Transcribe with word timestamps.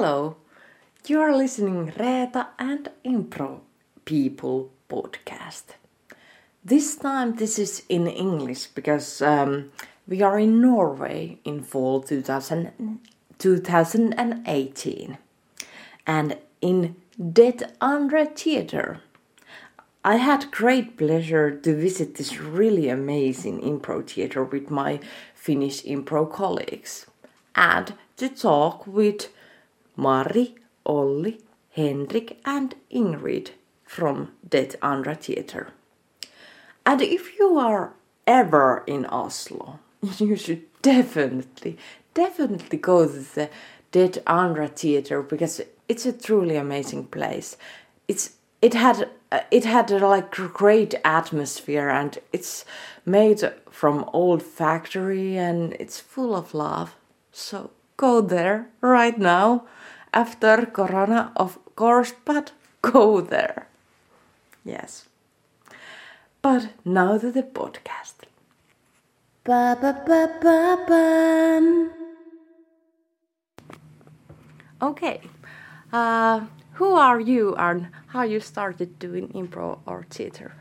Hello, 0.00 0.36
you 1.08 1.20
are 1.20 1.36
listening 1.36 1.90
Reeta 1.90 2.46
and 2.56 2.88
Impro 3.04 3.62
People 4.04 4.70
podcast. 4.88 5.74
This 6.64 6.94
time 6.94 7.34
this 7.34 7.58
is 7.58 7.82
in 7.88 8.06
English 8.06 8.66
because 8.66 9.20
um, 9.20 9.72
we 10.06 10.22
are 10.22 10.38
in 10.38 10.60
Norway 10.60 11.40
in 11.44 11.64
fall 11.64 12.00
2000, 12.00 13.00
2018 13.38 15.18
and 16.06 16.38
in 16.60 16.94
Det 17.18 17.64
Andre 17.80 18.26
Theatre. 18.26 19.00
I 20.04 20.18
had 20.18 20.52
great 20.52 20.96
pleasure 20.96 21.50
to 21.50 21.74
visit 21.74 22.14
this 22.14 22.38
really 22.38 22.88
amazing 22.88 23.62
improv 23.62 24.10
theater 24.10 24.44
with 24.44 24.70
my 24.70 25.00
Finnish 25.34 25.82
improv 25.82 26.32
colleagues 26.32 27.06
and 27.56 27.94
to 28.16 28.28
talk 28.28 28.86
with 28.86 29.30
Mari, 29.98 30.54
Olli, 30.86 31.40
Henrik 31.70 32.40
and 32.44 32.76
Ingrid 32.88 33.50
from 33.84 34.30
Det 34.48 34.76
Andre 34.80 35.14
Theatre. 35.16 35.70
And 36.86 37.02
if 37.02 37.36
you 37.36 37.58
are 37.58 37.94
ever 38.24 38.84
in 38.86 39.06
Oslo, 39.06 39.80
you 40.18 40.36
should 40.36 40.62
definitely, 40.82 41.76
definitely 42.14 42.78
go 42.78 43.06
to 43.06 43.34
the 43.34 43.50
Det 43.90 44.18
Andre 44.24 44.68
Theatre 44.68 45.20
because 45.20 45.60
it's 45.88 46.06
a 46.06 46.12
truly 46.12 46.54
amazing 46.54 47.06
place. 47.06 47.56
It's 48.06 48.36
it 48.62 48.74
had 48.74 49.10
uh, 49.32 49.40
it 49.50 49.64
had 49.64 49.90
a 49.90 50.06
like 50.06 50.30
great 50.30 50.94
atmosphere 51.04 51.88
and 51.88 52.18
it's 52.32 52.64
made 53.04 53.40
from 53.68 54.08
old 54.12 54.44
factory 54.44 55.36
and 55.36 55.74
it's 55.80 55.98
full 55.98 56.36
of 56.36 56.54
love. 56.54 56.94
So 57.32 57.70
go 57.96 58.20
there 58.20 58.68
right 58.80 59.18
now 59.18 59.66
after 60.12 60.66
corona 60.66 61.32
of 61.36 61.58
course 61.76 62.12
but 62.24 62.52
go 62.82 63.20
there. 63.20 63.68
Yes. 64.64 65.08
But 66.42 66.68
now 66.84 67.18
to 67.18 67.32
the 67.32 67.42
podcast. 67.42 68.26
Ba 69.44 69.76
ba 69.80 69.92
ba 70.06 70.28
ba. 70.40 71.88
Okay. 74.80 75.20
Uh, 75.92 76.46
who 76.74 76.92
are 76.92 77.18
you 77.18 77.56
and 77.56 77.88
how 78.08 78.22
you 78.22 78.40
started 78.40 78.98
doing 78.98 79.28
improv 79.28 79.78
or 79.86 80.04
theater? 80.10 80.52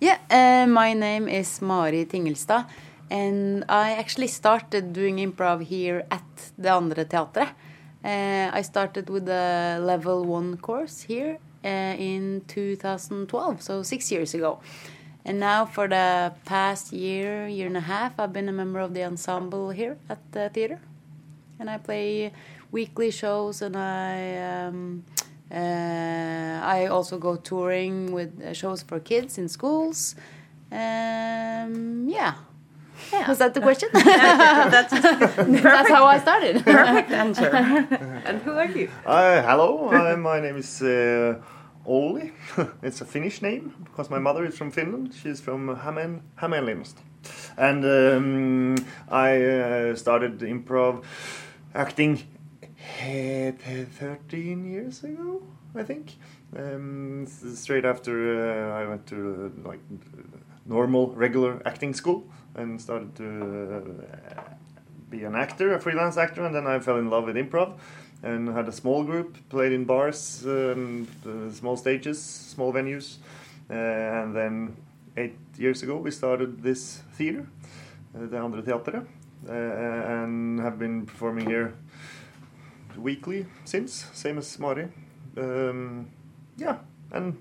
Yeah, 0.00 0.18
uh, 0.30 0.66
my 0.66 0.92
name 0.94 1.28
is 1.28 1.62
Mari 1.62 2.04
Tingelstad, 2.04 2.66
and 3.10 3.64
I 3.68 3.92
actually 3.92 4.26
started 4.26 4.92
doing 4.92 5.16
improv 5.18 5.62
here 5.62 6.04
at 6.10 6.52
the 6.58 6.70
Andre 6.70 7.04
Teatret. 7.04 7.54
Uh, 8.04 8.50
I 8.52 8.62
started 8.62 9.10
with 9.10 9.26
the 9.26 9.78
level 9.82 10.24
one 10.24 10.56
course 10.58 11.02
here 11.02 11.38
uh, 11.64 11.68
in 11.98 12.42
2012, 12.46 13.62
so 13.62 13.82
six 13.82 14.12
years 14.12 14.34
ago. 14.34 14.60
And 15.24 15.40
now, 15.40 15.66
for 15.66 15.88
the 15.88 16.32
past 16.44 16.92
year, 16.92 17.48
year 17.48 17.66
and 17.66 17.76
a 17.76 17.80
half, 17.80 18.20
I've 18.20 18.32
been 18.32 18.48
a 18.48 18.52
member 18.52 18.78
of 18.78 18.94
the 18.94 19.02
ensemble 19.02 19.70
here 19.70 19.98
at 20.08 20.20
the 20.30 20.50
theater. 20.50 20.78
And 21.58 21.68
I 21.68 21.78
play 21.78 22.32
weekly 22.70 23.10
shows, 23.10 23.60
and 23.60 23.76
I 23.76 24.36
um, 24.36 25.04
uh, 25.50 26.60
I 26.62 26.86
also 26.86 27.18
go 27.18 27.36
touring 27.36 28.12
with 28.12 28.40
uh, 28.40 28.52
shows 28.52 28.82
for 28.82 29.00
kids 29.00 29.38
in 29.38 29.48
schools. 29.48 30.14
Um, 30.70 32.08
yeah. 32.08 32.34
Yeah. 33.12 33.28
Was 33.28 33.38
that 33.38 33.54
the 33.54 33.60
question? 33.68 33.88
that's, 33.92 34.90
That's 35.62 35.88
how 35.90 36.04
I 36.04 36.18
started. 36.18 36.64
perfect 36.64 37.10
answer. 37.10 37.48
and 38.26 38.42
who 38.42 38.52
are 38.52 38.66
you? 38.70 38.88
Uh, 39.04 39.42
hello, 39.42 39.88
uh, 39.90 40.16
my 40.16 40.40
name 40.40 40.56
is 40.56 40.82
uh, 40.82 41.40
Olli. 41.84 42.32
it's 42.82 43.00
a 43.00 43.04
Finnish 43.04 43.42
name 43.42 43.72
because 43.84 44.10
my 44.10 44.18
mother 44.18 44.44
is 44.44 44.56
from 44.56 44.70
Finland. 44.70 45.14
She's 45.14 45.40
from 45.40 45.76
Hamen, 45.76 46.22
Hämeenlinna. 46.40 46.86
And 47.56 47.84
um, 47.84 48.76
I 49.10 49.42
uh, 49.42 49.96
started 49.96 50.38
improv 50.40 51.02
acting 51.74 52.20
eh, 53.00 53.52
13 53.52 54.64
years 54.64 55.02
ago, 55.04 55.42
I 55.74 55.82
think. 55.82 56.14
Um, 56.56 57.26
straight 57.26 57.84
after 57.84 58.12
uh, 58.72 58.80
I 58.80 58.86
went 58.88 59.06
to 59.08 59.16
uh, 59.64 59.68
like 59.68 59.80
normal, 60.66 61.12
regular 61.16 61.60
acting 61.64 61.94
school 61.94 62.24
and 62.56 62.80
started 62.80 63.14
to 63.16 63.84
uh, 64.36 64.40
be 65.10 65.24
an 65.24 65.34
actor, 65.34 65.74
a 65.74 65.80
freelance 65.80 66.16
actor, 66.16 66.44
and 66.44 66.54
then 66.54 66.66
I 66.66 66.78
fell 66.80 66.96
in 66.98 67.08
love 67.10 67.26
with 67.26 67.36
improv 67.36 67.78
and 68.22 68.48
had 68.48 68.66
a 68.68 68.72
small 68.72 69.04
group, 69.04 69.36
played 69.48 69.72
in 69.72 69.84
bars, 69.84 70.44
um, 70.46 71.06
small 71.52 71.76
stages, 71.76 72.20
small 72.20 72.72
venues, 72.72 73.18
uh, 73.70 73.74
and 73.74 74.34
then 74.34 74.76
eight 75.16 75.36
years 75.56 75.82
ago 75.82 75.96
we 75.96 76.10
started 76.10 76.62
this 76.62 77.02
theater, 77.12 77.46
uh, 78.16 78.26
the 78.26 78.38
Andre 78.38 78.62
Teatret, 78.62 79.06
uh, 79.48 79.52
and 79.52 80.58
have 80.60 80.78
been 80.78 81.06
performing 81.06 81.46
here 81.46 81.74
weekly 82.96 83.46
since, 83.64 84.06
same 84.12 84.38
as 84.38 84.58
Mari. 84.58 84.88
Um, 85.36 86.08
yeah, 86.56 86.78
and 87.12 87.36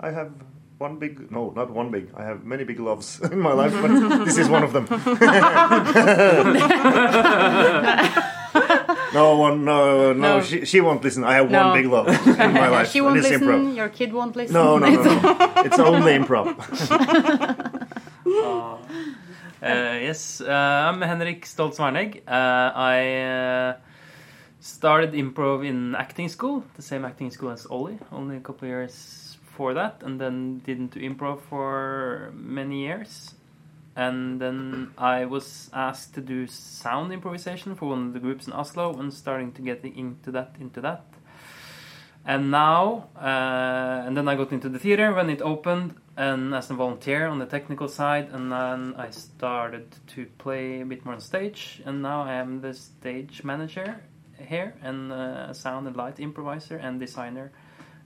I 0.00 0.10
have 0.10 0.32
one 0.78 0.98
big, 0.98 1.30
no, 1.30 1.52
not 1.56 1.70
one 1.70 1.90
big, 1.90 2.08
I 2.16 2.24
have 2.24 2.44
many 2.44 2.64
big 2.64 2.78
loves 2.78 3.20
in 3.32 3.40
my 3.40 3.52
life, 3.52 3.72
but 3.82 4.24
this 4.24 4.38
is 4.38 4.48
one 4.48 4.62
of 4.62 4.72
them. 4.72 4.86
no 9.12 9.36
one, 9.36 9.64
no, 9.64 10.12
no, 10.12 10.14
No. 10.36 10.42
She, 10.42 10.64
she 10.64 10.80
won't 10.80 11.02
listen. 11.02 11.24
I 11.24 11.34
have 11.34 11.50
No. 11.50 11.68
one 11.68 11.76
big 11.82 11.90
love 11.90 12.08
in 12.26 12.52
my 12.52 12.68
life. 12.68 12.90
she 12.92 13.00
won't 13.00 13.16
listen. 13.20 13.40
improv. 13.40 13.76
Your 13.76 13.88
kid 13.88 14.12
won't 14.12 14.36
listen. 14.36 14.54
No, 14.54 14.78
no, 14.78 14.88
no, 14.88 15.02
no. 15.02 15.52
it's 15.64 15.78
only 15.78 16.12
improv. 16.16 16.54
Uh, 19.60 19.98
yes, 20.00 20.40
uh, 20.40 20.52
I'm 20.52 21.02
Henrik 21.02 21.44
Stoltz 21.44 21.78
Warnegg. 21.78 22.18
Uh, 22.28 22.72
I 22.76 23.16
uh, 23.16 23.76
started 24.60 25.14
improv 25.14 25.66
in 25.66 25.96
acting 25.96 26.28
school, 26.28 26.62
the 26.76 26.82
same 26.82 27.04
acting 27.04 27.32
school 27.32 27.50
as 27.50 27.66
Ollie, 27.66 27.98
only 28.12 28.36
a 28.36 28.40
couple 28.40 28.66
of 28.66 28.70
years 28.70 29.27
before 29.58 29.74
that, 29.74 30.04
and 30.04 30.20
then 30.20 30.60
didn't 30.64 30.92
do 30.92 31.00
improv 31.00 31.40
for 31.40 32.30
many 32.32 32.82
years. 32.82 33.34
And 33.96 34.40
then 34.40 34.92
I 34.96 35.24
was 35.24 35.68
asked 35.72 36.14
to 36.14 36.20
do 36.20 36.46
sound 36.46 37.12
improvisation 37.12 37.74
for 37.74 37.88
one 37.88 38.06
of 38.06 38.12
the 38.12 38.20
groups 38.20 38.46
in 38.46 38.52
Oslo, 38.52 38.96
and 38.96 39.12
starting 39.12 39.50
to 39.54 39.62
get 39.62 39.84
into 39.84 40.30
that, 40.30 40.54
into 40.60 40.80
that. 40.82 41.02
And 42.24 42.52
now, 42.52 43.08
uh, 43.16 44.06
and 44.06 44.16
then 44.16 44.28
I 44.28 44.36
got 44.36 44.52
into 44.52 44.68
the 44.68 44.78
theater 44.78 45.12
when 45.12 45.28
it 45.28 45.42
opened, 45.42 45.96
and 46.16 46.54
as 46.54 46.70
a 46.70 46.74
volunteer 46.74 47.26
on 47.26 47.40
the 47.40 47.46
technical 47.46 47.88
side, 47.88 48.28
and 48.30 48.52
then 48.52 48.94
I 48.96 49.10
started 49.10 49.86
to 50.14 50.26
play 50.38 50.82
a 50.82 50.84
bit 50.84 51.04
more 51.04 51.14
on 51.14 51.20
stage, 51.20 51.82
and 51.84 52.00
now 52.00 52.22
I 52.22 52.34
am 52.34 52.60
the 52.60 52.74
stage 52.74 53.42
manager 53.42 53.96
here, 54.38 54.74
and 54.84 55.10
uh, 55.10 55.48
a 55.50 55.54
sound 55.54 55.88
and 55.88 55.96
light 55.96 56.20
improviser 56.20 56.76
and 56.76 57.00
designer, 57.00 57.50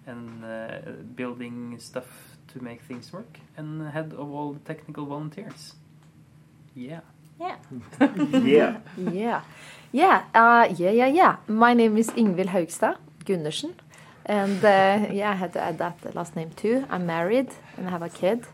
and 0.07 0.45
uh, 0.45 0.93
building 1.17 1.79
stuff 1.79 2.07
to 2.53 2.63
make 2.63 2.83
things 2.83 3.13
work, 3.13 3.39
and 3.57 3.91
head 3.91 4.13
of 4.13 4.33
all 4.33 4.53
the 4.53 4.61
technical 4.61 5.07
volunteers. 5.07 5.75
Yeah. 6.75 7.01
Yeah. 7.41 7.57
yeah. 8.33 8.79
Yeah. 8.97 9.43
Yeah. 9.93 10.25
Uh, 10.35 10.69
yeah, 10.77 10.91
yeah, 10.91 11.07
yeah. 11.07 11.37
My 11.49 11.75
name 11.75 11.97
is 11.97 12.11
Ingvild 12.11 12.49
Haugstad 12.49 12.97
Gundersen. 13.25 13.75
And 14.25 14.65
uh, 14.65 15.13
yeah, 15.13 15.31
I 15.31 15.35
had 15.35 15.53
to 15.55 15.61
add 15.61 15.79
that 15.79 16.15
last 16.15 16.37
name 16.37 16.51
too. 16.51 16.85
I'm 16.89 17.07
married 17.07 17.51
and 17.77 17.89
I 17.89 17.91
have 17.91 18.03
a 18.03 18.09
kid. 18.09 18.45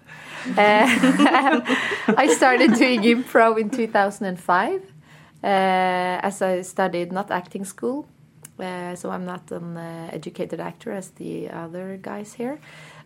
Uh, 0.57 0.87
I 2.17 2.35
started 2.35 2.75
doing 2.75 3.03
improv 3.03 3.61
in 3.61 3.69
2005 3.69 4.81
uh, 4.81 5.47
as 5.47 6.41
I 6.41 6.63
studied 6.63 7.13
not 7.13 7.31
acting 7.31 7.65
school. 7.65 8.09
Uh, 8.59 8.97
so 8.97 9.11
I'm 9.11 9.25
not 9.25 9.51
an 9.53 9.77
uh, 9.77 10.11
educated 10.13 10.61
actor 10.61 10.93
as 10.93 11.11
the 11.11 11.49
other 11.51 11.99
guys 12.01 12.35
here. 12.35 12.59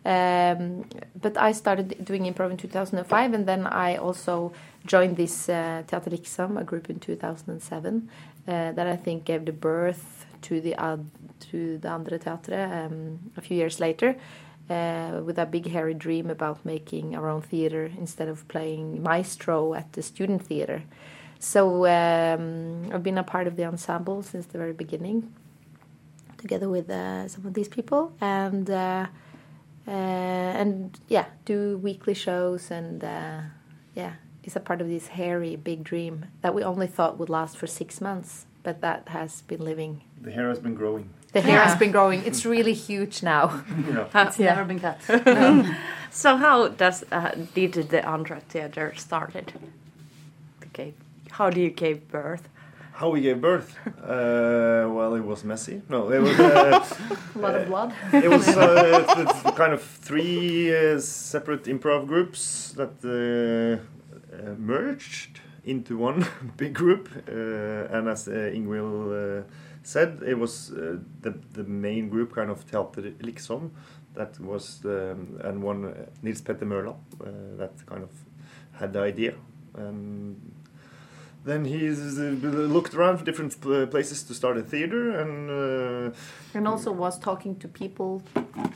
Um, 0.05 0.85
but 1.21 1.37
I 1.37 1.53
started 1.53 2.05
doing 2.05 2.25
improv 2.25 2.50
in 2.50 2.56
2005, 2.56 3.35
and 3.35 3.47
then 3.47 3.67
I 3.67 3.97
also 3.97 4.53
joined 4.85 5.17
this 5.17 5.49
uh, 5.49 5.82
Teater 5.87 6.11
Riksam, 6.11 6.61
a 6.61 6.65
group 6.65 6.91
in 6.91 6.99
2007, 6.99 8.09
uh, 8.49 8.73
that 8.73 8.87
I 8.87 8.97
think 8.97 9.25
gave 9.25 9.44
the 9.44 9.53
birth 9.53 10.27
to 10.43 10.61
the 10.61 10.75
to 11.50 11.79
the 11.79 11.88
Andre 11.88 12.19
Teatret 12.19 12.87
um, 12.87 13.31
a 13.37 13.41
few 13.41 13.56
years 13.56 13.79
later, 13.79 14.17
uh, 14.69 15.21
with 15.25 15.38
a 15.38 15.47
big 15.47 15.69
hairy 15.69 15.94
dream 15.94 16.31
about 16.31 16.65
making 16.65 17.15
our 17.15 17.29
own 17.29 17.43
theater 17.43 17.91
instead 17.97 18.29
of 18.29 18.47
playing 18.49 19.03
maestro 19.03 19.75
at 19.75 19.93
the 19.93 20.03
student 20.03 20.43
theater. 20.43 20.82
So 21.38 21.87
um, 21.87 22.93
I've 22.93 23.03
been 23.03 23.19
a 23.19 23.25
part 23.25 23.47
of 23.47 23.56
the 23.56 23.65
ensemble 23.65 24.23
since 24.23 24.47
the 24.47 24.59
very 24.59 24.73
beginning, 24.73 25.32
together 26.43 26.69
with 26.69 26.91
uh, 26.91 27.27
some 27.29 27.47
of 27.47 27.55
these 27.55 27.69
people, 27.69 28.12
and 28.21 28.69
uh, 28.69 29.06
uh, 29.89 29.91
and 29.91 30.99
yeah, 31.09 31.27
do 31.44 31.79
weekly 31.79 32.15
shows, 32.15 32.71
and 32.71 33.03
yeah, 33.94 34.12
it's 34.44 34.56
a 34.56 34.61
part 34.61 34.81
of 34.81 34.89
this 34.89 35.06
hairy 35.09 35.56
big 35.56 35.83
dream 35.85 36.27
that 36.43 36.55
we 36.55 36.62
only 36.62 36.87
thought 36.87 37.19
would 37.19 37.31
last 37.31 37.56
for 37.56 37.67
six 37.67 38.00
months, 38.00 38.47
but 38.62 38.81
that 38.81 39.09
has 39.09 39.43
been 39.43 39.61
living. 39.65 40.03
The 40.21 40.33
hair 40.33 40.49
has 40.49 40.59
been 40.59 40.75
growing. 40.75 41.09
The 41.33 41.41
hair 41.41 41.56
Yeah. 41.56 41.65
has 41.69 41.79
been 41.79 41.93
growing. 41.93 42.23
It's 42.27 42.44
really 42.44 42.75
huge 42.75 43.23
now. 43.23 43.62
Yeah. 43.89 44.27
It's 44.27 44.39
Yeah. 44.39 44.55
never 44.55 44.65
been 44.65 44.81
cut. 44.81 44.99
So 46.15 46.37
how 46.37 46.69
does 46.69 47.05
uh, 47.11 47.31
did 47.55 47.73
the 47.89 48.05
Andre 48.05 48.41
Theater 48.49 48.93
started? 48.97 49.53
Okay, 50.67 50.93
how 51.31 51.49
do 51.49 51.59
you 51.59 51.71
give 51.71 52.06
birth? 52.11 52.49
How 53.03 53.11
we 53.11 53.21
gave 53.21 53.41
birth? 53.41 53.77
Uh, 54.03 54.89
well, 54.97 55.15
it 55.15 55.25
was 55.25 55.43
messy. 55.45 55.81
No, 55.89 56.11
it 56.13 56.21
was. 56.21 56.39
Uh, 56.39 56.85
A 57.35 57.39
lot 57.39 57.55
of 57.55 57.67
blood. 57.67 57.93
it 58.13 58.29
was 58.29 58.47
uh, 58.49 59.53
kind 59.57 59.73
of 59.73 59.83
three 59.83 60.71
uh, 60.77 61.01
separate 61.01 61.65
improv 61.65 62.07
groups 62.07 62.73
that 62.77 62.95
uh, 63.05 63.79
uh, 64.37 64.55
merged 64.59 65.41
into 65.65 65.97
one 65.97 66.27
big 66.57 66.75
group. 66.75 67.09
Uh, 67.29 67.97
and 67.97 68.09
as 68.09 68.29
uh, 68.29 68.33
Ingvild 68.55 69.11
uh, 69.13 69.43
said, 69.83 70.21
it 70.25 70.39
was 70.39 70.71
uh, 70.71 70.99
the 71.23 71.35
the 71.55 71.65
main 71.65 72.09
group, 72.09 72.35
kind 72.35 72.51
of 72.51 72.65
Teater 72.71 73.13
Liksom, 73.21 73.71
that 74.15 74.39
was 74.41 74.81
um, 74.85 75.41
and 75.45 75.63
one 75.63 75.85
uh, 75.87 75.95
Nils 76.23 76.41
Petter 76.41 76.67
Mørland 76.67 77.01
uh, 77.21 77.57
that 77.59 77.85
kind 77.87 78.03
of 78.03 78.11
had 78.73 78.93
the 78.93 79.01
idea. 79.01 79.35
And 79.75 80.37
then 81.44 81.65
he's 81.65 82.19
uh, 82.19 82.23
looked 82.23 82.94
around 82.94 83.19
for 83.19 83.25
different 83.25 83.55
uh, 83.67 83.87
places 83.87 84.23
to 84.25 84.35
start 84.35 84.56
a 84.56 84.62
theater 84.62 85.21
and. 85.21 85.50
Uh, 85.50 86.17
and 86.55 86.69
also 86.69 86.93
was 86.93 87.19
talking 87.19 87.56
to 87.56 87.69
people 87.69 88.23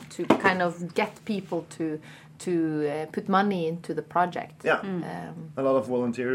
to 0.09 0.25
kind 0.25 0.61
of 0.61 0.93
get 0.95 1.23
people 1.25 1.65
to 1.77 1.99
to 2.39 2.51
uh, 2.87 3.05
put 3.11 3.27
money 3.27 3.67
into 3.67 3.93
the 3.95 4.01
project. 4.03 4.61
Yeah. 4.63 4.79
Um, 4.81 5.51
A 5.57 5.63
lot 5.63 5.75
of 5.75 5.87
volunteer 5.87 6.29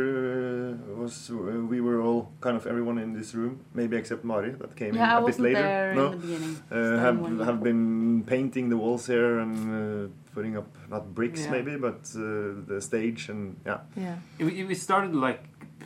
uh, 0.72 0.74
was. 1.00 1.30
Uh, 1.30 1.34
we 1.70 1.80
were 1.80 2.00
all 2.00 2.28
kind 2.40 2.56
of 2.56 2.66
everyone 2.66 2.98
in 2.98 3.12
this 3.12 3.34
room, 3.36 3.60
maybe 3.74 3.96
except 3.96 4.24
Mari 4.24 4.50
that 4.50 4.74
came 4.74 4.94
Yeah, 4.96 5.18
in 5.18 5.18
a 5.18 5.20
bit 5.20 5.24
wasn't 5.26 5.44
later. 5.44 5.62
there 5.62 5.94
no, 5.94 6.06
in 6.06 6.10
the 6.12 6.16
beginning. 6.26 6.56
uh, 6.72 6.98
have 6.98 7.18
one- 7.20 7.38
have 7.40 7.62
been 7.62 8.24
painting 8.26 8.68
the 8.68 8.76
walls 8.76 9.06
here 9.06 9.38
and 9.38 9.54
uh, 9.54 10.08
putting 10.34 10.56
up 10.56 10.66
not 10.90 11.14
bricks 11.14 11.42
Yeah. 11.44 11.50
maybe, 11.52 11.76
but 11.76 12.00
uh, 12.16 12.66
the 12.66 12.80
stage 12.80 13.28
and 13.28 13.56
yeah. 13.66 13.78
yeah. 13.96 14.16
We, 14.40 14.64
we 14.64 14.74
started 14.74 15.14
like 15.14 15.40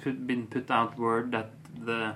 put, 0.07 0.27
been 0.27 0.47
put 0.47 0.71
out 0.71 0.99
word 0.99 1.31
that 1.33 1.51
the 1.87 2.15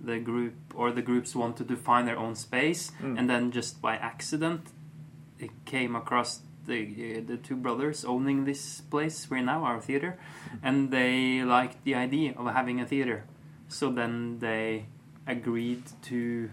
the 0.00 0.18
group 0.30 0.54
or 0.74 0.92
the 0.92 1.02
groups 1.02 1.34
wanted 1.34 1.66
to 1.68 1.76
find 1.76 2.06
their 2.08 2.18
own 2.18 2.34
space, 2.34 2.92
Mm. 3.02 3.18
and 3.18 3.28
then 3.30 3.50
just 3.50 3.82
by 3.82 3.96
accident, 3.96 4.60
it 5.38 5.50
came 5.64 5.96
across 5.98 6.40
the 6.66 6.80
uh, 6.80 7.20
the 7.30 7.36
two 7.48 7.56
brothers 7.56 8.04
owning 8.04 8.44
this 8.44 8.80
place 8.90 9.16
we're 9.30 9.44
now 9.44 9.64
our 9.64 9.80
theater, 9.80 10.12
and 10.62 10.90
they 10.90 11.42
liked 11.44 11.78
the 11.84 11.94
idea 12.06 12.32
of 12.38 12.46
having 12.54 12.80
a 12.80 12.86
theater, 12.86 13.24
so 13.68 13.90
then 13.90 14.38
they 14.38 14.86
agreed 15.26 15.82
to 16.02 16.48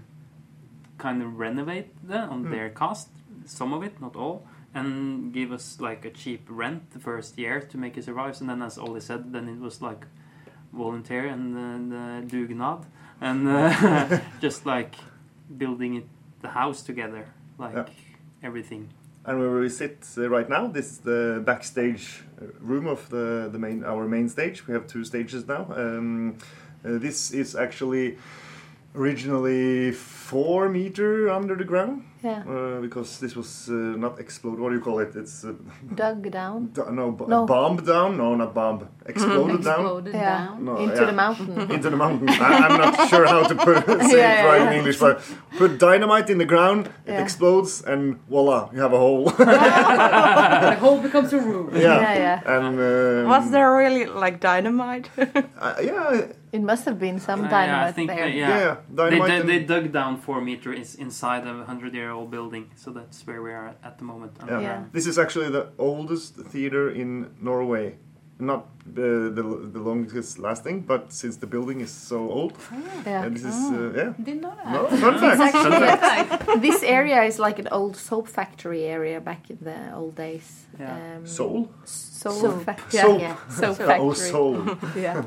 kind 0.98 1.22
of 1.22 1.30
renovate 1.40 1.88
the, 2.10 2.20
on 2.34 2.46
Mm. 2.46 2.50
their 2.52 2.70
cost, 2.70 3.10
some 3.46 3.74
of 3.76 3.84
it, 3.84 4.02
not 4.02 4.16
all, 4.16 4.38
and 4.74 5.34
give 5.34 5.52
us 5.54 5.80
like 5.80 6.04
a 6.08 6.12
cheap 6.22 6.44
rent 6.50 6.82
the 6.92 7.00
first 7.00 7.38
year 7.38 7.62
to 7.72 7.78
make 7.78 7.98
it 8.00 8.04
survive. 8.06 8.42
And 8.42 8.50
then, 8.50 8.62
as 8.62 8.78
Ollie 8.78 9.02
said, 9.02 9.32
then 9.34 9.48
it 9.50 9.60
was 9.60 9.82
like 9.82 10.06
volunteer 10.76 11.26
and 11.28 11.56
uh, 11.56 11.90
the 11.90 12.28
dugnad, 12.28 12.84
and 13.22 13.48
uh, 13.48 14.20
just 14.42 14.66
like 14.66 14.96
building 15.58 15.96
it, 15.96 16.06
the 16.42 16.50
house 16.50 16.82
together, 16.84 17.26
like 17.58 17.74
Yeah. 17.76 17.86
everything. 18.44 18.90
And 19.28 19.40
where 19.40 19.60
we 19.60 19.70
sit 19.70 20.06
uh, 20.18 20.30
right 20.30 20.48
now, 20.50 20.68
this 20.68 20.86
is 20.92 20.98
the 21.00 21.42
backstage 21.46 22.24
uh, 22.42 22.46
room 22.60 22.86
of 22.88 23.10
the, 23.10 23.50
the 23.52 23.58
main 23.60 23.84
our 23.84 24.08
main 24.08 24.30
stage. 24.30 24.68
We 24.68 24.74
have 24.74 24.86
two 24.88 25.04
stages 25.04 25.48
now. 25.48 25.66
Um, 25.76 26.38
uh, 26.86 27.00
this 27.00 27.32
is 27.32 27.56
actually 27.56 28.18
originally 28.96 29.92
four 30.30 30.70
meter 30.70 31.30
under 31.38 31.56
the 31.62 31.64
ground 31.72 32.02
Yeah. 32.26 32.42
uh, 32.54 32.82
because 32.82 33.10
this 33.22 33.34
was 33.36 33.50
uh, 33.70 33.74
not 34.06 34.14
explode. 34.20 34.58
What 34.62 34.70
do 34.72 34.76
you 34.80 34.82
call 34.88 35.00
it? 35.06 35.12
It's 35.22 35.44
uh, 35.46 35.54
Dug 36.02 36.20
down 36.32 36.60
d- 36.78 36.82
no, 37.00 37.06
b- 37.20 37.26
No. 37.28 37.46
bombed 37.46 37.86
down. 37.86 38.18
No, 38.18 38.28
not 38.36 38.52
bomb. 38.54 38.80
Exploded 39.06 39.62
down 39.70 39.82
Exploded 39.82 40.14
Yeah. 40.14 40.38
down. 40.38 40.66
No, 40.66 40.74
into 40.78 40.96
yeah. 41.02 41.06
the 41.12 41.18
mountain. 41.24 41.50
into 41.76 41.90
the 41.94 42.00
mountain. 42.06 42.30
I, 42.30 42.50
I'm 42.66 42.78
not 42.86 42.94
sure 43.12 43.26
how 43.34 43.42
to 43.52 43.56
put 43.56 43.78
say 44.10 44.18
Yeah, 44.18 44.42
it 44.42 44.48
right 44.50 44.62
yeah. 44.62 44.72
in 44.72 44.78
English, 44.80 44.98
but 45.06 45.16
put 45.60 45.72
dynamite 45.90 46.28
in 46.34 46.38
the 46.44 46.50
ground, 46.54 46.90
it 47.06 47.18
explodes, 47.26 47.72
and 47.92 48.02
voila, 48.30 48.60
you 48.74 48.80
have 48.86 48.94
a 48.94 49.02
hole. 49.06 49.26
the 49.30 50.78
hole 50.80 51.00
becomes 51.02 51.34
a 51.34 51.40
room. 51.40 51.70
yeah. 51.76 51.82
Yeah, 52.02 52.14
yeah. 52.26 52.56
And 52.58 52.80
um, 52.80 53.30
Was 53.30 53.52
there 53.52 53.70
really 53.78 54.06
like 54.06 54.40
dynamite? 54.40 55.10
uh, 55.18 55.76
yeah, 55.82 56.32
It 56.52 56.62
must 56.64 56.86
have 56.86 56.98
been 57.00 57.20
some 57.20 57.42
Uh, 57.42 57.50
yeah, 57.50 57.58
I 57.58 57.66
dynamite 57.68 57.96
think 57.96 58.10
there. 58.10 58.26
that- 58.26 58.34
yeah, 58.34 58.60
yeah. 58.66 58.76
Dynamite. 58.96 59.28
they, 59.30 59.36
and- 59.40 59.50
they 59.50 59.60
dug 59.74 59.92
down 59.92 60.15
four 60.18 60.42
meters 60.42 60.80
is 60.80 60.96
inside 60.96 61.48
of 61.48 61.60
a 61.60 61.66
hundred-year-old 61.66 62.30
building, 62.32 62.70
so 62.76 62.92
that's 62.92 63.26
where 63.28 63.42
we 63.42 63.52
are 63.52 63.68
at, 63.68 63.78
at 63.84 63.98
the 63.98 64.04
moment. 64.06 64.32
yeah. 64.48 64.60
Yeah. 64.62 64.84
This 64.92 65.06
is 65.08 65.18
actually 65.18 65.50
the 65.52 65.68
oldest 65.78 66.36
theater 66.52 66.90
in 66.90 67.28
Norway. 67.42 67.98
Not 68.38 68.60
uh, 68.90 69.32
the 69.38 69.44
the 69.74 69.80
longest 69.80 70.40
lasting, 70.40 70.82
but 70.88 71.14
since 71.14 71.38
the 71.40 71.48
building 71.48 71.80
is 71.82 71.90
so 71.90 72.18
old, 72.30 72.52
Yeah. 73.06 73.24
and 73.26 73.34
this 73.36 73.46
is 73.46 73.56
uh, 73.72 73.94
yeah. 73.96 74.14
Didn't 74.26 74.42
know 74.42 74.54
that. 74.64 74.74
No, 74.74 74.88
fun 74.88 75.20
fact. 75.20 75.42
It's 75.42 75.52
Fun 75.56 75.72
actually 75.72 75.98
fact. 75.98 76.62
this 76.68 76.84
area 76.84 77.24
is 77.24 77.40
like 77.40 77.60
an 77.60 77.70
old 77.72 77.96
soap 77.96 78.28
factory 78.28 78.84
area 78.84 79.22
back 79.22 79.50
in 79.50 79.58
the 79.62 79.78
old 79.96 80.16
days. 80.16 80.66
Yeah. 80.80 81.16
Um, 81.18 81.26
Soul. 81.26 81.70
Soap, 81.86 82.34
Soap. 82.42 82.64
factory. 82.66 83.00
Soap. 83.00 83.22
Yeah, 83.22 83.36
soap 83.50 83.78
Oh, 83.80 83.88
factory. 83.88 84.30
soul. 84.32 84.78
yeah, 85.02 85.24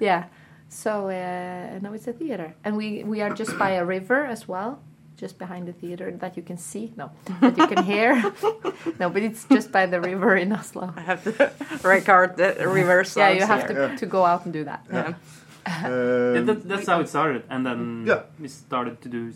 yeah. 0.00 0.24
So 0.72 1.08
uh, 1.10 1.78
now 1.82 1.92
it's 1.92 2.08
a 2.08 2.14
theater, 2.14 2.54
and 2.64 2.76
we 2.76 3.04
we 3.04 3.20
are 3.20 3.28
just 3.34 3.58
by 3.58 3.72
a 3.72 3.84
river 3.84 4.24
as 4.24 4.48
well, 4.48 4.80
just 5.20 5.38
behind 5.38 5.68
the 5.68 5.72
theater 5.74 6.10
that 6.18 6.34
you 6.36 6.42
can 6.42 6.56
see. 6.56 6.92
No, 6.96 7.10
that 7.42 7.58
you 7.58 7.66
can 7.68 7.84
hear. 7.84 8.14
no, 8.98 9.10
but 9.10 9.22
it's 9.22 9.44
just 9.52 9.70
by 9.70 9.84
the 9.84 10.00
river 10.00 10.34
in 10.34 10.50
Oslo. 10.52 10.94
I 10.96 11.02
have 11.02 11.22
to 11.24 11.52
record 11.88 12.36
the 12.38 12.56
reverse 12.66 13.14
Yeah, 13.16 13.30
you 13.36 13.44
have 13.46 13.66
to 13.68 13.74
Yeah. 13.74 13.96
to 14.00 14.06
go 14.06 14.24
out 14.24 14.44
and 14.46 14.52
do 14.52 14.64
that. 14.64 14.80
Yeah. 14.90 15.12
Yeah, 15.66 15.86
Um, 15.86 16.46
that, 16.46 16.58
that's 16.68 16.86
how 16.88 17.00
it 17.00 17.08
started, 17.08 17.42
and 17.50 17.64
then 17.66 18.04
Yeah. 18.08 18.22
we 18.40 18.48
started 18.48 19.00
to 19.02 19.08
do. 19.08 19.32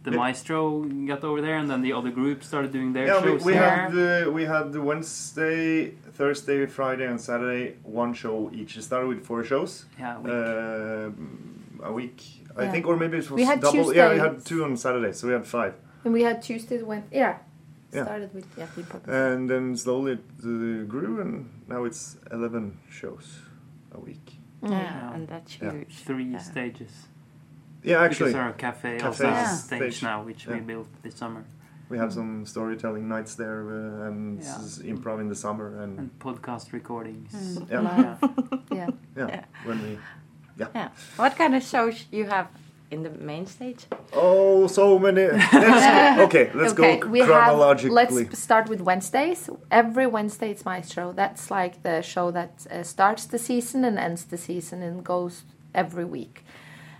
S- 0.00 0.04
The 0.04 0.10
Yeah. 0.12 0.16
maestro 0.16 0.82
got 1.06 1.22
over 1.24 1.40
there, 1.42 1.56
and 1.58 1.68
then 1.70 1.82
the 1.82 1.92
other 1.92 2.10
groups 2.10 2.46
started 2.46 2.72
doing 2.72 2.92
their 2.94 3.06
yeah, 3.06 3.20
we, 3.22 3.28
shows 3.28 3.44
we 3.44 3.52
there. 3.52 3.70
had 3.70 3.92
uh, 4.26 4.30
we 4.32 4.44
had 4.44 4.72
the 4.72 4.80
Wednesday, 4.80 5.90
Thursday, 6.18 6.66
Friday, 6.66 7.06
and 7.06 7.20
Saturday 7.20 7.76
one 7.82 8.14
show 8.14 8.50
each. 8.52 8.76
It 8.76 8.82
started 8.82 9.08
with 9.08 9.24
four 9.26 9.44
shows. 9.44 9.84
yeah, 9.98 10.18
we, 10.18 10.30
uh, 10.30 11.88
a 11.90 11.92
week, 11.92 12.18
I 12.56 12.62
Yeah. 12.64 12.72
think, 12.72 12.86
or 12.86 12.96
maybe 12.96 13.16
it 13.18 13.30
was 13.30 13.30
We 13.30 13.44
had 13.44 13.60
double. 13.60 13.94
Yeah, 13.94 14.12
we 14.14 14.18
had 14.18 14.44
two 14.44 14.64
on 14.64 14.76
Saturday, 14.76 15.12
so 15.12 15.26
we 15.28 15.34
had 15.34 15.46
five. 15.46 15.74
And 16.04 16.12
we 16.14 16.22
had 16.22 16.42
Tuesdays 16.42 16.82
when 16.82 17.02
yeah. 17.12 17.34
Yeah. 17.92 18.04
Started 18.04 18.30
with 18.32 18.46
yeah, 18.56 18.66
the 18.76 18.82
purpose. 18.84 19.12
And 19.12 19.50
then 19.50 19.76
slowly 19.76 20.12
it 20.12 20.24
uh, 20.44 20.84
grew, 20.94 21.20
and 21.20 21.32
now 21.68 21.84
it's 21.84 22.16
eleven 22.32 22.78
shows 22.88 23.26
a 23.92 23.98
week. 23.98 24.26
Mm. 24.62 24.70
Yeah, 24.70 25.14
and 25.14 25.26
that's 25.28 25.52
Yeah. 25.60 25.72
huge. 25.72 25.94
three 26.08 26.24
Yeah. 26.32 26.38
stages. 26.38 27.08
Yeah, 27.82 28.02
actually, 28.02 28.32
because 28.32 28.44
our 28.46 28.52
cafe, 28.52 28.98
Cafe 28.98 29.06
also 29.06 29.26
has 29.26 29.36
Yeah. 29.48 29.54
stage, 29.56 29.80
stage. 29.94 30.02
now, 30.02 30.22
which 30.22 30.46
we 30.46 30.60
built 30.60 30.88
this 31.02 31.14
summer, 31.14 31.44
we 31.88 31.98
have 31.98 32.12
some 32.12 32.44
storytelling 32.46 33.08
nights 33.08 33.34
there, 33.36 33.60
uh, 33.70 34.06
and 34.08 34.40
Yeah. 34.42 34.92
improv 34.92 35.20
in 35.20 35.28
the 35.28 35.34
summer, 35.34 35.68
and 35.82 35.98
and 35.98 36.10
podcast 36.18 36.72
recordings. 36.72 37.32
Mm. 37.32 37.70
Yeah. 37.70 37.80
Live. 37.80 38.18
Yeah. 38.70 38.76
yeah. 38.78 38.88
yeah, 39.16 39.28
Yeah. 39.28 39.44
when 39.64 39.78
we. 39.82 39.98
Yeah. 40.74 40.88
What 41.16 41.36
kind 41.36 41.54
of 41.54 41.62
shows 41.62 42.04
you 42.12 42.26
have 42.26 42.46
in 42.90 43.02
the 43.02 43.10
main 43.10 43.46
stage? 43.46 43.86
Oh, 44.12 44.66
so 44.66 44.98
many. 44.98 45.22
Let's, 45.52 46.20
okay, 46.26 46.50
let's 46.54 46.72
okay, 46.74 46.98
go 46.98 47.08
we 47.08 47.20
have. 47.20 47.28
chronologically. 47.28 47.94
Let's 48.24 48.38
start 48.38 48.68
with 48.68 48.80
Wednesdays. 48.82 49.48
Every 49.70 50.06
Wednesday 50.06 50.50
it's 50.50 50.64
my 50.64 50.82
show. 50.82 51.12
That's 51.12 51.50
like 51.50 51.82
the 51.82 52.02
show 52.02 52.30
that 52.32 52.52
uh, 52.70 52.82
starts 52.82 53.24
the 53.26 53.38
season 53.38 53.84
and 53.84 53.98
ends 53.98 54.24
the 54.24 54.36
season 54.36 54.82
and 54.82 55.02
goes 55.04 55.44
every 55.74 56.04
week. 56.04 56.44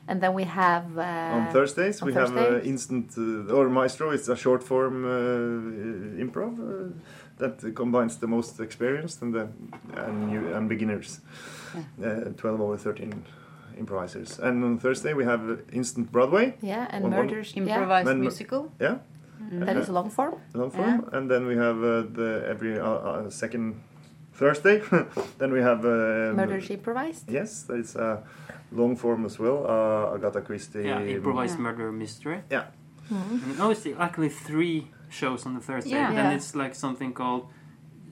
And 0.09 0.21
then 0.21 0.35
we 0.35 0.45
have 0.45 0.99
uh, 0.99 1.37
on 1.37 1.53
Thursdays 1.53 2.03
on 2.03 2.07
we 2.09 2.15
have 2.15 2.37
uh, 2.37 2.61
instant 2.63 3.13
uh, 3.17 3.55
or 3.55 3.69
maestro. 3.69 4.11
It's 4.11 4.29
a 4.29 4.37
short 4.37 4.63
form 4.63 5.05
uh, 5.05 6.23
improv 6.25 6.59
uh, 6.59 6.93
that 7.39 7.75
combines 7.75 8.17
the 8.19 8.27
most 8.27 8.61
experienced 8.61 9.23
and 9.23 9.33
the 9.35 9.49
and 9.97 10.29
new 10.29 10.55
and 10.55 10.69
beginners. 10.69 11.21
Uh, 12.03 12.33
Twelve 12.37 12.61
over 12.61 12.77
thirteen 12.77 13.25
improvisers. 13.79 14.39
And 14.39 14.65
on 14.65 14.79
Thursday 14.79 15.15
we 15.15 15.25
have 15.25 15.49
uh, 15.49 15.57
instant 15.73 16.11
Broadway. 16.13 16.55
Yeah, 16.61 16.87
and 16.91 17.05
One- 17.05 17.13
one- 17.13 17.27
murders. 17.27 17.53
Yeah, 17.55 17.63
Improvised 17.63 18.09
Then- 18.09 18.21
musical. 18.21 18.73
Yeah, 18.81 18.99
that 19.53 19.77
is 19.77 19.89
long 19.89 20.11
form. 20.11 20.35
long 20.55 20.71
form. 20.71 21.09
And 21.13 21.31
then 21.31 21.47
we 21.47 21.57
have 21.57 21.79
uh, 21.79 22.03
the 22.13 22.45
every 22.49 22.79
uh, 22.79 22.85
uh, 22.87 23.31
second 23.31 23.75
Thursday. 24.35 24.83
then 25.39 25.53
we 25.53 25.61
have 25.63 25.85
um, 25.85 26.37
Murders 26.37 26.71
improvised. 26.71 27.31
Yes, 27.31 27.63
that 27.65 27.79
is 27.79 27.97
a 27.97 28.23
long 28.73 28.97
form 28.97 29.25
as 29.25 29.39
well. 29.39 29.67
Uh, 29.67 30.15
Agatha 30.15 30.41
Christie. 30.41 30.83
Yeah, 30.85 31.01
improvised 31.03 31.57
Yeah. 31.57 31.63
murder 31.63 31.93
mystery. 31.93 32.43
Yeah. 32.51 32.65
Mhm. 33.11 33.43
And 33.45 33.59
no, 33.59 33.71
it's 33.71 33.87
actually 33.99 34.29
three 34.29 34.89
shows 35.09 35.47
on 35.47 35.55
the 35.55 35.61
Thursday. 35.61 35.91
Yeah. 35.91 36.13
Then 36.15 36.25
Yeah. 36.31 36.37
it's 36.37 36.55
like 36.55 36.75
something 36.75 37.13
called 37.13 37.49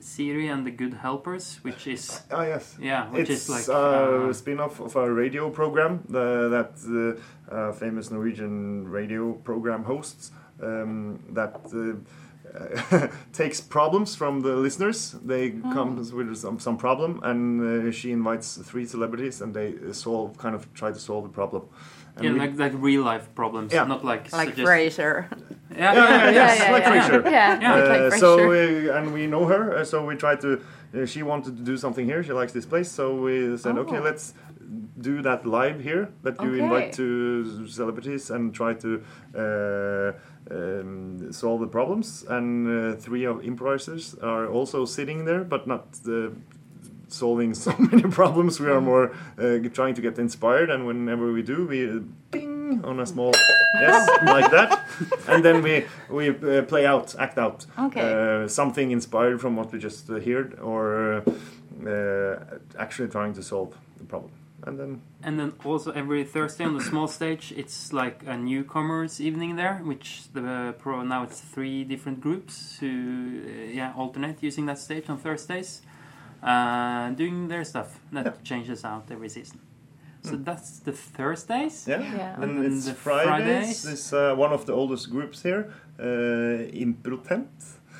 Siri 0.00 0.48
and 0.48 0.64
the 0.66 0.70
Good 0.70 0.94
Helpers, 0.94 1.58
which 1.62 1.86
is 1.86 2.22
Ah, 2.30 2.44
yes. 2.44 2.76
yeah, 2.80 3.10
which 3.10 3.30
it's 3.30 3.48
is 3.48 3.50
like 3.50 3.68
a 3.68 4.28
uh, 4.28 4.32
spin-off 4.32 4.80
of 4.80 4.96
a 4.96 5.12
radio 5.12 5.50
program 5.50 6.00
the, 6.08 6.48
that 6.50 6.72
uh, 6.86 7.54
uh, 7.54 7.72
famous 7.72 8.10
Norwegian 8.10 8.88
radio 8.88 9.32
program 9.32 9.84
hosts 9.84 10.30
um, 10.62 11.18
that 11.34 11.54
uh, 11.74 11.96
takes 13.32 13.60
problems 13.60 14.14
from 14.16 14.40
the 14.40 14.54
listeners. 14.56 15.16
They 15.24 15.52
Oh. 15.64 15.72
come 15.72 15.96
with 15.96 16.36
some, 16.36 16.58
some 16.58 16.76
problem, 16.76 17.20
and 17.22 17.60
uh, 17.88 17.92
she 17.92 18.10
invites 18.12 18.56
three 18.70 18.86
celebrities, 18.86 19.40
and 19.42 19.54
they 19.54 19.74
solve 19.92 20.36
kind 20.38 20.54
of 20.54 20.72
try 20.74 20.90
to 20.92 20.98
solve 20.98 21.24
the 21.24 21.30
problem. 21.34 21.62
And 22.16 22.24
yeah, 22.24 22.32
we- 22.32 22.38
like 22.40 22.58
like 22.58 22.72
real 22.82 23.02
life 23.02 23.28
problems, 23.34 23.72
Yeah. 23.72 23.84
not 23.88 24.04
like 24.04 24.32
Like 24.32 24.48
suggest- 24.54 24.68
Frasier. 24.68 25.26
Yeah, 25.70 25.94
yeah, 25.94 26.08
yeah, 26.08 26.30
yes, 26.30 26.58
yeah, 26.58 26.72
like 26.72 26.84
yeah. 26.84 27.08
Frasier. 27.08 27.24
Yeah, 27.24 27.60
Yeah. 27.60 27.74
like 27.74 28.00
Uh, 28.00 28.10
Frasier. 28.10 28.18
so 28.18 28.30
uh, 28.92 28.96
and 28.98 29.12
we 29.12 29.26
know 29.26 29.44
her, 29.46 29.76
uh, 29.78 29.84
so 29.84 30.04
we 30.04 30.16
tried 30.16 30.40
to. 30.40 30.48
Uh, 30.94 31.04
she 31.06 31.22
wanted 31.22 31.56
to 31.58 31.62
do 31.62 31.76
something 31.76 32.06
here. 32.06 32.22
She 32.22 32.32
likes 32.32 32.52
this 32.52 32.66
place, 32.66 32.90
so 32.90 33.04
we 33.26 33.56
said, 33.58 33.76
okay, 33.78 33.98
Oh. 33.98 34.02
let's 34.08 34.34
do 35.00 35.22
that 35.22 35.44
live 35.46 35.80
here. 35.80 36.08
That 36.22 36.40
you 36.42 36.50
Okay. 36.54 36.62
invite 36.64 36.92
to 36.94 37.66
celebrities 37.68 38.30
and 38.30 38.52
try 38.54 38.74
to 38.74 38.90
uh, 39.34 40.12
um, 40.50 41.32
solve 41.32 41.60
the 41.60 41.66
problems. 41.66 42.24
And 42.28 42.66
uh, 42.68 42.96
three 42.96 43.24
of 43.24 43.44
improvisers 43.44 44.14
are 44.22 44.46
also 44.48 44.84
sitting 44.84 45.24
there, 45.24 45.44
but 45.44 45.66
not. 45.66 45.86
Uh, 46.06 46.30
solving 47.10 47.54
so 47.66 47.74
many 47.78 48.02
problems 48.02 48.60
we 48.60 48.68
are 48.68 48.82
more 48.82 49.12
uh, 49.38 49.58
trying 49.72 49.94
to 49.94 50.02
get 50.02 50.18
inspired 50.18 50.68
and 50.68 50.86
whenever 50.86 51.32
we 51.32 51.40
do 51.42 51.66
we 51.66 52.02
ping 52.30 52.84
on 52.84 53.00
a 53.00 53.06
small 53.06 53.32
yes 53.80 54.06
like 54.26 54.50
that 54.50 54.78
and 55.26 55.42
then 55.42 55.62
we 55.62 55.86
we 56.10 56.28
uh, 56.28 56.62
play 56.64 56.84
out 56.84 57.14
act 57.18 57.38
out 57.38 57.64
Okay. 57.78 58.00
uh, 58.44 58.46
something 58.46 58.90
inspired 58.90 59.40
from 59.40 59.56
what 59.56 59.72
we 59.72 59.78
just 59.78 60.10
uh, 60.10 60.20
heard 60.20 60.58
or 60.60 61.22
uh, 61.26 61.88
uh, 61.88 62.58
actually 62.78 63.08
trying 63.08 63.32
to 63.32 63.42
solve 63.42 63.74
the 63.96 64.04
problem 64.04 64.30
and 64.68 64.78
then 64.78 65.00
And 65.22 65.38
then 65.38 65.52
also 65.64 65.90
every 65.92 66.24
Thursday 66.24 66.64
on 66.64 66.74
the 66.78 66.84
small 66.84 67.08
stage, 67.08 67.52
it's 67.56 67.92
like 67.92 68.22
a 68.26 68.36
newcomers 68.36 69.20
evening 69.20 69.56
there, 69.56 69.76
which 69.84 70.22
the 70.32 70.74
pro 70.78 71.02
now 71.02 71.22
it's 71.24 71.40
three 71.54 71.84
different 71.84 72.20
groups 72.20 72.78
who 72.80 72.88
uh, 72.88 73.78
yeah 73.78 73.92
alternate 73.96 74.36
using 74.48 74.66
that 74.66 74.78
stage 74.78 75.08
on 75.10 75.18
Thursdays, 75.18 75.82
uh, 76.42 77.10
doing 77.16 77.48
their 77.48 77.64
stuff. 77.64 77.88
That 78.12 78.24
Yeah. 78.26 78.32
changes 78.44 78.84
out 78.84 79.10
every 79.10 79.28
season. 79.28 79.58
So 80.22 80.36
that's 80.36 80.80
the 80.80 80.92
Thursdays. 80.92 81.86
yeah, 81.88 82.02
Yeah. 82.16 82.36
then 82.40 82.50
And 82.50 82.64
it's 82.66 82.84
the 82.86 82.94
Fridays, 82.94 83.82
Fridays? 83.82 83.84
it's 83.92 84.12
uh, 84.12 84.34
one 84.44 84.52
of 84.52 84.64
the 84.66 84.72
oldest 84.72 85.10
groups 85.10 85.42
here 85.42 85.62
uh, 86.00 86.82
Improtent 86.84 87.48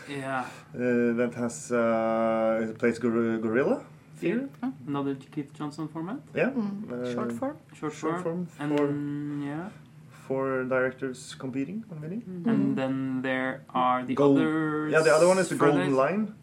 Yeah, 0.08 0.40
uh, 0.74 1.16
that 1.20 1.32
has 1.36 1.70
uh, 1.72 2.74
plays 2.78 2.98
Gor- 2.98 3.38
Gorilla 3.38 3.82
Fear, 4.20 4.48
another 4.86 5.14
Keith 5.14 5.52
Johnstone 5.54 5.88
format, 5.88 6.18
yeah. 6.34 6.50
Mm, 6.50 6.90
uh, 6.92 7.14
Short 7.14 7.32
form. 7.32 7.56
short 7.78 7.92
short 7.94 8.22
form, 8.22 8.46
form 8.46 8.48
and 8.60 8.78
for 8.78 8.86
yeah, 9.46 9.68
four 10.26 10.64
directors 10.64 11.34
competing 11.38 11.84
on 11.90 12.00
winning. 12.00 12.22
and 12.46 12.76
then 12.76 13.22
there 13.22 13.62
are 13.74 14.04
the 14.04 14.14
Gold- 14.14 14.38
other 14.38 14.88
Yeah, 14.90 15.02
the 15.02 15.14
other 15.14 15.28
one 15.28 15.38
is 15.38 15.48
the 15.48 15.54
Golden 15.56 15.94
Line. 15.94 16.34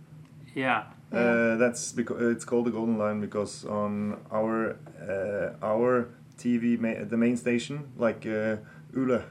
Yeah, 0.55 0.83
Uh, 1.11 1.55
that's 1.57 1.91
because 1.93 2.17
it's 2.35 2.45
called 2.45 2.65
the 2.65 2.71
Golden 2.71 2.97
Line 2.97 3.19
because 3.21 3.65
on 3.69 4.17
our 4.31 4.75
uh, 4.99 5.53
our 5.71 6.07
TV, 6.37 6.77
ma- 6.79 7.03
the 7.09 7.17
main 7.17 7.37
station, 7.37 7.75
like 7.97 8.25
uh, 8.25 8.57
Yle 8.95 9.21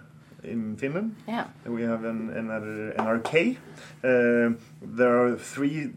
in 0.42 0.76
Finland, 0.76 1.14
Yeah. 1.28 1.46
we 1.66 1.82
have 1.82 2.04
an 2.04 2.30
another 2.30 2.92
NRK. 2.98 3.56
Uh, 4.04 4.54
there 4.96 5.14
are 5.22 5.36
three 5.36 5.90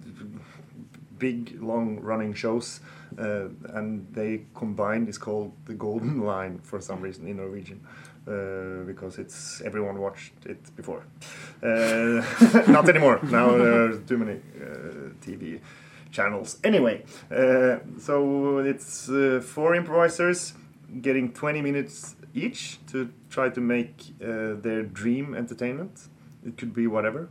big, 1.20 1.62
long-running 1.62 2.34
shows, 2.34 2.82
uh, 3.18 3.48
and 3.74 4.08
they 4.14 4.42
combined 4.54 5.10
is 5.10 5.18
called 5.18 5.54
the 5.66 5.74
Golden 5.74 6.22
Line 6.32 6.60
for 6.60 6.82
some 6.82 7.02
reason 7.02 7.28
in 7.28 7.38
Norwegian. 7.38 7.82
Uh, 8.28 8.84
because 8.86 9.18
it's 9.20 9.62
everyone 9.62 9.98
watched 10.00 10.34
it 10.46 10.76
before. 10.76 11.02
Uh, 11.64 12.22
not 12.68 12.90
anymore. 12.90 13.22
Now 13.24 13.56
there 13.56 13.84
are 13.86 13.98
too 14.00 14.18
many 14.18 14.34
uh, 14.34 15.14
TV 15.22 15.62
channels. 16.12 16.58
Anyway, 16.62 17.06
uh, 17.32 17.78
so 17.98 18.58
it's 18.58 19.08
uh, 19.08 19.42
four 19.42 19.76
improvisers 19.76 20.54
getting 21.02 21.32
20 21.32 21.62
minutes 21.62 22.18
each 22.34 22.80
to 22.88 23.14
try 23.30 23.48
to 23.48 23.62
make 23.62 23.96
their 24.20 24.84
dream 24.84 25.34
entertainment. 25.34 26.10
It 26.46 26.58
could 26.58 26.74
be 26.74 26.86
whatever. 26.86 27.30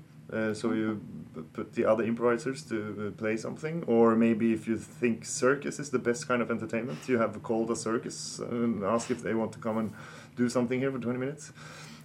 So 0.55 0.73
you 0.73 1.03
put 1.43 1.73
the 1.75 1.85
other 1.85 2.05
improvisers 2.05 2.63
to 2.65 2.77
uh, 2.77 3.19
play 3.19 3.37
something, 3.37 3.85
or 3.87 4.15
maybe 4.17 4.53
if 4.53 4.67
you 4.69 4.77
think 4.79 5.25
circus 5.25 5.79
is 5.79 5.91
the 5.91 5.99
best 5.99 6.27
kind 6.29 6.43
of 6.43 6.51
entertainment, 6.51 7.09
you 7.09 7.19
have 7.19 7.43
called 7.43 7.71
a 7.71 7.77
circus 7.77 8.39
and 8.39 8.83
ask 8.85 9.11
if 9.11 9.23
they 9.23 9.35
want 9.35 9.53
to 9.53 9.59
come 9.59 9.79
and 9.79 9.93
do 10.37 10.49
something 10.49 10.81
here 10.81 10.91
for 10.93 10.99
20 10.99 11.19
minutes. 11.19 11.53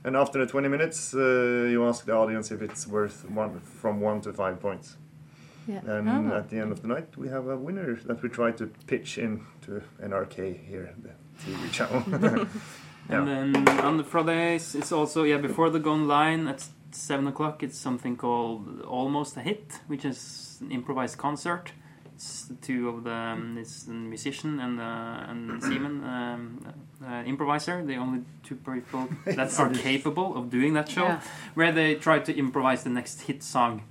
And 0.03 0.15
after 0.15 0.39
the 0.39 0.51
20 0.51 0.67
minutes, 0.67 1.13
uh, 1.13 1.67
you 1.69 1.85
ask 1.88 2.05
the 2.05 2.13
audience 2.13 2.51
if 2.51 2.61
it's 2.61 2.88
worth 2.88 3.29
one 3.29 3.59
from 3.59 4.01
one 4.01 4.21
to 4.21 4.33
five 4.33 4.59
points. 4.59 4.97
Yeah. 5.67 5.81
And 5.85 6.09
Oh. 6.09 6.38
at 6.38 6.50
the 6.50 6.57
end 6.57 6.71
of 6.71 6.81
the 6.81 6.88
night, 6.88 7.15
we 7.17 7.27
have 7.29 7.47
a 7.47 7.55
winner 7.55 8.00
that 8.07 8.21
we 8.23 8.29
try 8.29 8.51
to 8.51 8.65
pitch 8.88 9.17
in 9.17 9.41
to 9.61 9.81
NRK 10.01 10.53
here, 10.67 10.95
the 11.03 11.11
TV 11.43 11.71
channel. 11.71 12.47
Yeah. 13.09 13.17
And 13.23 13.55
then 13.55 13.67
on 13.79 13.97
the 13.97 14.03
Fridays, 14.03 14.75
it's 14.75 14.91
also 14.91 15.23
yeah 15.23 15.38
before 15.38 15.69
the 15.71 15.79
Gone 15.79 16.07
Line 16.07 16.47
at 16.47 16.67
seven 16.95 17.27
o'clock. 17.27 17.63
It's 17.63 17.77
something 17.77 18.15
called 18.17 18.81
Almost 18.81 19.38
a 19.38 19.41
Hit, 19.41 19.79
which 19.88 20.05
is 20.05 20.57
an 20.62 20.71
improvised 20.71 21.17
concert. 21.17 21.71
It's 22.15 22.51
two 22.62 22.89
of 22.89 23.03
the 23.03 23.12
um, 23.13 23.57
it's 23.57 23.88
a 23.88 23.91
musician 23.91 24.60
and 24.60 24.79
uh, 24.79 25.29
and 25.31 25.62
Simon 25.63 26.03
um, 26.03 26.74
uh, 27.03 27.24
improviser. 27.25 27.83
The 27.83 27.95
only 27.95 28.21
two 28.43 28.55
people 28.55 29.07
that 29.25 29.60
are 29.60 29.69
capable 29.74 30.38
of 30.38 30.50
doing 30.51 30.74
that 30.74 30.88
show, 30.89 31.05
Yeah. 31.05 31.21
where 31.55 31.71
they 31.71 31.95
try 31.95 32.19
to 32.19 32.38
improvise 32.38 32.83
the 32.83 32.89
next 32.91 33.21
hit 33.21 33.41
song. 33.43 33.81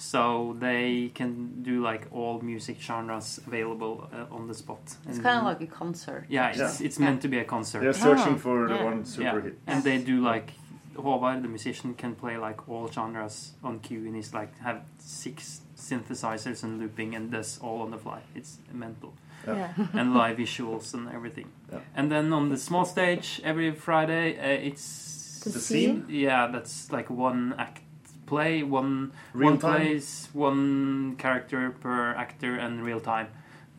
So 0.00 0.54
they 0.60 1.10
can 1.12 1.62
do 1.64 1.82
like 1.82 2.06
all 2.12 2.40
music 2.40 2.76
genres 2.80 3.40
available 3.46 4.08
uh, 4.12 4.32
on 4.32 4.46
the 4.46 4.54
spot. 4.54 4.78
It's 5.08 5.18
kind 5.18 5.38
of 5.38 5.44
like 5.44 5.60
a 5.60 5.66
concert. 5.66 6.26
yeah, 6.28 6.50
it's, 6.54 6.80
it's 6.80 6.98
meant 7.00 7.20
to 7.22 7.28
be 7.28 7.38
a 7.40 7.44
concert. 7.44 7.80
They're 7.80 7.92
searching 7.92 8.34
Oh, 8.34 8.38
for 8.38 8.68
the 8.68 8.76
yeah. 8.76 8.84
one 8.84 9.04
super 9.04 9.24
Yeah, 9.38 9.40
hit. 9.42 9.58
and 9.66 9.82
they 9.82 9.98
do 9.98 10.20
like 10.20 10.52
Håvard, 11.02 11.42
the 11.42 11.48
musician, 11.48 11.94
can 11.94 12.14
play 12.14 12.36
like 12.36 12.68
all 12.68 12.88
genres 12.88 13.52
on 13.62 13.80
cue, 13.80 14.06
and 14.06 14.14
he's 14.16 14.32
like 14.34 14.56
have 14.60 14.82
six 14.98 15.60
synthesizers 15.76 16.62
and 16.62 16.78
looping, 16.80 17.14
and 17.14 17.30
does 17.30 17.58
all 17.62 17.82
on 17.82 17.90
the 17.90 17.98
fly. 17.98 18.20
It's 18.34 18.58
mental, 18.72 19.12
Yeah. 19.46 19.54
Yeah. 19.76 19.86
and 20.00 20.14
live 20.14 20.36
visuals 20.38 20.94
and 20.94 21.08
everything. 21.08 21.48
Yeah. 21.72 21.80
And 21.94 22.10
then 22.10 22.32
on 22.32 22.48
the 22.48 22.56
small 22.56 22.84
stage 22.84 23.40
every 23.44 23.70
Friday, 23.74 24.36
uh, 24.38 24.66
it's 24.68 24.84
The 25.44 25.50
The 25.50 25.60
scene? 25.60 26.04
yeah, 26.08 26.48
that's 26.52 26.90
like 26.92 27.08
one 27.10 27.54
act 27.58 27.82
play, 28.26 28.62
one 28.62 29.12
Real 29.34 29.50
one 29.52 29.58
time? 29.58 29.80
plays, 29.80 30.28
one 30.34 31.16
character 31.16 31.70
per 31.70 32.12
actor, 32.14 32.56
and 32.56 32.84
real 32.84 33.00
time, 33.00 33.28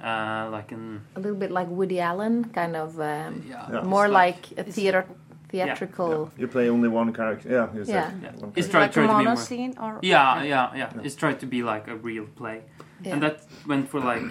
uh, 0.02 0.50
like 0.52 0.72
an 0.72 1.02
A 1.16 1.20
little 1.20 1.38
bit 1.38 1.52
like 1.52 1.68
Woody 1.70 2.00
Allen, 2.00 2.46
kind 2.46 2.76
of 2.76 2.96
um, 3.00 3.44
yeah, 3.48 3.68
Yeah. 3.72 3.84
more 3.84 4.06
it's 4.08 4.14
like 4.14 4.42
a 4.58 4.64
theater, 4.64 5.06
theatrical. 5.50 6.32
You 6.38 6.48
play 6.48 6.70
only 6.70 6.90
one 6.90 7.12
character. 7.14 7.50
Yeah, 7.50 7.74
you 7.74 7.84
Yeah. 7.88 8.12
Yeah. 8.22 8.32
It's 8.56 8.68
character. 8.68 8.72
try, 8.72 8.82
like 8.82 8.92
try 8.94 9.04
a 9.04 9.08
to 9.08 9.18
be 9.18 9.24
more. 9.26 9.36
scene 9.48 9.74
or 9.80 10.00
Yeah, 10.02 10.44
yeah, 10.44 10.72
yeah. 10.76 10.90
Yeah. 10.96 11.02
It's 11.04 11.16
tried 11.16 11.40
to 11.40 11.46
be 11.46 11.64
like 11.64 11.88
a 11.88 11.96
real 11.96 12.26
play, 12.40 12.62
Yeah. 13.04 13.14
and 13.14 13.24
that 13.24 13.36
went 13.68 13.90
for 13.90 14.00
like 14.00 14.24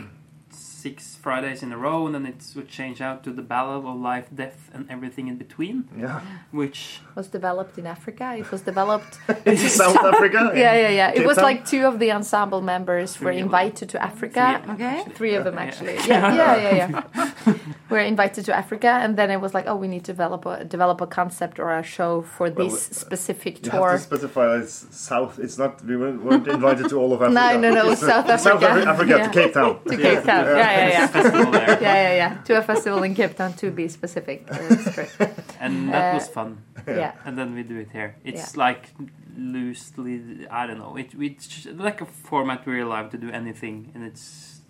six 0.84 1.16
Fridays 1.24 1.60
in 1.64 1.70
a 1.72 1.78
row, 1.86 1.98
and 2.06 2.12
then 2.14 2.24
it 2.32 2.40
would 2.56 2.68
change 2.78 2.98
out 3.08 3.18
to 3.24 3.30
the 3.38 3.42
Ballad 3.54 3.84
of 3.84 3.96
Life, 4.10 4.26
Death, 4.42 4.60
and 4.74 4.82
everything 4.94 5.26
in 5.32 5.36
between, 5.44 5.76
Yeah. 6.04 6.20
which 6.60 6.80
was 7.16 7.26
developed 7.38 7.76
in 7.78 7.86
Africa. 7.96 8.26
It 8.42 8.48
was 8.54 8.62
developed. 8.62 9.18
In 9.46 9.56
South 9.82 9.96
Africa. 10.12 10.40
yeah, 10.64 10.74
yeah, 10.84 10.88
yeah. 11.00 11.10
It 11.20 11.26
was 11.26 11.36
Town? 11.36 11.44
like 11.50 11.60
two 11.72 11.84
of 11.90 11.94
the 12.02 12.10
ensemble 12.18 12.62
members 12.74 13.08
were 13.20 13.32
Three 13.32 13.40
of 13.40 13.46
invited 13.46 13.86
to 13.92 13.96
Africa. 14.10 14.44
Three, 14.64 14.74
Okay. 14.74 14.96
Three 15.18 15.34
of 15.38 15.42
them 15.46 15.54
Yeah. 15.56 15.66
actually. 15.66 15.96
Yeah, 16.10 16.34
yeah, 16.40 16.56
yeah, 16.68 17.02
yeah. 17.46 17.54
We're 17.90 18.06
invited 18.14 18.44
to 18.48 18.52
Africa, 18.62 18.88
and 19.04 19.16
then 19.18 19.28
it 19.30 19.40
was 19.40 19.52
like, 19.56 19.66
oh, 19.70 19.76
we 19.84 19.88
need 19.94 20.04
to 20.04 20.12
develop 20.12 20.42
a 20.46 20.54
develop 20.76 20.98
a 21.00 21.06
concept 21.20 21.58
or 21.58 21.68
a 21.72 21.82
show 21.82 22.12
for 22.22 22.44
Well, 22.50 22.68
this 22.68 22.76
uh, 22.90 22.94
specific 23.04 23.52
You 23.64 23.70
tour. 23.70 23.90
have 23.90 24.00
to 24.00 24.04
specify 24.10 24.46
it's 24.60 24.76
South. 25.10 25.38
It's 25.44 25.56
not. 25.62 25.72
We 25.88 25.96
weren't, 25.96 26.20
weren't 26.26 26.46
invited 26.58 26.86
to 26.92 26.96
all 27.02 27.12
of 27.14 27.20
Africa. 27.22 27.34
No, 27.40 27.48
no, 27.64 27.68
no, 27.78 27.90
It's, 27.92 28.00
South 28.02 28.26
South 28.40 28.62
Africa. 28.62 28.66
Afri- 28.66 28.86
Africa 28.94 29.14
Yeah. 29.18 29.26
to 29.26 29.30
Cape 29.38 29.52
Town. 29.54 29.72
to 29.90 29.96
Cape 30.06 30.22
Town. 30.30 30.44
Yeah, 30.60 30.67
yeah, 30.70 30.88
yeah. 30.88 31.06
festival 31.08 31.50
there, 31.52 31.78
Yeah, 31.82 32.02
yeah, 32.08 32.14
yeah. 32.16 32.42
To 32.44 32.58
a 32.58 32.62
festival 32.62 33.02
in 33.02 33.14
Cape 33.14 33.34
Town, 33.36 33.52
to 33.54 33.70
be 33.70 33.88
specific. 33.88 34.46
Uh, 34.50 35.26
and 35.60 35.88
that 35.92 36.12
Uh, 36.12 36.18
was 36.18 36.28
fun. 36.28 36.58
Yeah. 36.86 37.12
And 37.24 37.36
then 37.38 37.54
we 37.54 37.62
do 37.62 37.78
it 37.78 37.90
here. 37.92 38.14
It's 38.24 38.56
like 38.56 38.90
loosely, 39.36 40.46
I 40.50 40.66
don't 40.66 40.78
know. 40.78 40.96
It, 40.96 41.10
it's 41.18 41.66
like 41.66 42.00
a 42.00 42.06
format 42.06 42.66
we're 42.66 42.82
allowed 42.82 43.10
to 43.12 43.18
do 43.18 43.30
anything, 43.30 43.90
and 43.94 44.04
it's 44.04 44.60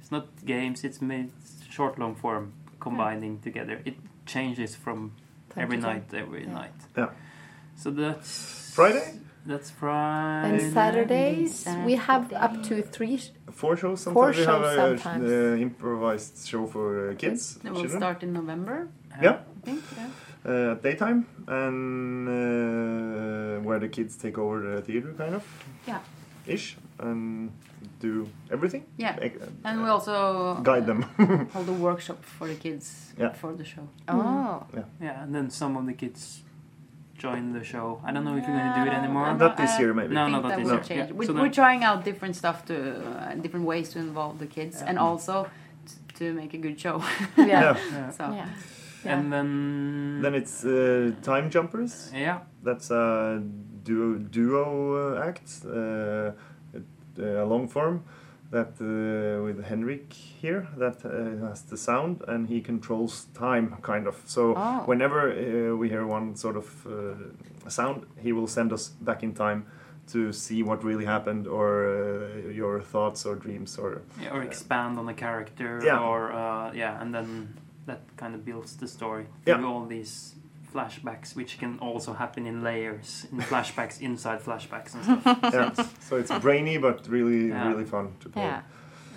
it's 0.00 0.10
not 0.10 0.26
games. 0.44 0.84
It's 0.84 1.00
made 1.00 1.30
short, 1.70 1.98
long 1.98 2.14
form 2.14 2.52
combining 2.80 3.40
together. 3.40 3.80
It 3.84 3.94
changes 4.26 4.74
from 4.76 5.12
Time 5.54 5.62
every 5.64 5.76
to 5.78 5.82
time. 5.82 5.96
night, 6.10 6.14
every 6.22 6.42
Yeah. 6.44 6.52
night. 6.60 6.78
Yeah. 6.96 7.10
So 7.76 7.90
that's 7.90 8.72
Friday. 8.74 9.08
That's 9.46 9.70
Friday. 9.70 10.62
And 10.64 10.72
Saturdays 10.72 11.66
we 11.86 11.94
have 11.96 12.32
up 12.32 12.62
to 12.64 12.82
three. 12.82 13.16
sh- 13.16 13.30
Four 13.50 13.76
shows. 13.76 14.00
Sometimes 14.02 14.14
Four 14.14 14.30
we 14.30 14.36
have 14.36 14.62
shows 14.62 14.72
a 14.72 14.98
sometimes. 14.98 15.30
uh, 15.30 15.56
improvised 15.66 16.46
show 16.46 16.66
for 16.66 17.10
uh, 17.10 17.14
kids. 17.16 17.58
It 17.64 17.70
will 17.70 17.80
children. 17.80 18.00
start 18.00 18.22
in 18.22 18.32
November, 18.32 18.88
Yeah. 19.22 19.38
I 19.40 19.60
think. 19.66 19.82
Yeah. 19.96 20.08
uh, 20.52 20.74
daytime 20.74 21.26
and 21.48 22.28
uh, 22.28 23.60
where 23.66 23.78
the 23.78 23.88
kids 23.88 24.16
take 24.16 24.38
over 24.38 24.60
the 24.76 24.82
theater 24.82 25.12
kind 25.18 25.34
of 25.34 25.44
Yeah. 25.86 25.98
ish 26.46 26.76
and 26.98 27.50
do 28.00 28.28
everything 28.50 28.84
Yeah. 28.96 29.16
Ec- 29.20 29.40
And 29.64 29.82
we 29.82 29.88
also 29.88 30.60
guide 30.62 30.86
them 30.86 31.02
hold 31.52 31.68
a 31.68 31.72
workshop 31.88 32.24
for 32.24 32.46
the 32.48 32.54
kids 32.54 33.12
Yeah. 33.18 33.28
before 33.28 33.52
the 33.54 33.64
show. 33.64 33.88
Oh. 34.08 34.64
Yeah. 34.74 34.84
Yeah, 35.00 35.22
and 35.22 35.34
then 35.34 35.50
some 35.50 35.76
of 35.76 35.84
the 35.86 35.92
kids 35.94 36.42
join 37.20 37.52
the 37.52 37.64
show. 37.72 37.86
I 38.06 38.12
don't 38.12 38.24
know 38.24 38.36
if 38.38 38.44
you're 38.46 38.56
going 38.60 38.72
to 38.72 38.78
do 38.80 38.84
it 38.90 38.94
anymore. 39.02 39.26
Not 39.34 39.56
this 39.56 39.78
year, 39.80 39.92
maybe. 40.00 40.14
No, 40.14 40.24
I 40.24 40.30
not 40.30 40.56
this 40.60 40.68
year. 40.68 40.84
change. 40.90 41.08
Yeah. 41.10 41.18
We, 41.18 41.26
So 41.26 41.32
we're 41.34 41.56
trying 41.62 41.82
out 41.88 41.98
different 42.10 42.34
stuff 42.42 42.58
to 42.70 42.76
uh, 42.76 43.34
different 43.44 43.66
ways 43.66 43.86
to 43.92 43.98
involve 43.98 44.38
the 44.44 44.46
kids, 44.56 44.76
and 44.88 44.98
also 44.98 45.34
t- 45.86 46.14
to 46.18 46.24
make 46.40 46.52
a 46.58 46.60
good 46.66 46.78
show. 46.84 46.96
Yeah. 47.36 47.46
yeah 47.46 47.76
Yeah. 47.92 48.10
so 48.18 48.24
Yeah. 48.40 48.48
And 49.14 49.32
then. 49.32 49.48
then 50.22 50.34
it's 50.40 50.56
uh, 50.64 51.12
time 51.22 51.46
jumpers 51.54 52.10
yeah. 52.14 52.38
that's 52.62 52.90
a 52.90 53.42
duo, 53.82 54.18
duo 54.36 54.64
uh, 55.16 55.28
act 55.28 55.48
uh, 55.64 56.32
a 57.42 57.44
long 57.52 57.66
form 57.74 58.04
that 58.50 58.72
uh, 58.80 59.42
with 59.44 59.64
Henrik 59.64 60.12
here 60.12 60.66
that 60.76 61.04
uh, 61.04 61.46
has 61.48 61.62
the 61.62 61.76
sound 61.76 62.22
and 62.28 62.48
he 62.48 62.60
controls 62.60 63.26
time 63.34 63.76
kind 63.82 64.06
of 64.06 64.16
so 64.26 64.54
Oh. 64.56 64.82
whenever 64.86 65.30
uh, 65.30 65.76
we 65.76 65.88
hear 65.88 66.04
one 66.06 66.34
sort 66.36 66.56
of 66.56 66.86
uh, 66.86 67.70
sound 67.70 68.06
he 68.18 68.32
will 68.32 68.48
send 68.48 68.72
us 68.72 68.88
back 69.00 69.22
in 69.22 69.34
time 69.34 69.66
to 70.12 70.32
see 70.32 70.62
what 70.64 70.82
really 70.82 71.04
happened 71.04 71.46
or 71.46 71.86
uh, 71.86 72.48
your 72.50 72.82
thoughts 72.82 73.24
or 73.24 73.36
dreams 73.36 73.78
or 73.78 74.02
Yeah, 74.20 74.34
or 74.34 74.42
expand 74.42 74.98
on 74.98 75.06
the 75.06 75.14
character, 75.14 75.80
Yeah. 75.84 76.00
or 76.00 76.32
uh, 76.32 76.72
yeah, 76.74 77.00
and 77.00 77.14
then 77.14 77.54
that 77.86 78.00
kind 78.16 78.34
of 78.34 78.44
builds 78.44 78.76
the 78.76 78.88
story 78.88 79.26
Yeah. 79.46 79.58
through 79.58 79.68
all 79.72 79.86
these 79.86 80.34
flashbacks, 80.74 81.34
which 81.36 81.58
can 81.58 81.78
also 81.80 82.12
happen 82.14 82.46
in 82.46 82.62
layers, 82.62 83.26
in 83.32 83.38
flashbacks 83.50 84.00
inside 84.00 84.40
flashbacks 84.40 84.94
and 84.94 85.02
stuff. 85.22 85.38
yeah 85.54 85.72
so 86.08 86.16
it's 86.16 86.30
brainy 86.40 86.78
but 86.78 87.06
really 87.08 87.48
Yeah. 87.48 87.68
really 87.68 87.84
fun 87.84 88.06
to 88.20 88.28
play 88.28 88.42
Yeah. 88.42 88.62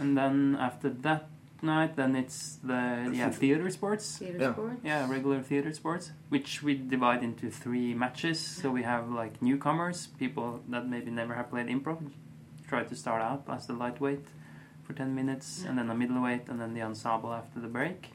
And 0.02 0.18
then 0.18 0.58
after 0.60 0.90
that 0.90 1.24
night, 1.62 1.96
then 1.96 2.16
it's 2.16 2.58
the 2.64 3.12
yeah 3.14 3.30
theater 3.30 3.70
sports. 3.70 4.18
Theater 4.18 4.40
Yeah. 4.40 4.54
sport. 4.54 4.78
Yeah, 4.84 5.10
regular 5.10 5.42
theater 5.42 5.72
sports, 5.74 6.12
which 6.30 6.64
we 6.64 6.74
divide 6.76 7.24
into 7.24 7.50
three 7.50 7.94
matches. 7.94 8.40
So 8.62 8.70
we 8.72 8.84
have 8.84 9.10
like 9.22 9.42
newcomers, 9.42 10.08
people 10.20 10.62
that 10.74 10.84
maybe 10.90 11.12
never 11.12 11.34
have 11.36 11.50
played 11.50 11.68
improv, 11.68 12.00
try 12.68 12.84
to 12.84 12.96
start 12.96 13.22
out 13.22 13.44
as 13.56 13.66
the 13.68 13.74
lightweight 13.74 14.26
for 14.84 14.94
10 14.94 15.16
minutes, 15.16 15.64
and 15.68 15.78
then 15.78 15.90
a 15.90 15.96
middleweight, 15.96 16.50
and 16.50 16.60
then 16.60 16.74
the 16.74 16.82
ensemble 16.82 17.32
after 17.32 17.60
the 17.62 17.70
break. 17.70 18.12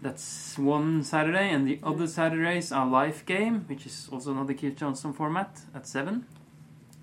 That's 0.00 0.56
one 0.56 1.02
Saturday, 1.02 1.50
and 1.50 1.66
the 1.66 1.80
other 1.82 2.06
Saturdays 2.06 2.70
are 2.70 2.86
live 2.86 3.26
game, 3.26 3.64
which 3.66 3.84
is 3.84 4.08
also 4.12 4.30
another 4.30 4.54
Keith 4.54 4.76
Johnstone 4.76 5.12
format 5.12 5.60
at 5.74 5.86
7, 5.88 6.24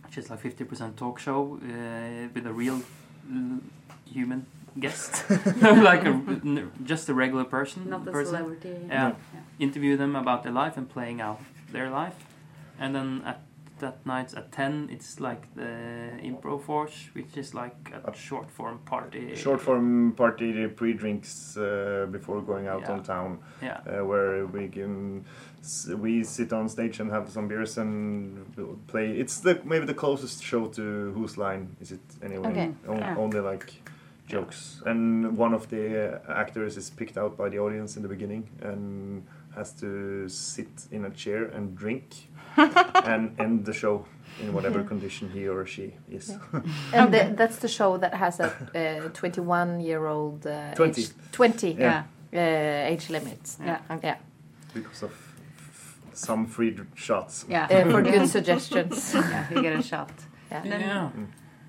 which 0.06 0.18
is 0.18 0.30
like 0.30 0.42
50% 0.42 0.96
talk 0.96 1.20
show 1.20 1.60
uh, 1.62 2.30
with 2.34 2.46
a 2.48 2.54
real 2.54 2.82
uh, 3.30 3.58
human 4.10 4.46
guest, 4.80 5.30
like 5.62 6.04
a, 6.06 6.10
n- 6.10 6.72
just 6.86 7.10
a 7.10 7.14
regular 7.14 7.44
person. 7.44 7.90
Not 7.90 8.08
a 8.08 8.12
person. 8.12 8.34
celebrity. 8.36 8.76
Yeah. 8.88 9.14
interview 9.60 9.98
them 9.98 10.16
about 10.16 10.44
their 10.44 10.54
life 10.54 10.78
and 10.78 10.90
playing 10.90 11.20
out 11.20 11.42
their 11.72 11.90
life. 11.90 12.16
And 12.80 12.96
then 12.96 13.24
at 13.26 13.42
that 13.86 14.06
night 14.06 14.34
at 14.40 14.52
10, 14.52 14.90
it's 14.92 15.20
like 15.20 15.44
the 15.56 15.72
Improv 16.30 16.62
Forge, 16.64 16.98
which 17.14 17.38
is 17.38 17.54
like 17.54 17.78
a 18.12 18.14
short 18.28 18.50
form 18.58 18.78
party. 18.86 19.36
short 19.36 19.62
form 19.62 20.14
party 20.22 20.68
pre-drinks 20.68 21.58
uh, 21.58 22.08
before 22.12 22.42
going 22.52 22.68
out 22.68 22.82
Yeah. 22.82 22.94
on 22.94 23.04
town 23.04 23.30
Yeah. 23.62 23.80
uh, 23.88 24.06
where 24.10 24.46
we 24.56 24.68
can 24.78 25.24
we 26.06 26.24
sit 26.24 26.54
on 26.54 26.70
stage 26.70 26.96
and 27.02 27.10
have 27.12 27.26
some 27.30 27.48
beers 27.48 27.78
and 27.78 27.96
play 28.92 29.08
it's 29.24 29.36
the 29.46 29.54
maybe 29.72 29.86
the 29.94 30.00
closest 30.04 30.44
show 30.50 30.64
to 30.78 30.84
whose 31.18 31.34
line 31.46 31.64
is 31.84 31.92
it 31.92 32.06
anyway 32.28 32.50
Okay. 32.52 32.70
On- 32.92 32.98
Yeah. 33.00 33.24
only 33.24 33.40
like 33.52 33.68
jokes 34.34 34.60
and 34.86 35.38
one 35.46 35.54
of 35.56 35.64
the 35.74 35.84
uh, 36.06 36.42
actors 36.44 36.78
is 36.78 36.90
picked 37.00 37.18
out 37.18 37.34
by 37.42 37.48
the 37.54 37.60
audience 37.66 37.92
in 37.98 38.02
the 38.06 38.10
beginning 38.16 38.44
and 38.70 39.24
has 39.58 39.70
to 39.84 39.90
sit 40.30 40.74
in 40.92 41.06
a 41.06 41.10
chair 41.24 41.42
and 41.56 41.64
drink 41.84 42.06
and 43.06 43.40
end 43.40 43.66
the 43.66 43.74
show 43.74 44.06
in 44.42 44.54
whatever 44.54 44.84
condition 44.84 45.30
he 45.30 45.48
or 45.48 45.66
she 45.66 45.94
is 46.12 46.30
And 46.94 47.14
the, 47.14 47.34
that's 47.38 47.58
the 47.58 47.68
show 47.68 47.98
that 47.98 48.14
has 48.14 48.40
a 48.40 48.52
uh, 49.06 49.10
21 49.14 49.80
year 49.82 50.06
old 50.08 50.46
uh, 50.46 50.74
20. 50.76 51.02
age, 51.02 51.10
20 51.32 51.72
Yeah. 51.80 52.04
uh, 52.34 52.92
age 52.92 53.10
limits. 53.10 53.58
Yeah. 53.66 53.80
Yeah. 54.04 54.18
because 54.74 55.04
of 55.04 55.12
some 56.14 56.46
free 56.48 56.76
shots 56.96 57.46
Yeah. 57.50 57.68
Uh, 57.72 57.92
for 57.92 58.02
good 58.02 58.28
suggestions. 58.38 59.14
yeah, 59.14 59.50
you 59.52 59.62
get 59.62 59.80
a 59.80 59.84
shot. 59.84 60.12
Yeah. 60.52 60.62
And 60.64 60.72
then, 60.72 60.80
Yeah. 60.82 61.10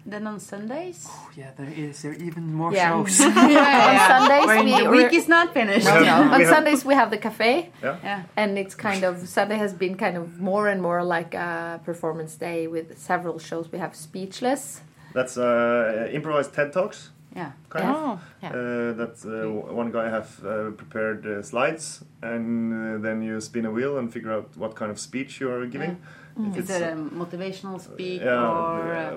Then 0.06 0.26
on 0.26 0.38
Sundays. 0.40 1.06
Oh, 1.10 1.30
yeah, 1.36 1.50
there 1.56 1.68
is 1.68 2.02
there 2.02 2.12
are 2.12 2.14
even 2.28 2.44
more 2.54 2.72
Yeah. 2.72 2.90
shows. 2.90 3.20
On 3.20 3.96
Sundays, 4.12 4.46
When 4.46 4.64
we, 4.64 4.82
the 4.84 4.90
week 4.90 5.12
is 5.12 5.28
not 5.28 5.52
finished. 5.52 5.86
no, 5.86 6.00
no. 6.00 6.16
On 6.34 6.44
Sundays 6.46 6.84
we 6.84 6.94
have 6.94 7.10
the 7.10 7.18
cafe, 7.18 7.70
Yeah. 7.82 8.22
and 8.36 8.56
it's 8.58 8.74
kind 8.74 9.02
of 9.04 9.28
Sunday 9.28 9.56
has 9.58 9.72
been 9.74 9.96
kind 9.96 10.16
of 10.16 10.40
more 10.40 10.68
and 10.68 10.80
more 10.80 11.02
like 11.02 11.34
a 11.34 11.80
performance 11.84 12.34
day 12.36 12.66
with 12.68 12.86
several 12.98 13.38
shows. 13.38 13.70
We 13.72 13.78
have 13.78 13.94
Speechless. 13.94 14.80
That's 15.12 15.36
uh, 15.38 16.08
improvised 16.12 16.52
TED 16.54 16.72
Talks, 16.72 17.10
Yeah. 17.34 17.50
kind 17.68 17.84
Yeah. 17.84 18.12
of. 18.12 18.20
Yeah. 18.42 18.48
Uh, 18.50 18.92
that 19.00 19.14
uh, 19.24 19.74
one 19.82 19.90
guy 19.90 20.08
have 20.10 20.28
uh, 20.44 20.70
prepared 20.82 21.26
uh, 21.26 21.42
slides, 21.42 22.04
and 22.22 22.72
uh, 22.72 23.02
then 23.02 23.22
you 23.22 23.40
spin 23.40 23.66
a 23.66 23.70
wheel 23.70 23.98
and 23.98 24.12
figure 24.12 24.32
out 24.32 24.48
what 24.56 24.74
kind 24.76 24.90
of 24.90 24.98
speech 24.98 25.40
you 25.40 25.50
are 25.50 25.66
giving. 25.66 25.96
If 26.38 26.56
Is 26.58 26.68
it 26.70 26.82
a 26.82 26.94
motivational 26.94 27.80
speak 27.80 28.20
yeah, 28.20 28.46
or 28.46 29.16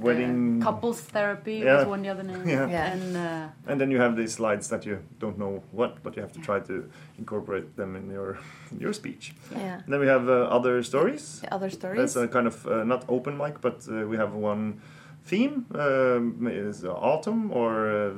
wedding, 0.00 0.60
couples 0.62 1.00
therapy 1.00 1.58
Yeah. 1.64 1.76
was 1.78 1.86
one 1.86 2.02
the 2.02 2.08
other 2.10 2.22
name. 2.22 2.48
Yeah. 2.48 2.68
Yeah. 2.70 2.92
And 2.94 3.16
uh, 3.16 3.70
and 3.70 3.80
then 3.80 3.90
you 3.90 4.00
have 4.00 4.16
these 4.16 4.34
slides 4.34 4.68
that 4.68 4.84
you 4.86 4.98
don't 5.20 5.36
know 5.38 5.62
what, 5.72 6.02
but 6.02 6.16
you 6.16 6.22
have 6.22 6.32
to 6.32 6.40
try 6.40 6.60
to 6.60 6.74
incorporate 7.18 7.76
them 7.76 7.96
in 7.96 8.10
your 8.10 8.38
your 8.80 8.92
speech. 8.92 9.34
Yeah. 9.52 9.80
And 9.84 9.92
then 9.92 10.00
we 10.00 10.06
have 10.08 10.28
uh, 10.28 10.56
other 10.56 10.82
stories. 10.82 11.40
The 11.40 11.54
other 11.54 11.70
stories. 11.70 11.98
That's 11.98 12.16
a 12.16 12.28
kind 12.28 12.46
of 12.46 12.66
uh, 12.66 12.84
not 12.84 13.04
open 13.08 13.36
mic, 13.36 13.60
but 13.60 13.86
uh, 13.88 14.06
we 14.10 14.16
have 14.16 14.32
one 14.32 14.80
theme 15.24 15.66
um, 15.74 16.46
is 16.50 16.84
autumn 16.84 17.50
or 17.52 17.90
uh, 17.90 18.10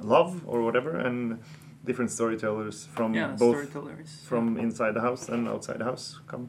love 0.00 0.42
or 0.46 0.62
whatever, 0.62 0.96
and 0.96 1.38
different 1.84 2.10
storytellers 2.10 2.86
from 2.94 3.14
yeah, 3.14 3.28
both 3.38 3.56
storytellers. 3.70 4.24
from 4.26 4.56
inside 4.58 4.94
the 4.94 5.00
house 5.00 5.28
and 5.28 5.48
outside 5.48 5.78
the 5.78 5.84
house 5.84 6.20
come. 6.26 6.48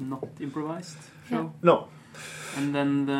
not 0.00 0.28
improvised 0.40 0.96
Yeah. 1.30 1.38
show. 1.38 1.52
No, 1.62 1.88
And 2.56 2.74
then 2.74 3.06
the 3.06 3.12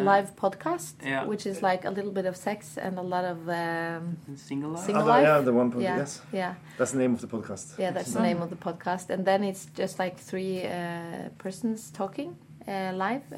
uh, 0.00 0.02
live 0.02 0.34
podcast, 0.36 0.94
Yeah. 1.04 1.24
which 1.26 1.44
is 1.46 1.62
like 1.62 1.84
a 1.84 1.90
little 1.90 2.10
bit 2.12 2.26
of 2.26 2.36
sex 2.36 2.78
and 2.78 2.98
a 2.98 3.02
lot 3.02 3.24
of 3.24 3.38
um, 3.48 4.16
single 4.36 4.70
life. 4.70 4.84
Single 4.86 5.02
Other- 5.02 5.10
life? 5.10 5.26
yeah, 5.26 5.40
the 5.40 5.52
one. 5.52 5.70
Pod- 5.70 5.82
yeah, 5.82 5.96
Yes, 5.98 6.22
yeah, 6.32 6.54
that's 6.78 6.92
the 6.92 6.98
name 6.98 7.12
of 7.14 7.20
the 7.20 7.26
podcast. 7.26 7.78
yeah. 7.78 7.90
That's 7.92 8.12
the 8.12 8.22
name 8.22 8.40
of 8.42 8.48
the 8.50 8.56
podcast, 8.56 9.10
and 9.10 9.24
then 9.24 9.44
it's 9.44 9.66
just 9.78 9.98
like 9.98 10.16
three 10.18 10.64
uh, 10.66 11.28
persons 11.38 11.90
talking 11.90 12.36
uh, 12.66 12.92
live, 12.94 13.22
uh, 13.32 13.36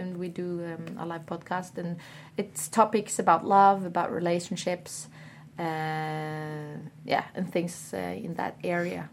and 0.00 0.16
we 0.18 0.28
do 0.28 0.60
um, 0.64 0.98
a 0.98 1.06
live 1.06 1.24
podcast, 1.26 1.78
and 1.78 1.96
it's 2.36 2.68
topics 2.68 3.18
about 3.20 3.44
love, 3.46 3.84
about 3.86 4.10
relationships, 4.12 5.08
uh, 5.58 5.62
yeah, 7.04 7.24
and 7.34 7.50
things 7.52 7.92
uh, 7.94 7.98
in 8.26 8.34
that 8.34 8.54
area. 8.64 9.08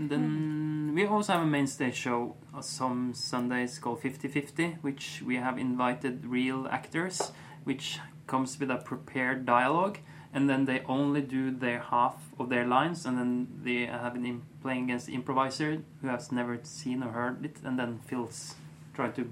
And 0.00 0.08
then 0.08 0.92
we 0.94 1.04
also 1.06 1.34
have 1.34 1.42
a 1.42 1.46
main 1.46 1.66
stage 1.66 1.94
show 1.94 2.34
some 2.62 3.12
Sundays 3.12 3.78
called 3.78 4.00
50-50, 4.00 4.78
which 4.80 5.22
we 5.26 5.36
have 5.36 5.58
invited 5.58 6.24
real 6.24 6.66
actors, 6.70 7.32
which 7.64 7.98
comes 8.26 8.58
with 8.58 8.70
a 8.70 8.76
prepared 8.78 9.44
dialogue, 9.44 9.98
and 10.32 10.48
then 10.48 10.64
they 10.64 10.80
only 10.88 11.20
do 11.20 11.50
their 11.50 11.80
half 11.80 12.14
of 12.38 12.48
their 12.48 12.66
lines, 12.66 13.04
and 13.04 13.18
then 13.18 13.48
they 13.62 13.84
have 13.84 14.14
an 14.14 14.24
im- 14.24 14.42
playing 14.62 14.84
against 14.84 15.06
the 15.06 15.14
improviser 15.14 15.82
who 16.00 16.08
has 16.08 16.32
never 16.32 16.58
seen 16.62 17.02
or 17.02 17.12
heard 17.12 17.44
it, 17.44 17.56
and 17.62 17.78
then 17.78 17.98
fills 18.06 18.54
try 18.94 19.08
to 19.10 19.28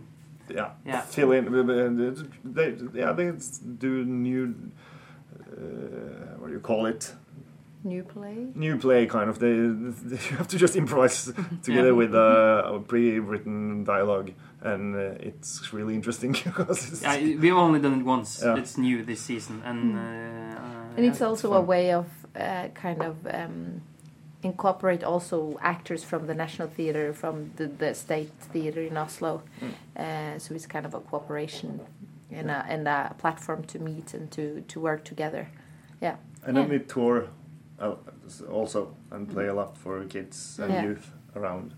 Yeah, 0.51 0.71
Yeah. 0.85 1.01
fill 1.01 1.33
in. 1.33 1.45
They, 2.45 2.77
yeah, 2.95 3.13
they 3.13 3.33
do 3.79 4.05
new. 4.05 4.55
Uh, 5.33 6.37
what 6.39 6.49
do 6.49 6.53
you 6.53 6.61
call 6.61 6.87
it? 6.87 7.15
New 7.85 8.03
play. 8.03 8.47
New 8.55 8.77
play, 8.77 9.07
kind 9.07 9.31
of. 9.31 9.39
They, 9.39 9.53
they 9.53 10.17
you 10.31 10.37
have 10.37 10.49
to 10.49 10.59
just 10.59 10.75
improvise 10.77 11.25
together 11.63 11.89
Yeah. 11.89 11.93
with 11.93 12.15
uh, 12.15 12.63
a 12.75 12.81
pre-written 12.81 13.85
dialogue, 13.85 14.33
and 14.61 14.97
uh, 14.97 15.01
it's 15.29 15.73
really 15.73 15.95
interesting 15.95 16.33
because 16.45 16.89
it's, 16.93 17.03
yeah, 17.03 17.17
we've 17.21 17.55
only 17.55 17.81
done 17.81 18.01
it 18.01 18.05
once. 18.05 18.43
Yeah. 18.45 18.57
It's 18.57 18.77
new 18.77 19.05
this 19.05 19.21
season, 19.21 19.63
and 19.65 19.97
uh, 19.97 20.01
uh, 20.01 20.97
And 20.97 21.07
it's 21.07 21.21
yeah, 21.21 21.27
also 21.27 21.51
fun. 21.51 21.59
a 21.59 21.61
way 21.63 21.93
of 21.93 22.07
uh, 22.35 22.69
kind 22.75 23.01
of 23.03 23.17
um, 23.33 23.83
incorporate 24.43 25.05
also 25.05 25.59
actors 25.63 26.03
from 26.03 26.27
the 26.27 26.35
National 26.35 26.69
Theatre, 26.69 27.13
from 27.13 27.53
the, 27.57 27.67
the 27.69 27.95
State 27.95 28.33
Theatre 28.53 28.83
in 28.83 28.97
Oslo. 28.97 29.43
Uh, 29.97 30.39
so 30.39 30.55
it's 30.55 30.67
kind 30.67 30.85
of 30.87 30.95
a 30.95 31.01
cooperation 31.01 31.81
and 32.31 32.51
a, 32.51 32.65
and 32.69 32.87
a 32.89 33.15
platform 33.19 33.63
to 33.65 33.79
meet 33.79 34.15
and 34.15 34.31
to, 34.33 34.63
to 34.69 34.81
work 34.81 35.05
together. 35.05 35.49
Yeah. 36.01 36.17
And 36.45 36.57
then 36.57 36.65
Yeah. 36.65 36.79
we 36.79 36.85
tour 36.85 37.29
also 38.51 38.95
and 39.11 39.29
play 39.29 39.47
a 39.49 39.55
lot 39.55 39.77
for 39.77 40.05
kids 40.05 40.59
and 40.59 40.73
Yeah. 40.73 40.83
youth 40.85 41.13
around, 41.37 41.75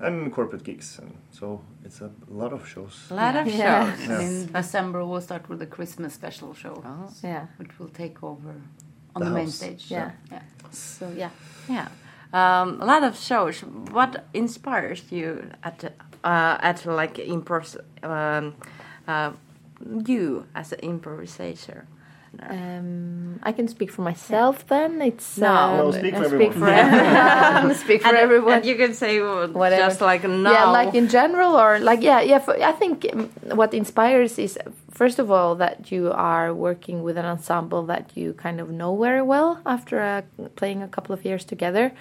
and 0.00 0.32
corporate 0.32 0.64
gigs, 0.64 0.98
and 0.98 1.16
so 1.30 1.60
it's 1.84 2.00
a 2.00 2.10
lot 2.28 2.52
of 2.52 2.66
shows. 2.68 3.06
A 3.10 3.14
lot 3.14 3.36
of 3.36 3.46
Yeah. 3.46 3.96
shows. 3.96 4.08
Yeah. 4.08 4.20
In 4.20 4.52
December, 4.52 5.04
we'll 5.04 5.20
start 5.22 5.48
with 5.48 5.58
the 5.58 5.66
Christmas 5.66 6.14
special 6.14 6.54
show, 6.54 6.82
Yeah. 7.24 7.46
which 7.58 7.78
will 7.78 7.88
take 7.92 8.22
over 8.22 8.54
on 9.14 9.20
The 9.22 9.24
the, 9.28 9.34
main 9.34 9.44
house. 9.46 9.54
stage. 9.54 9.90
Yeah. 9.90 10.10
yeah. 10.32 10.42
So 10.70 11.08
yeah. 11.16 11.30
Yeah. 11.68 11.88
Um, 12.32 12.80
a 12.82 12.84
lot 12.84 13.02
of 13.04 13.16
shows. 13.16 13.60
What 13.92 14.24
inspires 14.34 15.12
you 15.12 15.50
at 15.62 15.84
uh, 16.24 16.58
at 16.60 16.84
like 16.86 17.14
improv? 17.14 17.76
Um, 18.02 18.54
uh, 19.08 19.30
you 20.08 20.44
as 20.54 20.72
an 20.72 20.80
improvisator. 20.82 21.84
Um, 22.42 23.38
I 23.42 23.52
can 23.52 23.68
speak 23.68 23.90
for 23.90 24.02
myself 24.02 24.66
then. 24.66 25.00
It's 25.02 25.38
No. 25.38 25.46
um, 25.54 25.78
Well, 25.78 25.92
speak 25.92 26.14
for 26.14 26.22
I 26.22 26.24
everyone. 26.26 26.54
Speak 26.54 26.58
for, 26.58 26.68
everyone. 26.68 27.74
speak 27.84 28.02
for 28.02 28.08
and, 28.08 28.16
everyone. 28.16 28.52
and 28.54 28.64
you 28.66 28.76
can 28.76 28.94
say 28.94 29.20
Whatever. 29.20 29.82
just 29.82 30.00
like 30.00 30.24
now. 30.24 30.52
Yeah, 30.52 30.64
like 30.70 30.94
in 30.94 31.08
general, 31.08 31.56
or 31.58 31.78
like 31.78 32.02
yeah, 32.02 32.20
yeah. 32.20 32.38
For, 32.38 32.54
I 32.62 32.72
think 32.72 33.06
um, 33.12 33.28
what 33.54 33.72
inspires 33.74 34.38
is 34.38 34.58
first 34.90 35.18
of 35.18 35.30
all 35.30 35.54
that 35.56 35.90
you 35.92 36.10
are 36.12 36.52
working 36.54 37.02
with 37.02 37.16
an 37.18 37.26
ensemble 37.26 37.82
that 37.86 38.10
you 38.16 38.32
kind 38.34 38.60
of 38.60 38.70
know 38.70 38.96
very 38.96 39.22
well 39.22 39.60
after 39.66 40.00
uh, 40.00 40.22
playing 40.56 40.82
a 40.82 40.88
couple 40.88 41.12
of 41.14 41.24
years 41.24 41.44
together. 41.44 41.92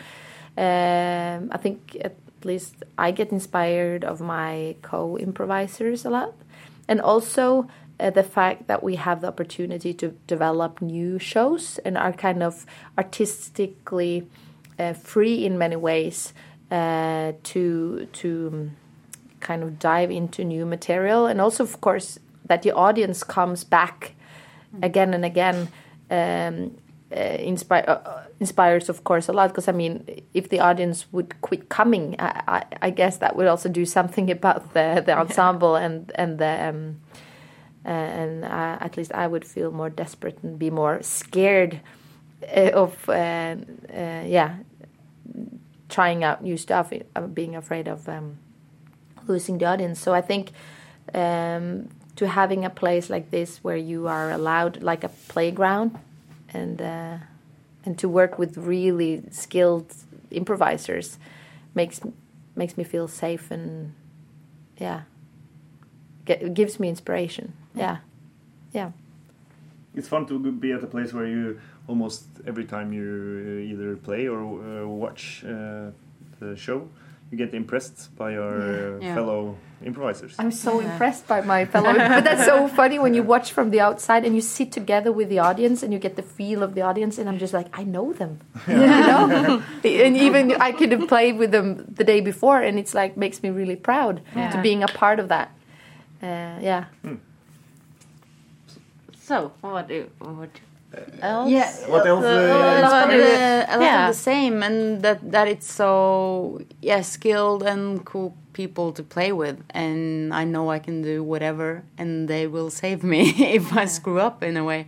Um, 0.58 1.50
I 1.52 1.58
think 1.58 1.98
at 2.02 2.16
least 2.44 2.76
I 2.98 3.12
get 3.12 3.32
inspired 3.32 4.06
of 4.06 4.22
my 4.22 4.76
co-improvisers 4.82 6.06
a 6.06 6.10
lot, 6.10 6.34
and 6.88 7.02
also 7.02 7.68
uh, 8.00 8.10
the 8.10 8.24
fact 8.24 8.68
that 8.68 8.84
we 8.84 8.96
have 8.96 9.22
the 9.22 9.28
opportunity 9.28 9.94
to 9.94 10.10
develop 10.28 10.82
new 10.82 11.18
shows 11.20 11.80
and 11.86 11.98
are 11.98 12.14
kind 12.14 12.44
of 12.44 12.66
artistically 12.98 14.28
uh, 14.78 14.94
free 14.94 15.46
in 15.46 15.58
many 15.58 15.76
ways 15.76 16.34
uh, 16.72 17.34
to 17.44 18.08
to 18.12 18.50
um, 18.54 18.72
kind 19.40 19.64
of 19.64 19.80
dive 19.80 20.12
into 20.12 20.44
new 20.44 20.66
material, 20.66 21.26
and 21.26 21.40
also 21.40 21.64
of 21.64 21.80
course 21.82 22.20
that 22.46 22.62
the 22.64 22.72
audience 22.72 23.24
comes 23.24 23.64
back 23.64 24.16
again 24.82 25.14
and 25.14 25.26
again. 25.26 25.70
Um, 26.10 26.78
uh, 27.16 27.38
inspire 27.40 27.86
uh, 27.88 28.24
inspires 28.40 28.90
of 28.90 29.04
course 29.04 29.30
a 29.30 29.32
lot 29.32 29.50
because 29.50 29.68
I 29.68 29.72
mean 29.72 30.06
if 30.34 30.50
the 30.50 30.60
audience 30.60 31.06
would 31.12 31.40
quit 31.42 31.70
coming 31.70 32.16
I, 32.18 32.42
I, 32.48 32.64
I 32.82 32.90
guess 32.90 33.18
that 33.18 33.36
would 33.36 33.46
also 33.46 33.70
do 33.70 33.86
something 33.86 34.30
about 34.38 34.74
the 34.74 35.04
the 35.06 35.18
ensemble 35.18 35.76
and 35.76 36.12
and 36.16 36.40
the 36.40 36.70
um, 36.70 36.98
and 37.86 38.44
uh, 38.44 38.78
at 38.80 38.98
least 38.98 39.14
I 39.14 39.28
would 39.28 39.46
feel 39.46 39.72
more 39.72 39.90
desperate 39.90 40.40
and 40.42 40.58
be 40.58 40.70
more 40.70 41.02
scared 41.04 41.82
uh, 42.44 42.72
of 42.74 43.08
uh, 43.08 43.14
uh, 43.14 44.24
yeah 44.26 44.58
trying 45.88 46.24
out 46.24 46.44
new 46.44 46.58
stuff 46.58 46.92
uh, 47.16 47.22
being 47.22 47.56
afraid 47.56 47.88
of 47.88 48.10
um, 48.10 48.38
losing 49.28 49.60
the 49.60 49.66
audience. 49.66 50.00
So 50.00 50.14
I 50.14 50.22
think 50.22 50.52
um, 51.14 51.90
to 52.16 52.28
having 52.28 52.66
a 52.66 52.70
place 52.70 53.10
like 53.10 53.30
this 53.30 53.64
where 53.64 53.78
you 53.78 54.08
are 54.08 54.32
allowed 54.32 54.82
like 54.82 55.04
a 55.04 55.10
playground 55.28 55.98
and 56.50 56.82
uh, 56.82 57.18
and 57.86 58.00
to 58.00 58.10
work 58.10 58.40
with 58.40 58.58
really 58.58 59.24
skilled 59.32 59.94
improvisers 60.32 61.20
makes 61.76 62.02
makes 62.56 62.78
me 62.78 62.84
feel 62.84 63.08
safe 63.08 63.52
and 63.52 63.94
yeah 64.78 65.02
gives 66.26 66.80
me 66.80 66.90
inspiration 66.90 67.54
yeah 67.78 67.98
yeah 68.74 68.92
It's 69.98 70.08
fun 70.10 70.26
to 70.28 70.40
be 70.52 70.74
at 70.74 70.84
a 70.84 70.88
place 70.88 71.14
where 71.14 71.26
you 71.28 71.60
almost 71.88 72.24
every 72.48 72.66
time 72.66 72.92
you 72.94 73.06
uh, 73.48 73.72
either 73.72 73.96
play 73.96 74.28
or 74.28 74.40
uh, 74.44 74.86
watch 74.88 75.44
uh, 75.46 75.92
the 76.40 76.56
show, 76.58 76.88
you 77.32 77.38
get 77.38 77.54
impressed 77.54 78.10
by 78.18 78.32
your 78.32 78.54
uh, 78.60 79.00
Yeah. 79.02 79.16
fellow 79.16 79.56
improvisers. 79.86 80.36
I'm 80.40 80.52
so 80.52 80.80
impressed 80.82 81.28
by 81.28 81.42
my 81.42 81.66
fellow. 81.74 81.94
but 81.94 82.24
that's 82.24 82.46
so 82.46 82.68
funny 82.68 82.98
when 83.00 83.14
you 83.14 83.24
watch 83.24 83.52
from 83.54 83.70
the 83.72 83.80
outside 83.88 84.26
and 84.28 84.36
you 84.36 84.42
sit 84.42 84.72
together 84.72 85.12
with 85.14 85.30
the 85.30 85.40
audience 85.40 85.84
and 85.86 85.94
you 85.94 86.00
get 86.00 86.16
the 86.16 86.24
feel 86.38 86.62
of 86.64 86.74
the 86.76 86.82
audience. 86.82 87.18
And 87.22 87.30
I'm 87.30 87.38
just 87.40 87.54
like, 87.54 87.68
I 87.82 87.84
know 87.84 88.12
them, 88.14 88.40
you 88.68 88.76
know. 89.10 89.62
and 89.84 90.18
even 90.18 90.44
I 90.68 90.72
could 90.78 90.92
have 90.92 91.08
played 91.08 91.38
with 91.38 91.52
them 91.52 91.68
the 91.98 92.04
day 92.04 92.22
before, 92.22 92.60
and 92.68 92.78
it's 92.80 92.94
like 92.94 93.16
makes 93.18 93.40
me 93.44 93.50
really 93.50 93.76
proud 93.78 94.16
to 94.52 94.60
being 94.62 94.84
a 94.84 94.88
part 94.88 95.20
of 95.20 95.28
that. 95.30 95.48
Uh, 96.24 96.60
yeah. 96.70 96.84
So 99.28 99.36
what 99.62 99.88
do 99.88 100.00
what 100.20 100.50
else? 101.22 101.50
Yeah. 101.52 101.70
What 101.94 102.06
else? 102.12 102.24
a 102.24 102.28
Uh, 102.28 102.82
lot, 102.88 103.10
of 103.10 103.16
inspires? 103.16 103.24
the, 103.24 103.76
a 103.76 103.78
lot 103.78 103.86
Yeah. 103.86 104.08
of 104.10 104.16
the 104.16 104.22
same, 104.32 104.56
and 104.68 104.78
that 105.06 105.20
that 105.36 105.48
it's 105.54 105.70
so 105.82 105.90
yeah 106.90 107.02
skilled 107.04 107.62
and 107.72 107.84
cool 108.12 108.32
people 108.54 108.88
to 108.98 109.04
play 109.16 109.32
with, 109.44 109.58
and 109.84 110.34
I 110.42 110.44
know 110.54 110.64
I 110.78 110.80
can 110.88 111.02
do 111.02 111.16
whatever, 111.32 111.70
and 112.02 112.28
they 112.28 112.48
will 112.48 112.70
save 112.84 113.00
me 113.14 113.22
if 113.58 113.66
I 113.84 113.86
screw 113.98 114.20
up 114.28 114.38
in 114.44 114.56
a 114.58 114.64
way, 114.64 114.82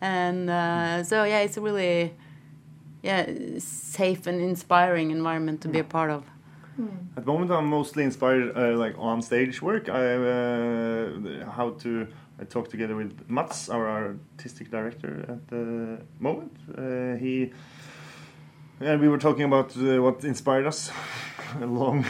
and 0.00 0.48
uh, 0.50 1.04
so 1.10 1.16
yeah, 1.24 1.44
it's 1.46 1.56
a 1.56 1.60
really 1.60 2.12
yeah 3.08 3.24
safe 3.58 4.26
and 4.30 4.40
inspiring 4.40 5.10
environment 5.10 5.60
to 5.62 5.68
be 5.68 5.78
a 5.78 5.84
part 5.96 6.10
of. 6.10 6.22
At 7.16 7.24
the 7.26 7.32
moment, 7.32 7.50
I'm 7.50 7.66
mostly 7.68 8.02
inspired 8.02 8.56
uh, 8.56 8.76
like 8.84 8.94
on 8.98 9.22
stage 9.22 9.60
work. 9.62 9.84
I 9.88 10.02
uh, 10.16 11.50
how 11.56 11.70
to 11.84 12.06
I 12.42 12.44
talk 12.44 12.68
together 12.68 12.96
with 12.96 13.30
Mats, 13.30 13.68
our 13.68 13.88
artistic 13.88 14.68
director 14.68 15.24
at 15.28 15.46
the 15.46 16.00
moment. 16.18 16.56
Uh, 16.76 17.14
he 17.14 17.52
and 18.80 19.00
we 19.00 19.08
were 19.08 19.18
talking 19.18 19.44
about 19.44 19.76
uh, 19.76 20.02
what 20.02 20.24
inspired 20.24 20.66
us. 20.66 20.90
A 21.60 21.66
long 21.66 22.04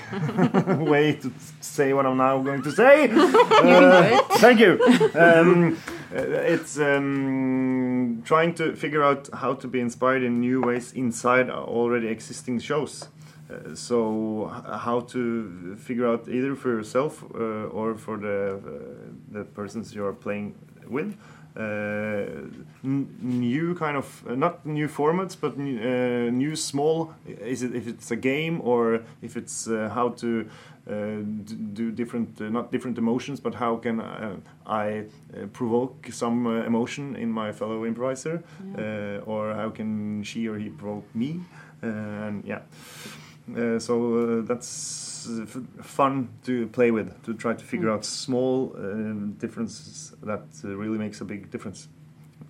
way 0.88 1.14
to 1.16 1.30
say 1.60 1.92
what 1.92 2.06
I'm 2.06 2.16
now 2.16 2.38
going 2.42 2.62
to 2.62 2.72
say. 2.72 3.10
Uh, 3.62 4.18
thank 4.38 4.58
you. 4.60 4.80
Um, 5.14 5.78
uh, 6.14 6.20
it's 6.54 6.78
um, 6.78 8.22
trying 8.24 8.54
to 8.54 8.74
figure 8.74 9.02
out 9.02 9.28
how 9.34 9.54
to 9.54 9.68
be 9.68 9.80
inspired 9.80 10.22
in 10.22 10.40
new 10.40 10.62
ways 10.62 10.92
inside 10.92 11.50
already 11.50 12.08
existing 12.08 12.60
shows. 12.60 13.08
Uh, 13.52 13.74
so 13.74 14.46
how 14.86 15.00
to 15.00 15.76
figure 15.76 16.06
out 16.06 16.28
either 16.28 16.54
for 16.54 16.68
yourself 16.70 17.24
uh, 17.34 17.78
or 17.78 17.94
for 17.94 18.16
the 18.16 18.54
uh, 18.54 19.38
the 19.38 19.44
persons 19.44 19.94
you're 19.94 20.12
playing 20.12 20.54
with. 20.88 21.14
Uh, 21.54 21.60
n- 22.82 23.06
new 23.20 23.74
kind 23.74 23.94
of 23.96 24.24
uh, 24.26 24.34
not 24.34 24.64
new 24.64 24.88
formats 24.88 25.36
but 25.38 25.58
new, 25.58 25.78
uh, 25.78 26.30
new 26.30 26.56
small 26.56 27.12
is 27.26 27.62
it 27.62 27.74
if 27.74 27.86
it's 27.86 28.10
a 28.10 28.16
game 28.16 28.58
or 28.64 29.02
if 29.20 29.36
it's 29.36 29.68
uh, 29.68 29.90
how 29.94 30.08
to 30.08 30.48
uh, 30.88 30.94
d- 31.44 31.54
do 31.74 31.90
different 31.92 32.40
uh, 32.40 32.48
not 32.48 32.72
different 32.72 32.96
emotions 32.96 33.38
but 33.38 33.54
how 33.54 33.76
can 33.76 34.00
uh, 34.00 34.36
I 34.66 35.04
uh, 35.36 35.46
provoke 35.52 36.08
some 36.10 36.46
uh, 36.46 36.64
emotion 36.64 37.16
in 37.16 37.30
my 37.30 37.52
fellow 37.52 37.84
improviser 37.84 38.42
uh, 38.78 39.30
or 39.30 39.52
how 39.52 39.68
can 39.68 40.22
she 40.22 40.48
or 40.48 40.56
he 40.58 40.70
provoke 40.70 41.14
me? 41.14 41.40
And 41.82 42.44
yeah 42.46 42.60
so 43.78 44.38
uh, 44.38 44.42
that's 44.42 45.28
uh, 45.28 45.42
f- 45.42 45.84
fun 45.84 46.28
to 46.44 46.66
play 46.68 46.90
with 46.90 47.22
to 47.24 47.34
try 47.34 47.54
to 47.54 47.64
figure 47.64 47.90
out 47.90 48.04
small 48.04 48.72
uh, 48.76 48.82
differences 49.40 50.12
that 50.22 50.42
uh, 50.64 50.68
really 50.76 50.98
makes 50.98 51.20
a 51.20 51.24
big 51.24 51.50
difference 51.50 51.88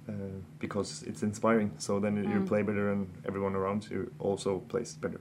uh, 0.09 0.12
because 0.59 1.02
it's 1.05 1.22
inspiring. 1.22 1.70
So 1.78 2.00
then 2.00 2.16
you 2.16 2.40
play 2.46 2.62
better 2.62 2.92
and 2.92 3.09
everyone 3.26 3.55
around 3.55 3.88
you 3.90 4.11
also 4.18 4.59
plays 4.68 4.94
better 4.94 5.20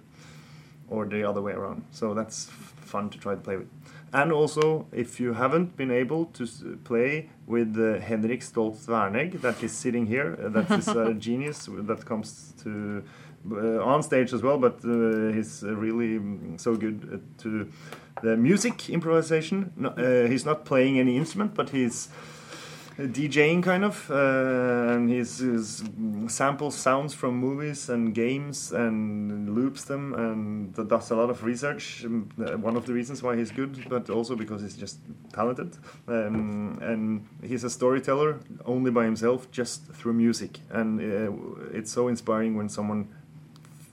or 0.89 1.05
the 1.05 1.23
other 1.23 1.41
way 1.41 1.53
around. 1.53 1.84
So 1.91 2.13
that's 2.13 2.47
f- 2.49 2.73
fun 2.86 3.10
to 3.10 3.17
try 3.17 3.36
to 3.36 3.41
play 3.41 3.57
with 3.57 3.69
and 4.13 4.32
also 4.32 4.88
if 4.91 5.19
you 5.19 5.34
haven't 5.34 5.78
been 5.78 5.91
able 5.91 6.26
to 6.26 6.45
play 6.84 7.30
with 7.47 7.78
uh, 7.78 8.00
Henrik 8.00 8.41
Stoltz 8.41 8.88
Wernegg 8.88 9.41
that 9.41 9.63
is 9.63 9.71
sitting 9.71 10.06
here 10.06 10.38
uh, 10.43 10.50
that 10.50 10.71
is 10.71 10.88
a 10.88 11.13
genius 11.28 11.69
that 11.71 12.06
comes 12.06 12.54
to 12.63 13.04
uh, 13.50 13.84
on 13.84 14.04
stage 14.04 14.34
as 14.34 14.43
well, 14.43 14.60
but 14.60 14.86
uh, 14.86 15.34
he's 15.34 15.63
uh, 15.63 15.74
really 15.74 16.19
mm, 16.19 16.60
so 16.60 16.76
good 16.76 17.10
uh, 17.12 17.41
to 17.41 17.67
the 18.21 18.38
music 18.38 18.88
improvisation. 18.89 19.74
No, 19.76 20.28
he's 20.28 20.45
not 20.45 20.63
playing 20.63 21.00
any 21.00 21.17
instrument, 21.17 21.56
but 21.56 21.69
he's 21.71 22.10
DJing 23.07 23.63
kind 23.63 23.83
of, 23.83 24.09
uh, 24.09 24.93
and 24.93 25.09
he's, 25.09 25.39
he's 25.39 25.81
mm, 25.81 26.29
samples 26.29 26.75
sounds 26.75 27.13
from 27.13 27.35
movies 27.35 27.89
and 27.89 28.13
games 28.13 28.71
and 28.71 29.53
loops 29.55 29.83
them 29.85 30.13
and 30.13 30.73
does 30.87 31.11
a 31.11 31.15
lot 31.15 31.29
of 31.29 31.43
research. 31.43 32.03
Um, 32.05 32.29
One 32.61 32.75
of 32.75 32.85
the 32.85 32.93
reasons 32.93 33.23
why 33.23 33.35
he's 33.35 33.51
good, 33.51 33.89
but 33.89 34.09
also 34.09 34.35
because 34.35 34.61
he's 34.61 34.75
just 34.75 34.99
talented. 35.33 35.77
Um, 36.07 36.79
and 36.81 37.27
he's 37.41 37.63
a 37.63 37.69
storyteller 37.69 38.39
only 38.65 38.91
by 38.91 39.05
himself, 39.05 39.49
just 39.51 39.85
through 39.93 40.13
music. 40.13 40.59
And 40.69 40.99
uh, 40.99 41.31
it's 41.73 41.91
so 41.91 42.07
inspiring 42.07 42.55
when 42.55 42.69
someone 42.69 43.07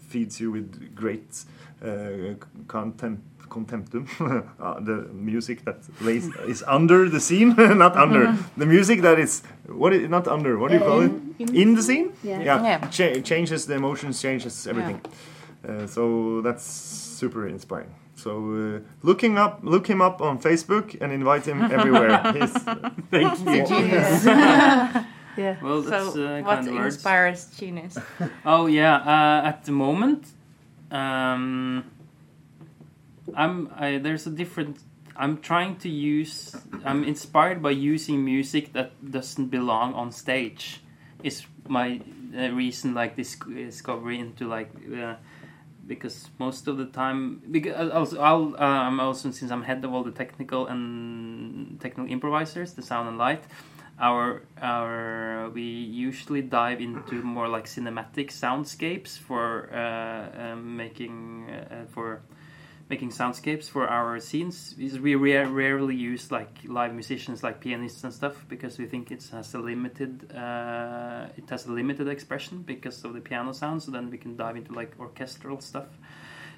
feeds 0.08 0.40
you 0.40 0.50
with 0.50 0.94
great 0.94 1.44
uh, 1.82 2.34
content 2.66 3.20
contemptum 3.48 4.06
uh, 4.60 4.80
the 4.80 4.96
music 5.12 5.64
that 5.64 5.76
lays 6.00 6.26
is 6.46 6.62
under 6.66 7.08
the 7.08 7.20
scene 7.20 7.54
not 7.84 7.96
under 7.96 8.36
the 8.56 8.66
music 8.66 9.00
that 9.02 9.18
is 9.18 9.42
what 9.66 9.92
is 9.92 10.08
not 10.08 10.26
under 10.28 10.58
what 10.58 10.70
do 10.70 10.74
you 10.78 10.84
call 10.84 11.00
it 11.00 11.12
in, 11.54 11.74
the 11.74 11.82
scene 11.82 12.12
Yeah. 12.22 12.42
Yeah. 12.42 12.78
Cha- 12.90 13.20
changes 13.22 13.66
the 13.66 13.74
emotions 13.74 14.20
changes 14.22 14.66
everything 14.66 15.00
uh, 15.68 15.86
so 15.86 16.40
that's 16.42 16.64
super 17.20 17.46
inspiring 17.48 17.94
so 18.14 18.30
uh, 18.30 18.80
look 19.02 19.20
him 19.22 19.36
up 19.36 19.60
look 19.62 19.86
him 19.90 20.00
up 20.00 20.20
on 20.20 20.38
facebook 20.38 20.96
and 21.00 21.12
invite 21.12 21.44
him 21.46 21.62
everywhere 21.78 22.20
He's, 22.32 22.52
Thank 23.10 23.38
you. 23.40 23.66
Genius. 23.66 24.24
Yeah. 25.36 25.56
Well, 25.62 25.82
that's 25.82 26.14
so, 26.14 26.24
uh, 26.26 26.42
what 26.42 26.56
kind 26.64 26.74
words. 26.74 26.94
inspires 26.96 27.46
genius? 27.60 27.96
Oh 28.44 28.66
yeah, 28.66 28.96
uh, 28.96 29.48
at 29.50 29.64
the 29.64 29.70
moment, 29.72 30.26
um, 30.90 31.84
I'm 33.34 33.70
I, 33.74 33.98
there's 33.98 34.26
a 34.26 34.30
different. 34.30 34.78
I'm 35.16 35.38
trying 35.38 35.76
to 35.78 35.88
use. 35.88 36.54
I'm 36.84 37.04
inspired 37.04 37.62
by 37.62 37.70
using 37.70 38.24
music 38.24 38.72
that 38.74 38.92
doesn't 39.10 39.48
belong 39.48 39.94
on 39.94 40.12
stage. 40.12 40.80
Is 41.22 41.44
my 41.66 42.00
uh, 42.36 42.50
recent 42.50 42.94
like 42.94 43.16
this 43.16 43.36
discovery 43.36 44.18
into 44.18 44.46
like. 44.46 44.70
Uh, 44.92 45.14
because 45.86 46.28
most 46.38 46.68
of 46.68 46.76
the 46.76 46.84
time, 46.84 47.40
because 47.50 47.90
also 47.90 48.20
I'll, 48.20 48.54
uh, 48.58 48.58
I'm 48.58 49.00
also 49.00 49.30
since 49.30 49.50
I'm 49.50 49.62
head 49.62 49.82
of 49.86 49.94
all 49.94 50.04
the 50.04 50.10
technical 50.10 50.66
and 50.66 51.80
technical 51.80 52.12
improvisers, 52.12 52.74
the 52.74 52.82
sound 52.82 53.08
and 53.08 53.16
light 53.16 53.42
our 54.00 54.42
our 54.60 55.50
we 55.50 55.62
usually 55.62 56.42
dive 56.42 56.80
into 56.80 57.22
more 57.22 57.48
like 57.48 57.66
cinematic 57.66 58.30
soundscapes 58.30 59.18
for 59.18 59.70
uh, 59.72 60.52
um, 60.52 60.76
making 60.76 61.50
uh, 61.50 61.84
for 61.88 62.22
making 62.88 63.10
soundscapes 63.10 63.68
for 63.68 63.86
our 63.86 64.18
scenes. 64.20 64.74
Is 64.78 64.98
we 64.98 65.14
rare, 65.14 65.46
rarely 65.46 65.94
use 65.94 66.30
like 66.30 66.58
live 66.66 66.94
musicians 66.94 67.42
like 67.42 67.60
pianists 67.60 68.02
and 68.04 68.12
stuff 68.12 68.44
because 68.48 68.78
we 68.78 68.86
think 68.86 69.10
it 69.10 69.22
has 69.32 69.54
a 69.54 69.58
limited 69.58 70.32
uh, 70.34 71.26
it 71.36 71.48
has 71.50 71.66
a 71.66 71.72
limited 71.72 72.08
expression 72.08 72.62
because 72.62 73.04
of 73.04 73.14
the 73.14 73.20
piano 73.20 73.52
sound 73.52 73.82
so 73.82 73.90
then 73.90 74.10
we 74.10 74.18
can 74.18 74.36
dive 74.36 74.56
into 74.56 74.72
like 74.72 74.92
orchestral 74.98 75.60
stuff. 75.60 75.88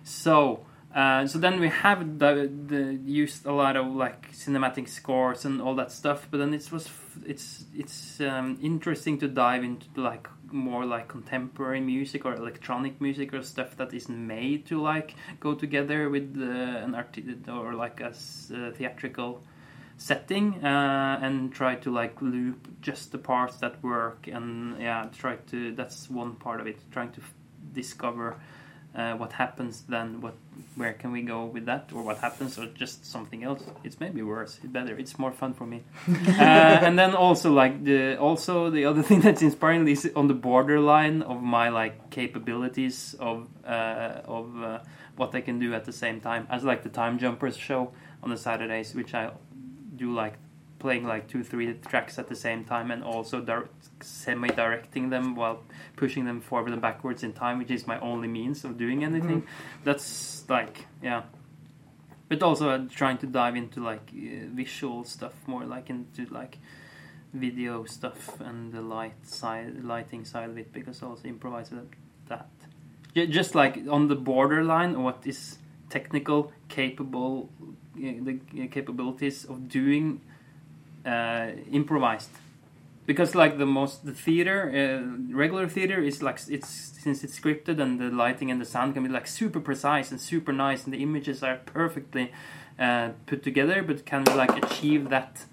So 0.04 0.64
uh, 0.94 1.24
so 1.24 1.38
then 1.38 1.60
we 1.60 1.68
have 1.68 2.18
the, 2.18 2.50
the 2.66 2.98
used 3.04 3.46
a 3.46 3.52
lot 3.52 3.76
of 3.76 3.86
like 3.94 4.32
cinematic 4.32 4.88
scores 4.88 5.44
and 5.44 5.62
all 5.62 5.76
that 5.76 5.92
stuff, 5.92 6.26
but 6.30 6.38
then 6.38 6.52
it 6.52 6.70
was 6.72 6.86
f- 6.86 7.18
it's 7.24 7.64
it's 7.76 8.20
um, 8.20 8.58
interesting 8.60 9.16
to 9.18 9.28
dive 9.28 9.62
into 9.62 9.86
like 9.94 10.26
more 10.52 10.84
like 10.84 11.08
contemporary 11.08 11.80
music 11.80 12.24
or 12.24 12.34
electronic 12.34 13.00
music 13.00 13.32
or 13.34 13.42
stuff 13.42 13.76
that 13.76 13.92
is 13.94 14.08
made 14.08 14.66
to 14.66 14.80
like 14.80 15.14
go 15.38 15.54
together 15.54 16.08
with 16.08 16.36
uh, 16.38 16.84
an 16.84 16.94
art 16.94 17.18
or 17.48 17.74
like 17.74 18.00
a 18.00 18.08
uh, 18.08 18.70
theatrical 18.72 19.42
setting 19.96 20.64
uh, 20.64 21.18
and 21.22 21.52
try 21.52 21.74
to 21.74 21.92
like 21.92 22.20
loop 22.22 22.68
just 22.80 23.12
the 23.12 23.18
parts 23.18 23.56
that 23.56 23.82
work 23.82 24.26
and 24.26 24.80
yeah 24.80 25.06
try 25.16 25.36
to 25.36 25.74
that's 25.74 26.08
one 26.08 26.34
part 26.36 26.60
of 26.60 26.66
it 26.66 26.78
trying 26.90 27.12
to 27.12 27.20
discover 27.72 28.36
uh, 28.94 29.14
what 29.14 29.32
happens 29.32 29.84
then 29.88 30.20
what 30.20 30.34
where 30.74 30.92
can 30.92 31.12
we 31.12 31.22
go 31.22 31.44
with 31.44 31.66
that 31.66 31.90
or 31.94 32.02
what 32.02 32.18
happens 32.18 32.58
or 32.58 32.66
just 32.66 33.06
something 33.06 33.44
else? 33.44 33.62
It's 33.84 34.00
maybe 34.00 34.22
worse 34.22 34.58
it's 34.62 34.72
better 34.72 34.96
it's 34.98 35.18
more 35.18 35.32
fun 35.32 35.54
for 35.54 35.66
me. 35.66 35.82
Uh, 36.40 36.78
and 36.82 36.98
then 36.98 37.14
also 37.14 37.52
like 37.52 37.84
the 37.84 38.18
also 38.18 38.70
the 38.70 38.84
other 38.84 39.02
thing 39.08 39.20
that's 39.20 39.42
inspiring 39.42 39.86
is 39.86 40.10
on 40.16 40.26
the 40.28 40.34
borderline 40.34 41.22
of 41.22 41.42
my 41.42 41.68
like 41.68 42.10
capabilities 42.10 43.14
of 43.20 43.48
uh, 43.64 44.22
of 44.24 44.62
uh, 44.62 44.78
what 45.16 45.34
I 45.34 45.40
can 45.40 45.58
do 45.58 45.74
at 45.74 45.84
the 45.84 45.92
same 45.92 46.20
time 46.20 46.46
as 46.50 46.64
like 46.64 46.82
the 46.82 46.88
time 46.88 47.18
jumpers 47.18 47.56
show 47.56 47.92
on 48.22 48.30
the 48.30 48.36
saturdays 48.36 48.94
which 48.94 49.14
i 49.14 49.30
do 49.96 50.12
like 50.12 50.34
playing 50.78 51.06
like 51.06 51.28
two 51.28 51.44
three 51.44 51.72
tracks 51.74 52.18
at 52.18 52.28
the 52.28 52.34
same 52.34 52.64
time 52.64 52.90
and 52.90 53.04
also 53.04 53.40
dir- 54.00 54.04
semi 54.06 54.48
directing 54.48 55.10
them 55.10 55.34
while 55.36 55.62
pushing 55.96 56.24
them 56.24 56.40
forward 56.40 56.72
and 56.72 56.82
backwards 56.82 57.22
in 57.22 57.32
time 57.32 57.58
which 57.58 57.70
is 57.70 57.86
my 57.86 57.98
only 58.00 58.28
means 58.28 58.64
of 58.64 58.78
doing 58.78 59.04
anything. 59.04 59.46
That's 59.84 60.44
like 60.48 60.86
yeah. 61.02 61.22
But 62.28 62.42
also 62.42 62.70
uh, 62.70 62.86
trying 62.90 63.18
to 63.18 63.26
dive 63.26 63.56
into 63.56 63.80
like 63.80 64.12
uh, 64.14 64.46
visual 64.54 65.04
stuff 65.04 65.34
more 65.46 65.64
like 65.64 65.90
into 65.90 66.26
like 66.32 66.58
video 67.32 67.84
stuff 67.84 68.40
and 68.40 68.72
the 68.72 68.80
light 68.80 69.26
side 69.26 69.84
lighting 69.84 70.24
side 70.24 70.50
of 70.50 70.58
it 70.58 70.72
because 70.72 71.02
I 71.02 71.06
also 71.06 71.28
improvise 71.28 71.70
that. 72.28 72.48
Ju- 73.14 73.26
just 73.26 73.54
like 73.54 73.78
on 73.88 74.08
the 74.08 74.16
borderline 74.16 75.02
what 75.02 75.26
is 75.26 75.58
technical 75.88 76.52
capable 76.68 77.50
uh, 77.96 78.00
the 78.22 78.68
capabilities 78.68 79.44
of 79.44 79.68
doing 79.68 80.20
uh, 81.04 81.48
improvised 81.72 82.30
because 83.10 83.34
like 83.34 83.58
the 83.58 83.66
most 83.66 84.06
the 84.06 84.14
theater 84.14 84.58
uh, 84.80 85.34
regular 85.34 85.66
theater 85.66 86.00
is 86.00 86.22
like 86.22 86.38
it's 86.48 86.68
since 87.02 87.24
it's 87.24 87.36
scripted 87.40 87.80
and 87.82 87.98
the 87.98 88.08
lighting 88.08 88.52
and 88.52 88.60
the 88.60 88.64
sound 88.64 88.94
can 88.94 89.02
be 89.02 89.08
like 89.08 89.26
super 89.26 89.58
precise 89.58 90.12
and 90.12 90.20
super 90.20 90.52
nice 90.52 90.84
and 90.84 90.94
the 90.94 91.02
images 91.02 91.42
are 91.42 91.56
perfectly 91.66 92.30
uh, 92.78 93.08
put 93.26 93.42
together 93.42 93.82
but 93.82 94.06
can 94.06 94.22
like 94.42 94.56
achieve 94.62 95.08
that 95.08 95.44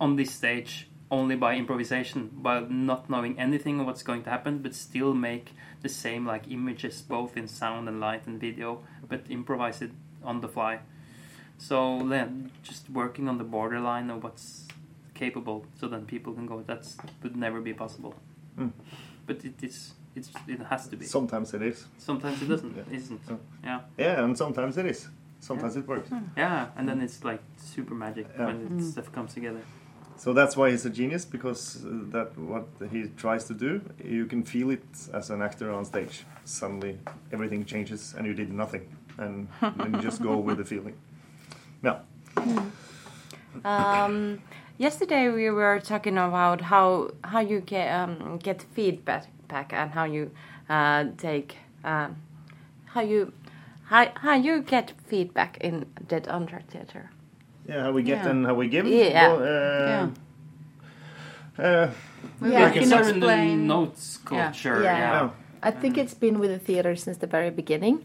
on 0.00 0.16
this 0.16 0.34
stage 0.34 0.88
only 1.08 1.36
by 1.36 1.54
improvisation 1.54 2.30
by 2.32 2.58
not 2.68 3.08
knowing 3.08 3.38
anything 3.38 3.78
of 3.78 3.86
what's 3.86 4.02
going 4.02 4.24
to 4.24 4.30
happen 4.30 4.58
but 4.58 4.74
still 4.74 5.14
make 5.14 5.52
the 5.82 5.88
same 5.88 6.26
like 6.26 6.50
images 6.50 7.00
both 7.00 7.36
in 7.36 7.46
sound 7.46 7.88
and 7.88 8.00
light 8.00 8.26
and 8.26 8.40
video 8.40 8.82
but 9.08 9.20
improvise 9.30 9.80
it 9.80 9.92
on 10.24 10.40
the 10.40 10.48
fly? 10.48 10.80
So 11.58 12.02
then 12.04 12.50
just 12.64 12.90
working 12.90 13.28
on 13.28 13.38
the 13.38 13.44
borderline 13.44 14.10
of 14.10 14.24
what's 14.24 14.65
capable 15.22 15.58
so 15.78 15.88
then 15.88 16.02
people 16.06 16.32
can 16.38 16.46
go 16.46 16.62
that's 16.66 16.96
would 17.22 17.36
never 17.36 17.60
be 17.60 17.72
possible. 17.74 18.14
Mm. 18.58 18.72
but 19.26 19.44
it 19.44 19.62
is 19.62 19.94
it's 20.16 20.30
it 20.48 20.60
has 20.72 20.88
to 20.88 20.96
be. 20.96 21.04
Sometimes 21.06 21.52
it 21.54 21.62
is. 21.62 21.78
Sometimes 21.98 22.42
it 22.42 22.48
doesn't 22.48 22.74
Yeah. 22.76 22.96
isn't 22.98 23.20
yeah. 23.64 23.80
yeah 23.98 24.24
and 24.24 24.36
sometimes 24.36 24.76
it 24.78 24.86
is. 24.86 25.08
Sometimes 25.40 25.76
it 25.76 25.86
works. 25.86 26.10
Yeah 26.36 26.68
and 26.76 26.88
then 26.88 27.00
it's 27.06 27.24
like 27.30 27.42
super 27.74 27.94
magic 27.94 28.26
Yeah. 28.38 28.46
when 28.46 28.78
it, 28.78 28.82
stuff 28.92 29.08
comes 29.12 29.34
together. 29.34 29.60
So 30.18 30.32
that's 30.32 30.56
why 30.56 30.70
he's 30.70 30.86
a 30.86 30.90
genius 30.90 31.24
because 31.26 31.62
uh, 31.84 31.88
that 32.14 32.28
what 32.38 32.66
he 32.90 33.00
tries 33.16 33.44
to 33.50 33.54
do, 33.54 33.80
you 34.02 34.24
can 34.26 34.42
feel 34.44 34.70
it 34.70 34.86
as 35.12 35.30
an 35.30 35.42
actor 35.42 35.70
on 35.70 35.84
stage. 35.84 36.24
Suddenly, 36.44 36.98
everything 37.32 37.66
changes, 37.66 38.14
and 38.16 38.26
you 38.26 38.32
did 38.32 38.50
nothing, 38.50 38.84
and 39.18 39.46
then 39.76 39.92
you 39.94 40.00
just 40.00 40.22
go 40.22 40.38
with 40.46 40.56
the 40.56 40.64
feeling. 40.64 40.94
Yeah, 41.82 41.98
Um, 43.64 44.40
yesterday 44.78 45.28
we 45.30 45.50
were 45.50 45.80
talking 45.80 46.18
about 46.18 46.60
how 46.60 47.10
how 47.24 47.40
you 47.40 47.60
get 47.60 47.88
um, 47.92 48.38
get 48.42 48.62
feedback 48.74 49.26
back 49.48 49.72
and 49.72 49.90
how 49.90 50.04
you 50.04 50.30
uh, 50.68 51.04
take 51.16 51.56
um, 51.84 52.16
how 52.86 53.00
you 53.00 53.32
how, 53.84 54.06
how 54.14 54.34
you 54.34 54.62
get 54.62 54.92
feedback 55.06 55.56
in 55.60 55.86
Det 56.08 56.26
Andre 56.28 56.58
Theater. 56.68 57.10
yeah. 57.68 57.82
How 57.84 57.92
we 57.92 58.02
get 58.02 58.18
Yeah. 58.24 58.30
and 58.30 58.46
how 58.46 58.54
we 58.54 58.68
give. 58.68 58.86
Yeah. 58.86 59.28
Well, 59.28 59.42
uh, 59.42 59.88
Yeah. 59.88 60.08
Uh, 61.58 61.90
Yeah, 62.42 62.64
like 62.64 62.72
can 62.74 62.82
it's 62.82 62.90
sort 62.90 63.02
of 63.02 63.08
in 63.14 63.20
the 63.20 63.26
explain. 63.26 63.66
notes 63.66 64.18
culture 64.24 64.82
Yeah. 64.82 64.98
yeah, 64.98 65.22
yeah. 65.22 65.30
I 65.62 65.70
think 65.70 65.96
it's 65.96 66.14
been 66.14 66.38
with 66.38 66.50
the 66.50 66.58
theater 66.58 66.96
since 66.96 67.18
the 67.18 67.26
very 67.26 67.50
beginning. 67.50 68.04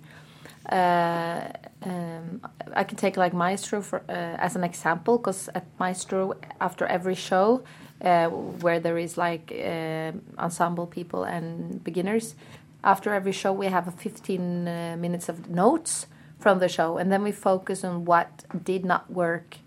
Uh, 0.69 1.47
um, 1.83 2.41
I 2.73 2.83
can 2.83 2.97
take 2.97 3.17
like 3.17 3.33
Maestro 3.33 3.81
for, 3.81 4.03
uh, 4.07 4.11
as 4.11 4.55
an 4.55 4.63
example 4.63 5.17
because 5.17 5.49
at 5.55 5.65
Maestro, 5.79 6.35
after 6.59 6.85
every 6.85 7.15
show, 7.15 7.63
uh, 8.01 8.27
where 8.29 8.79
there 8.79 8.97
is 8.97 9.17
like 9.17 9.51
uh, 9.51 10.11
ensemble 10.37 10.87
people 10.87 11.23
and 11.23 11.83
beginners, 11.83 12.35
after 12.83 13.13
every 13.13 13.31
show 13.31 13.51
we 13.53 13.67
have 13.67 13.87
a 13.87 13.91
15 13.91 14.67
uh, 14.67 14.97
minutes 14.97 15.29
of 15.29 15.49
notes 15.49 16.07
from 16.39 16.59
the 16.59 16.67
show, 16.67 16.97
and 16.97 17.11
then 17.11 17.23
we 17.23 17.31
focus 17.31 17.83
on 17.83 18.05
what 18.05 18.43
did 18.63 18.85
not 18.85 19.11
work 19.11 19.57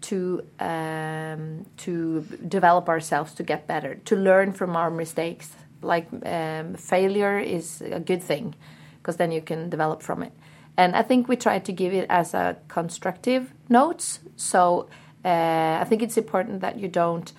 to 0.00 0.42
um, 0.58 1.66
to 1.76 2.22
develop 2.48 2.88
ourselves 2.88 3.34
to 3.34 3.42
get 3.42 3.66
better, 3.66 3.96
to 4.04 4.16
learn 4.16 4.52
from 4.52 4.76
our 4.76 4.90
mistakes. 4.90 5.54
Like 5.82 6.08
um, 6.24 6.74
failure 6.74 7.38
is 7.38 7.80
a 7.80 8.00
good 8.00 8.22
thing 8.22 8.54
because 9.10 9.16
then 9.16 9.32
you 9.32 9.42
can 9.42 9.68
develop 9.70 10.02
from 10.02 10.22
it. 10.22 10.32
And 10.76 10.94
I 10.94 11.02
think 11.02 11.28
we 11.28 11.36
try 11.36 11.58
to 11.58 11.72
give 11.72 11.92
it 11.92 12.06
as 12.08 12.34
a 12.34 12.56
constructive 12.68 13.42
notes. 13.68 14.20
So 14.36 14.86
uh, 15.24 15.82
I 15.82 15.84
think 15.88 16.02
it's 16.02 16.16
important 16.16 16.60
that 16.60 16.78
you 16.78 16.88
don't 16.88 17.32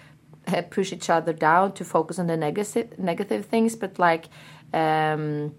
uh, 0.47 0.61
push 0.69 0.91
each 0.91 1.09
other 1.09 1.33
down 1.33 1.71
to 1.73 1.83
focus 1.85 2.19
on 2.19 2.27
the 2.27 2.35
negative 2.35 2.87
negative 2.97 3.45
things, 3.45 3.77
but 3.77 3.91
like 3.99 4.25
um, 4.73 5.53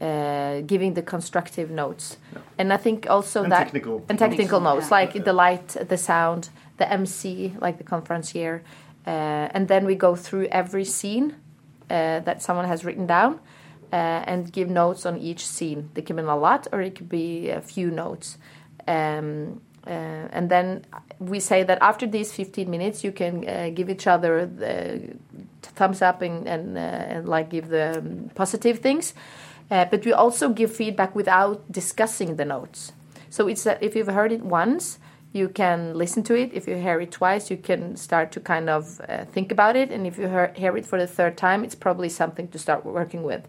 uh, 0.00 0.60
giving 0.66 0.94
the 0.94 1.02
constructive 1.02 1.68
notes. 1.70 2.16
And 2.58 2.72
I 2.72 2.78
think 2.78 3.06
also 3.10 3.42
And 3.42 3.52
that 3.52 3.64
technical. 3.64 4.02
and 4.08 4.18
technical 4.18 4.58
Yeah. 4.60 4.72
notes 4.74 4.90
like 4.90 5.12
the 5.24 5.32
light, 5.32 5.68
the 5.88 5.96
sound, 5.96 6.48
the 6.78 6.86
MC, 7.00 7.52
like 7.60 7.76
the 7.76 7.84
conferencier, 7.84 8.60
uh, 9.06 9.54
and 9.54 9.68
then 9.68 9.84
we 9.84 9.94
go 9.94 10.16
through 10.16 10.46
every 10.50 10.84
scene 10.84 11.26
uh, 11.90 12.20
that 12.24 12.42
someone 12.42 12.68
has 12.68 12.82
written 12.84 13.06
down, 13.06 13.32
uh, 13.34 13.38
and 13.92 14.52
give 14.52 14.68
notes 14.68 15.06
on 15.06 15.18
each 15.18 15.46
scene. 15.46 15.90
They 15.94 16.02
can 16.02 16.16
be 16.16 16.22
a 16.22 16.34
lot, 16.34 16.66
or 16.72 16.80
it 16.80 16.94
could 16.96 17.08
be 17.08 17.50
a 17.50 17.60
few 17.60 17.90
notes. 17.90 18.38
Um, 18.86 19.60
uh, 19.86 20.28
and 20.32 20.50
then 20.50 20.84
we 21.18 21.40
say 21.40 21.62
that 21.62 21.78
after 21.80 22.06
these 22.06 22.32
15 22.32 22.70
minutes, 22.70 23.02
you 23.02 23.12
can 23.12 23.48
uh, 23.48 23.70
give 23.72 23.88
each 23.88 24.06
other 24.06 24.46
the 24.46 25.16
thumbs 25.62 26.02
up 26.02 26.22
and, 26.22 26.46
and, 26.46 26.76
uh, 26.76 26.80
and 26.80 27.28
like 27.28 27.48
give 27.48 27.68
the 27.68 27.98
um, 27.98 28.30
positive 28.34 28.80
things. 28.80 29.14
Uh, 29.70 29.84
but 29.84 30.04
we 30.04 30.12
also 30.12 30.48
give 30.48 30.74
feedback 30.74 31.14
without 31.14 31.70
discussing 31.70 32.36
the 32.36 32.44
notes. 32.44 32.92
So 33.30 33.48
it's 33.48 33.64
that 33.64 33.82
if 33.82 33.94
you've 33.94 34.08
heard 34.08 34.32
it 34.32 34.42
once, 34.42 34.98
you 35.32 35.48
can 35.48 35.94
listen 35.94 36.24
to 36.24 36.34
it. 36.34 36.50
If 36.52 36.66
you 36.66 36.74
hear 36.74 37.00
it 37.00 37.12
twice, 37.12 37.50
you 37.50 37.56
can 37.56 37.96
start 37.96 38.32
to 38.32 38.40
kind 38.40 38.68
of 38.68 39.00
uh, 39.08 39.24
think 39.26 39.52
about 39.52 39.76
it. 39.76 39.92
And 39.92 40.06
if 40.06 40.18
you 40.18 40.26
hear, 40.26 40.52
hear 40.56 40.76
it 40.76 40.84
for 40.84 40.98
the 40.98 41.06
third 41.06 41.36
time, 41.36 41.62
it's 41.62 41.76
probably 41.76 42.08
something 42.08 42.48
to 42.48 42.58
start 42.58 42.84
working 42.84 43.22
with. 43.22 43.46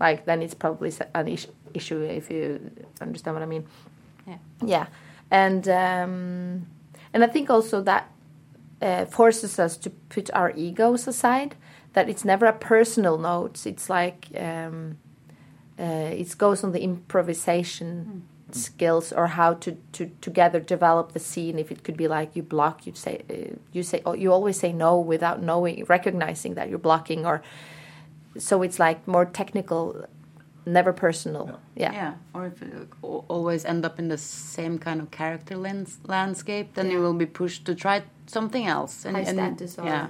Like 0.00 0.24
then 0.24 0.42
it's 0.42 0.54
probably 0.54 0.92
an 1.14 1.28
is- 1.28 1.48
issue 1.74 2.00
if 2.00 2.30
you 2.30 2.70
understand 3.00 3.36
what 3.36 3.42
I 3.42 3.46
mean. 3.46 3.66
Yeah. 4.26 4.38
Yeah, 4.64 4.86
and 5.30 5.68
um, 5.68 6.66
and 7.12 7.22
I 7.22 7.26
think 7.26 7.50
also 7.50 7.82
that 7.82 8.10
uh, 8.80 9.04
forces 9.04 9.58
us 9.58 9.76
to 9.78 9.90
put 9.90 10.30
our 10.32 10.52
egos 10.56 11.06
aside. 11.06 11.54
That 11.92 12.08
it's 12.08 12.24
never 12.24 12.46
a 12.46 12.52
personal 12.52 13.18
note. 13.18 13.66
It's 13.66 13.90
like 13.90 14.28
um, 14.38 14.98
uh, 15.78 16.10
it 16.12 16.38
goes 16.38 16.64
on 16.64 16.72
the 16.72 16.80
improvisation 16.80 18.22
skills 18.52 19.12
or 19.12 19.28
how 19.28 19.54
to, 19.54 19.76
to 19.92 20.10
together 20.20 20.60
develop 20.60 21.12
the 21.12 21.18
scene. 21.18 21.58
If 21.58 21.70
it 21.70 21.84
could 21.84 21.96
be 21.96 22.08
like 22.08 22.34
you 22.34 22.42
block, 22.42 22.86
you 22.86 22.94
say 22.94 23.22
uh, 23.28 23.56
you 23.72 23.82
say 23.82 24.02
oh, 24.06 24.14
you 24.14 24.32
always 24.32 24.58
say 24.58 24.72
no 24.72 24.98
without 24.98 25.42
knowing 25.42 25.84
recognizing 25.88 26.54
that 26.54 26.68
you're 26.68 26.78
blocking 26.78 27.26
or 27.26 27.42
so 28.38 28.62
it's 28.62 28.78
like 28.78 29.06
more 29.08 29.24
technical, 29.24 30.04
never 30.66 30.92
personal. 30.92 31.58
Yeah. 31.76 31.92
Yeah, 31.92 32.14
or 32.34 32.46
if 32.46 32.60
you 32.60 32.88
always 33.28 33.64
end 33.64 33.84
up 33.84 33.98
in 33.98 34.08
the 34.08 34.18
same 34.18 34.78
kind 34.78 35.00
of 35.00 35.10
character 35.10 35.56
lens, 35.56 35.98
landscape, 36.06 36.74
then 36.74 36.90
you 36.90 37.00
will 37.00 37.14
be 37.14 37.26
pushed 37.26 37.64
to 37.66 37.74
try 37.74 38.02
something 38.26 38.66
else. 38.66 39.04
High 39.04 39.24
status 39.24 39.78
or- 39.78 39.84
yeah, 39.86 40.06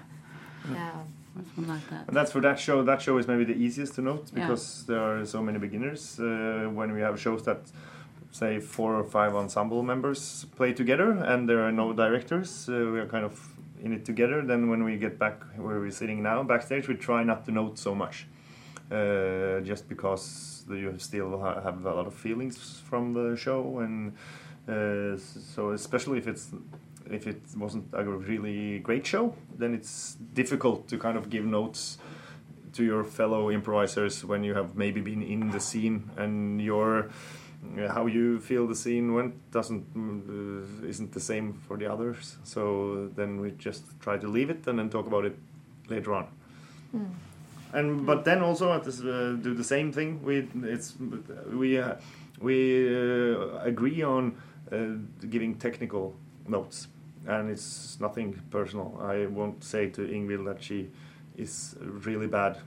Yeah. 0.73 0.91
or 1.37 1.43
something 1.55 1.69
like 1.75 1.89
that. 1.91 2.09
And 2.09 2.17
that's 2.17 2.33
for 2.33 2.41
that 2.41 2.59
show. 2.59 2.83
That 2.83 3.01
show 3.01 3.19
is 3.19 3.27
maybe 3.27 3.45
the 3.45 3.55
easiest 3.65 3.95
to 3.95 4.03
note 4.03 4.25
Yeah. 4.35 4.47
because 4.49 4.85
there 4.87 5.01
are 5.01 5.25
so 5.25 5.43
many 5.43 5.59
beginners. 5.59 6.19
Uh, 6.21 6.69
when 6.75 6.93
we 6.93 7.01
have 7.01 7.19
shows 7.19 7.43
that, 7.45 7.61
say, 8.33 8.61
four 8.61 8.95
or 8.95 9.05
five 9.05 9.35
ensemble 9.35 9.83
members 9.83 10.47
play 10.57 10.73
together 10.73 11.11
and 11.13 11.49
there 11.49 11.61
are 11.67 11.73
no 11.73 11.93
directors, 11.93 12.69
uh, 12.69 12.73
we 12.93 12.99
are 13.01 13.07
kind 13.07 13.25
of 13.25 13.35
in 13.83 13.93
it 13.93 14.05
together. 14.05 14.43
Then 14.43 14.69
when 14.69 14.85
we 14.85 14.97
get 14.97 15.19
back 15.19 15.43
where 15.57 15.81
we're 15.81 15.91
sitting 15.91 16.23
now 16.23 16.43
backstage, 16.43 16.89
we 16.89 16.95
try 16.95 17.23
not 17.25 17.45
to 17.47 17.53
note 17.53 17.79
so 17.79 17.95
much, 17.95 18.27
uh, 18.91 19.61
just 19.61 19.89
because 19.89 20.65
you 20.69 20.95
still 20.99 21.41
have 21.41 21.85
a 21.85 21.95
lot 21.95 22.07
of 22.07 22.15
feelings 22.15 22.81
from 22.89 23.13
the 23.13 23.37
show, 23.37 23.79
and 23.81 24.13
uh, 24.69 25.17
so 25.19 25.73
especially 25.73 26.19
if 26.19 26.27
it's 26.27 26.51
if 27.11 27.27
it 27.27 27.41
wasn't 27.57 27.87
a 27.93 28.05
really 28.05 28.79
great 28.79 29.07
show, 29.07 29.35
then 29.59 29.75
it's 29.75 30.17
difficult 30.35 30.87
to 30.89 30.99
kind 30.99 31.17
of 31.17 31.29
give 31.29 31.45
notes 31.45 31.99
to 32.73 32.85
your 32.85 33.03
fellow 33.03 33.51
improvisers 33.51 34.25
when 34.25 34.45
you 34.45 34.55
have 34.55 34.77
maybe 34.77 35.01
been 35.01 35.23
in 35.23 35.51
the 35.51 35.59
scene 35.59 36.09
and 36.17 36.61
your 36.61 36.99
uh, 37.07 37.13
how 37.89 38.07
you 38.07 38.41
feel 38.41 38.67
the 38.67 38.75
scene 38.75 39.15
went 39.15 39.35
doesn't 39.51 39.85
uh, 39.97 40.87
isn't 40.87 41.13
the 41.13 41.21
same 41.21 41.53
for 41.53 41.77
the 41.77 41.87
others. 41.87 42.37
So 42.45 43.11
then 43.15 43.41
we 43.41 43.51
just 43.53 43.85
try 44.01 44.19
to 44.19 44.29
leave 44.29 44.51
it 44.51 44.67
and 44.67 44.79
then 44.79 44.91
talk 44.91 45.07
about 45.07 45.25
it 45.25 45.37
later 45.89 46.15
on. 46.15 46.27
And 47.73 48.07
but 48.07 48.25
then 48.25 48.43
also 48.43 48.73
at 48.73 48.85
this, 48.85 49.01
uh, 49.01 49.37
do 49.41 49.55
the 49.55 49.65
same 49.65 49.93
thing. 49.93 50.23
We 50.25 50.49
it's 50.65 50.95
we 51.53 51.79
uh, 51.79 51.95
we 52.41 52.89
uh, 52.89 53.59
agree 53.63 54.03
on 54.03 54.37
uh, 54.73 54.97
giving 55.29 55.55
technical 55.55 56.15
notes, 56.49 56.89
and 57.27 57.51
it's 57.51 57.99
nothing 58.01 58.41
personal. 58.51 58.99
I 59.01 59.27
won't 59.27 59.63
say 59.63 59.89
to 59.91 60.01
Ingvild 60.03 60.47
that 60.47 60.63
she 60.63 60.89
is 61.37 61.77
really 61.81 62.27
bad 62.27 62.59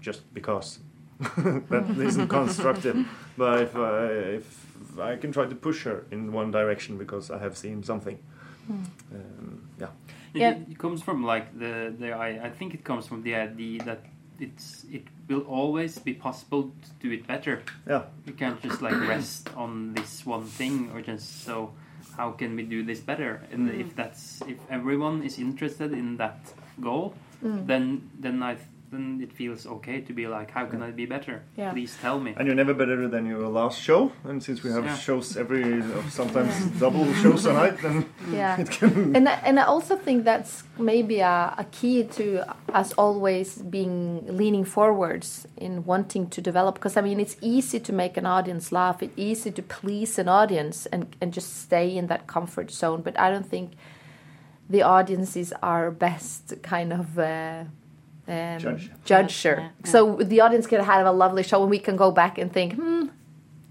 just 0.00 0.22
because 0.32 0.78
that 1.36 1.96
isn't 1.98 2.28
constructive. 2.40 3.06
But 3.36 3.62
if 3.62 3.76
I, 3.76 4.06
if 4.06 4.98
I 4.98 5.16
can 5.16 5.32
try 5.32 5.46
to 5.46 5.54
push 5.54 5.84
her 5.84 6.06
in 6.10 6.32
one 6.32 6.50
direction 6.50 6.98
because 6.98 7.30
I 7.30 7.38
have 7.38 7.56
seen 7.56 7.82
something, 7.82 8.18
hmm. 8.66 8.84
um, 9.14 9.68
yeah. 9.78 9.88
It, 10.34 10.40
Yeah. 10.40 10.50
it 10.70 10.78
comes 10.78 11.02
from 11.02 11.24
like 11.24 11.58
the, 11.58 11.94
the 11.98 12.12
I, 12.12 12.46
I 12.46 12.50
think 12.50 12.74
it 12.74 12.84
comes 12.84 13.06
from 13.06 13.22
the 13.22 13.34
idea 13.34 13.82
that 13.84 14.00
it's 14.40 14.84
it 14.92 15.04
will 15.28 15.42
always 15.42 15.98
be 15.98 16.14
possible 16.14 16.62
to 16.62 16.90
do 17.00 17.12
it 17.12 17.26
better. 17.26 17.62
Yeah. 17.86 18.04
You 18.26 18.32
can't 18.32 18.60
just 18.62 18.80
like 18.82 18.98
rest 19.08 19.50
on 19.56 19.94
this 19.94 20.24
one 20.24 20.44
thing 20.44 20.90
or 20.94 21.00
just 21.02 21.44
so 21.44 21.72
how 22.16 22.32
can 22.32 22.56
we 22.56 22.62
do 22.62 22.84
this 22.84 23.00
better? 23.00 23.42
And 23.52 23.70
if 23.70 23.88
hmm. 23.88 23.96
that's 23.96 24.42
if 24.42 24.58
everyone 24.70 25.22
is 25.22 25.38
interested 25.38 25.92
in 25.92 26.16
that 26.18 26.38
goal, 26.80 27.14
hmm. 27.40 27.66
then 27.66 28.10
then 28.18 28.42
I 28.42 28.56
then 28.90 29.20
it 29.22 29.32
feels 29.32 29.66
okay 29.66 30.00
to 30.00 30.12
be 30.12 30.26
like 30.26 30.50
how 30.50 30.64
can 30.66 30.82
I 30.82 30.90
be 30.90 31.06
better? 31.06 31.42
Yeah. 31.56 31.72
Please 31.72 31.96
tell 32.00 32.18
me. 32.18 32.34
And 32.36 32.46
you're 32.46 32.54
never 32.56 32.74
better 32.74 33.08
than 33.08 33.26
your 33.26 33.46
last 33.48 33.80
show. 33.80 34.12
And 34.24 34.42
since 34.42 34.62
we 34.62 34.70
have 34.70 34.84
Yeah. 34.84 34.96
shows 34.96 35.36
every, 35.36 35.82
sometimes 36.10 36.54
double 36.80 37.12
shows 37.14 37.46
a 37.46 37.52
night, 37.52 37.76
then 37.82 38.06
Yeah. 38.32 38.60
it 38.62 38.70
can. 38.70 39.14
and 39.16 39.28
I, 39.28 39.32
and 39.44 39.60
I 39.60 39.64
also 39.64 39.96
think 39.96 40.24
that's 40.24 40.62
maybe 40.78 41.20
a, 41.20 41.54
a 41.58 41.66
key 41.70 42.04
to 42.04 42.44
us 42.72 42.92
always 42.94 43.58
being 43.62 44.24
leaning 44.36 44.64
forwards 44.64 45.46
in 45.56 45.84
wanting 45.84 46.28
to 46.30 46.40
develop 46.40 46.74
because 46.76 46.96
I 46.96 47.02
mean 47.02 47.20
it's 47.20 47.36
easy 47.40 47.80
to 47.80 47.92
make 47.92 48.16
an 48.16 48.26
audience 48.26 48.72
laugh 48.72 49.02
it's 49.02 49.12
easy 49.16 49.50
to 49.50 49.62
please 49.62 50.18
an 50.18 50.28
audience 50.28 50.86
and, 50.86 51.14
and 51.20 51.32
just 51.32 51.60
stay 51.62 51.96
in 51.96 52.06
that 52.06 52.26
comfort 52.26 52.70
zone 52.70 53.02
but 53.02 53.18
I 53.18 53.30
don't 53.30 53.46
think 53.48 53.72
the 54.70 54.82
audience 54.82 55.34
is 55.36 55.52
our 55.62 55.90
best 55.90 56.62
kind 56.62 56.92
of 56.92 57.18
uh, 57.18 57.64
um, 58.28 58.58
Judge. 59.04 59.30
sure. 59.32 59.56
Yeah, 59.58 59.70
yeah. 59.84 59.90
So 59.90 60.16
the 60.16 60.40
audience 60.42 60.66
can 60.66 60.84
have 60.84 61.06
a 61.06 61.12
lovely 61.12 61.42
show 61.42 61.62
and 61.62 61.70
we 61.70 61.78
can 61.78 61.96
go 61.96 62.10
back 62.10 62.38
and 62.38 62.52
think 62.52 62.74
hmm 62.74 63.06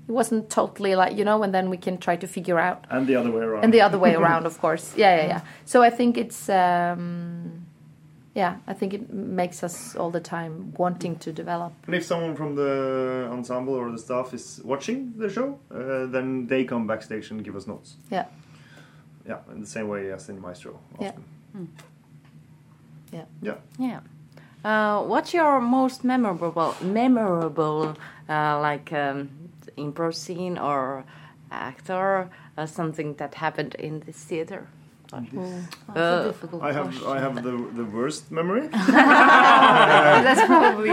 it 0.10 0.13
wasn't 0.13 0.50
totally 0.50 0.96
like 0.96 1.17
you 1.17 1.26
know 1.26 1.43
and 1.43 1.54
then 1.54 1.70
we 1.70 1.76
can 1.78 1.98
try 1.98 2.15
to 2.15 2.28
figure 2.28 2.58
out 2.58 2.86
And 2.89 3.06
the 3.08 3.15
other 3.17 3.30
way 3.30 3.43
around. 3.43 3.63
and 3.65 3.74
the 3.74 3.82
other 3.82 3.98
way 4.00 4.15
around 4.15 4.46
of 4.52 4.58
course 4.60 4.93
yeah 4.96 5.15
yeah 5.17 5.28
yeah 5.28 5.41
so 5.65 5.82
i 5.84 5.89
think 5.89 6.17
it's 6.17 6.48
um 6.50 7.65
yeah 8.34 8.56
i 8.67 8.74
think 8.74 8.93
it 8.93 9.12
makes 9.12 9.63
us 9.63 9.96
all 9.98 10.10
the 10.10 10.22
time 10.22 10.74
wanting 10.78 11.17
to 11.20 11.34
develop 11.34 11.74
And 11.88 11.96
if 11.96 12.06
someone 12.06 12.36
from 12.38 12.56
the 12.56 13.28
ensemble 13.32 13.74
or 13.74 13.91
the 13.91 13.98
staff 13.98 14.34
is 14.34 14.62
watching 14.63 15.13
the 15.17 15.30
show, 15.30 15.60
uh, 15.72 16.06
then 16.06 16.48
they 16.48 16.63
come 16.63 16.88
backstage 16.88 17.30
and 17.32 17.43
give 17.43 17.56
us 17.58 17.67
notes. 17.67 17.98
yeah 18.10 18.26
Yeah, 19.28 19.39
in 19.52 19.60
the 19.60 19.67
same 19.67 19.88
way 19.89 20.12
as 20.13 20.30
in 20.30 20.39
Maestro. 20.39 20.80
Yeah. 21.02 21.10
Often. 21.10 21.67
yeah 23.12 23.26
Yeah. 23.41 23.58
Yeah. 23.80 24.00
Uh, 24.63 25.04
what's 25.04 25.34
your 25.34 25.62
most 25.62 26.04
memorable, 26.04 26.76
memorable, 26.82 27.96
uh, 28.28 28.60
like 28.60 28.91
um, 28.91 29.30
improv 29.78 30.15
scene 30.15 30.58
or 30.58 31.06
actor, 31.52 32.30
uh, 32.58 32.65
something 32.65 33.13
that 33.15 33.36
happened 33.36 33.76
in 33.76 34.02
this 34.02 34.17
theater? 34.17 34.67
Mm. 35.12 35.63
That's 35.93 35.98
a 35.98 36.28
difficult 36.28 36.63
I 36.63 36.74
have 36.74 36.88
question. 36.88 37.08
I 37.08 37.20
have 37.20 37.36
the 37.41 37.56
the 37.76 37.86
worst 37.86 38.30
memory, 38.30 38.67
that's 40.28 40.46
probably 40.46 40.91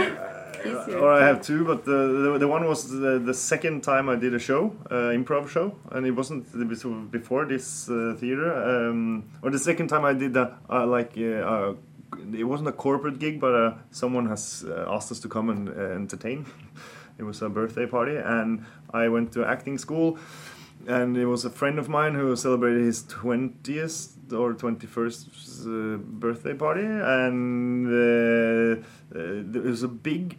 Easier. 0.64 0.98
or 0.98 1.12
I 1.12 1.26
have 1.26 1.42
two. 1.42 1.64
But 1.64 1.84
the 1.84 2.30
the, 2.32 2.38
the 2.38 2.48
one 2.48 2.66
was 2.66 2.88
the, 2.88 3.18
the 3.18 3.34
second 3.34 3.82
time 3.82 4.08
I 4.08 4.16
did 4.16 4.34
a 4.34 4.38
show, 4.38 4.72
uh, 4.90 5.12
improv 5.12 5.48
show, 5.48 5.74
and 5.90 6.06
it 6.06 6.12
wasn't 6.12 6.46
it 6.54 7.10
before 7.10 7.44
this 7.44 7.88
uh, 7.90 8.14
theater, 8.18 8.54
um, 8.54 9.24
or 9.42 9.50
the 9.50 9.58
second 9.58 9.88
time 9.88 10.04
I 10.04 10.12
did 10.12 10.36
a 10.36 10.56
uh, 10.70 10.86
like. 10.86 11.16
It 12.32 12.44
wasn't 12.44 12.68
a 12.68 12.72
corporate 12.72 13.18
gig, 13.18 13.40
but 13.40 13.54
uh, 13.54 13.74
someone 13.90 14.26
has 14.26 14.64
uh, 14.66 14.86
asked 14.88 15.12
us 15.12 15.20
to 15.20 15.28
come 15.28 15.50
and 15.50 15.68
uh, 15.68 15.72
entertain. 15.72 16.46
it 17.18 17.22
was 17.22 17.42
a 17.42 17.48
birthday 17.48 17.86
party, 17.86 18.16
and 18.16 18.64
I 18.92 19.08
went 19.08 19.32
to 19.32 19.44
acting 19.44 19.78
school. 19.78 20.18
and 20.86 21.16
it 21.16 21.26
was 21.26 21.44
a 21.44 21.50
friend 21.50 21.78
of 21.78 21.88
mine 21.88 22.14
who 22.14 22.36
celebrated 22.36 22.84
his 22.84 23.04
20th 23.04 24.32
or 24.32 24.54
21st 24.54 25.66
uh, 25.66 25.96
birthday 25.96 26.54
party 26.54 26.84
and 26.84 27.86
uh, 27.86 28.82
it 29.14 29.62
was 29.62 29.82
a 29.82 29.88
big 29.88 30.36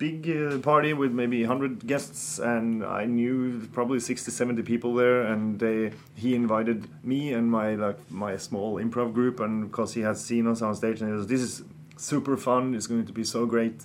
big 0.00 0.28
uh, 0.30 0.58
party 0.58 0.94
with 0.94 1.12
maybe 1.12 1.40
100 1.42 1.86
guests 1.86 2.38
and 2.38 2.82
i 2.82 3.04
knew 3.04 3.68
probably 3.72 4.00
60 4.00 4.30
70 4.30 4.62
people 4.62 4.94
there 4.94 5.20
and 5.22 5.60
they, 5.60 5.92
he 6.14 6.34
invited 6.34 6.88
me 7.04 7.34
and 7.34 7.50
my 7.50 7.74
like 7.74 7.98
my 8.10 8.38
small 8.38 8.76
improv 8.76 9.12
group 9.12 9.40
and 9.40 9.70
because 9.70 9.92
he 9.92 10.00
had 10.00 10.16
seen 10.16 10.46
us 10.46 10.62
on 10.62 10.74
stage 10.74 11.02
and 11.02 11.10
he 11.10 11.14
was 11.14 11.26
this 11.26 11.42
is 11.42 11.62
super 12.00 12.36
fun. 12.36 12.74
It's 12.74 12.86
going 12.86 13.06
to 13.06 13.12
be 13.12 13.24
so 13.24 13.46
great. 13.46 13.84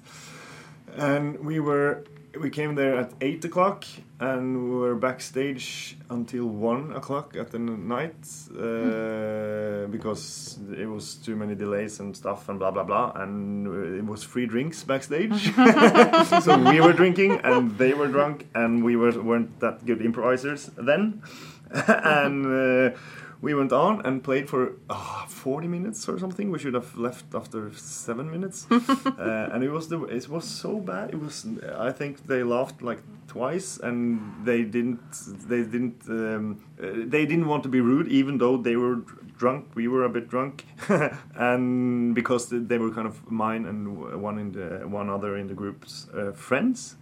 And 0.95 1.39
we 1.39 1.59
were 1.59 2.05
we 2.39 2.49
came 2.49 2.75
there 2.75 2.95
at 2.97 3.13
eight 3.21 3.43
o'clock 3.45 3.85
and 4.19 4.69
we 4.69 4.75
were 4.77 4.95
backstage 4.95 5.97
until 6.09 6.45
one 6.45 6.93
o'clock 6.93 7.35
at 7.35 7.51
the 7.51 7.59
night 7.59 8.15
uh, 8.51 9.87
because 9.87 10.57
it 10.77 10.85
was 10.85 11.15
too 11.15 11.35
many 11.35 11.55
delays 11.55 11.99
and 11.99 12.15
stuff 12.15 12.49
and 12.49 12.59
blah 12.59 12.71
blah 12.71 12.83
blah 12.83 13.11
and 13.15 13.67
it 13.97 14.05
was 14.05 14.23
free 14.23 14.45
drinks 14.45 14.83
backstage. 14.83 15.51
So 16.41 16.57
we 16.57 16.81
were 16.81 16.93
drinking 16.93 17.41
and 17.43 17.77
they 17.77 17.93
were 17.93 18.07
drunk 18.07 18.47
and 18.53 18.83
we 18.83 18.95
were, 18.95 19.11
weren't 19.21 19.59
that 19.59 19.85
good 19.85 20.01
improvisers 20.01 20.69
then. 20.77 21.21
And 21.87 22.45
uh, 22.45 22.97
we 23.41 23.53
went 23.53 23.71
on 23.71 24.05
and 24.05 24.23
played 24.23 24.49
for 24.49 24.73
ah, 24.89 25.25
40 25.27 25.67
minutes 25.67 26.07
or 26.07 26.17
something. 26.19 26.51
We 26.51 26.59
should 26.59 26.73
have 26.73 26.97
left 26.97 27.33
after 27.33 27.71
seven 27.73 28.31
minutes, 28.31 28.67
uh, 28.71 29.49
and 29.51 29.63
it 29.63 29.69
was 29.69 29.89
the 29.89 30.03
it 30.05 30.29
was 30.29 30.45
so 30.45 30.79
bad. 30.79 31.11
It 31.11 31.19
was 31.19 31.45
I 31.77 31.91
think 31.91 32.27
they 32.27 32.43
laughed 32.43 32.81
like 32.81 32.99
twice, 33.27 33.77
and 33.77 34.45
they 34.45 34.63
didn't 34.63 35.01
they 35.47 35.63
didn't 35.63 36.01
um, 36.09 36.63
uh, 36.81 36.87
they 37.05 37.25
didn't 37.25 37.47
want 37.47 37.63
to 37.63 37.69
be 37.69 37.81
rude, 37.81 38.07
even 38.07 38.37
though 38.37 38.57
they 38.57 38.75
were 38.75 39.01
drunk. 39.37 39.67
We 39.75 39.87
were 39.87 40.05
a 40.05 40.09
bit 40.09 40.29
drunk, 40.29 40.65
and 41.35 42.15
because 42.15 42.49
they 42.49 42.77
were 42.77 42.91
kind 42.91 43.07
of 43.07 43.29
mine 43.29 43.65
and 43.65 44.21
one 44.21 44.39
in 44.39 44.51
the 44.53 44.87
one 44.87 45.09
other 45.09 45.37
in 45.37 45.47
the 45.47 45.53
group's 45.53 46.07
uh, 46.13 46.31
friends 46.31 46.95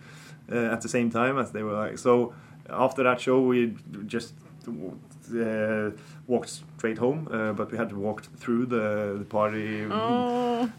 uh, 0.52 0.56
at 0.56 0.82
the 0.82 0.90
same 0.90 1.10
time 1.10 1.38
as 1.38 1.52
they 1.52 1.64
were 1.64 1.74
like 1.74 1.98
so. 1.98 2.34
After 2.70 3.04
that 3.04 3.20
show, 3.20 3.42
we 3.42 3.76
just 4.08 4.34
uh, 5.32 5.92
walked 6.28 6.50
straight 6.78 6.98
home, 6.98 7.28
uh, 7.32 7.54
but 7.54 7.72
we 7.72 7.78
had 7.78 7.90
to 7.90 7.96
walk 7.96 8.24
through 8.38 8.66
the, 8.66 9.16
the 9.20 9.26
party. 9.26 9.82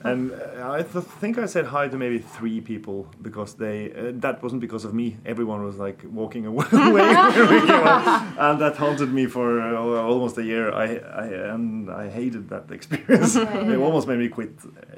And 0.03 0.33
uh, 0.33 0.71
I 0.79 0.83
th- 0.83 1.05
think 1.21 1.39
I 1.39 1.47
said 1.47 1.67
hi 1.67 1.89
to 1.89 1.97
maybe 1.97 2.19
three 2.19 2.61
people 2.61 3.07
because 3.23 3.55
they. 3.55 3.93
Uh, 3.93 4.13
that 4.21 4.43
wasn't 4.43 4.61
because 4.61 4.85
of 4.85 4.95
me. 4.95 5.17
Everyone 5.27 5.63
was 5.65 5.77
like 5.77 6.03
walking 6.11 6.47
away, 6.51 6.65
when 6.71 7.49
we 7.51 7.61
came 7.61 7.71
out. 7.71 8.23
and 8.39 8.61
that 8.61 8.77
haunted 8.77 9.13
me 9.13 9.27
for 9.27 9.61
uh, 9.61 9.75
almost 10.03 10.39
a 10.39 10.43
year. 10.43 10.73
I, 10.73 10.97
I 10.97 11.27
and 11.55 11.91
I 11.91 12.09
hated 12.09 12.49
that 12.49 12.71
experience. 12.71 13.37
it 13.37 13.79
almost 13.79 14.07
made 14.09 14.19
me 14.19 14.29
quit 14.29 14.53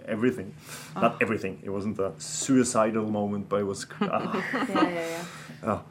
everything. 0.07 0.55
Not 0.95 1.21
everything. 1.21 1.59
It 1.65 1.71
wasn't 1.71 1.99
a 1.99 2.13
suicidal 2.19 3.11
moment, 3.11 3.49
but 3.49 3.61
it 3.61 3.65
was. 3.67 3.87
ah, 4.01 4.33
Yeah, 4.69 4.89
yeah, 4.89 4.91
yeah. 4.91 5.25
ah. 5.65 5.83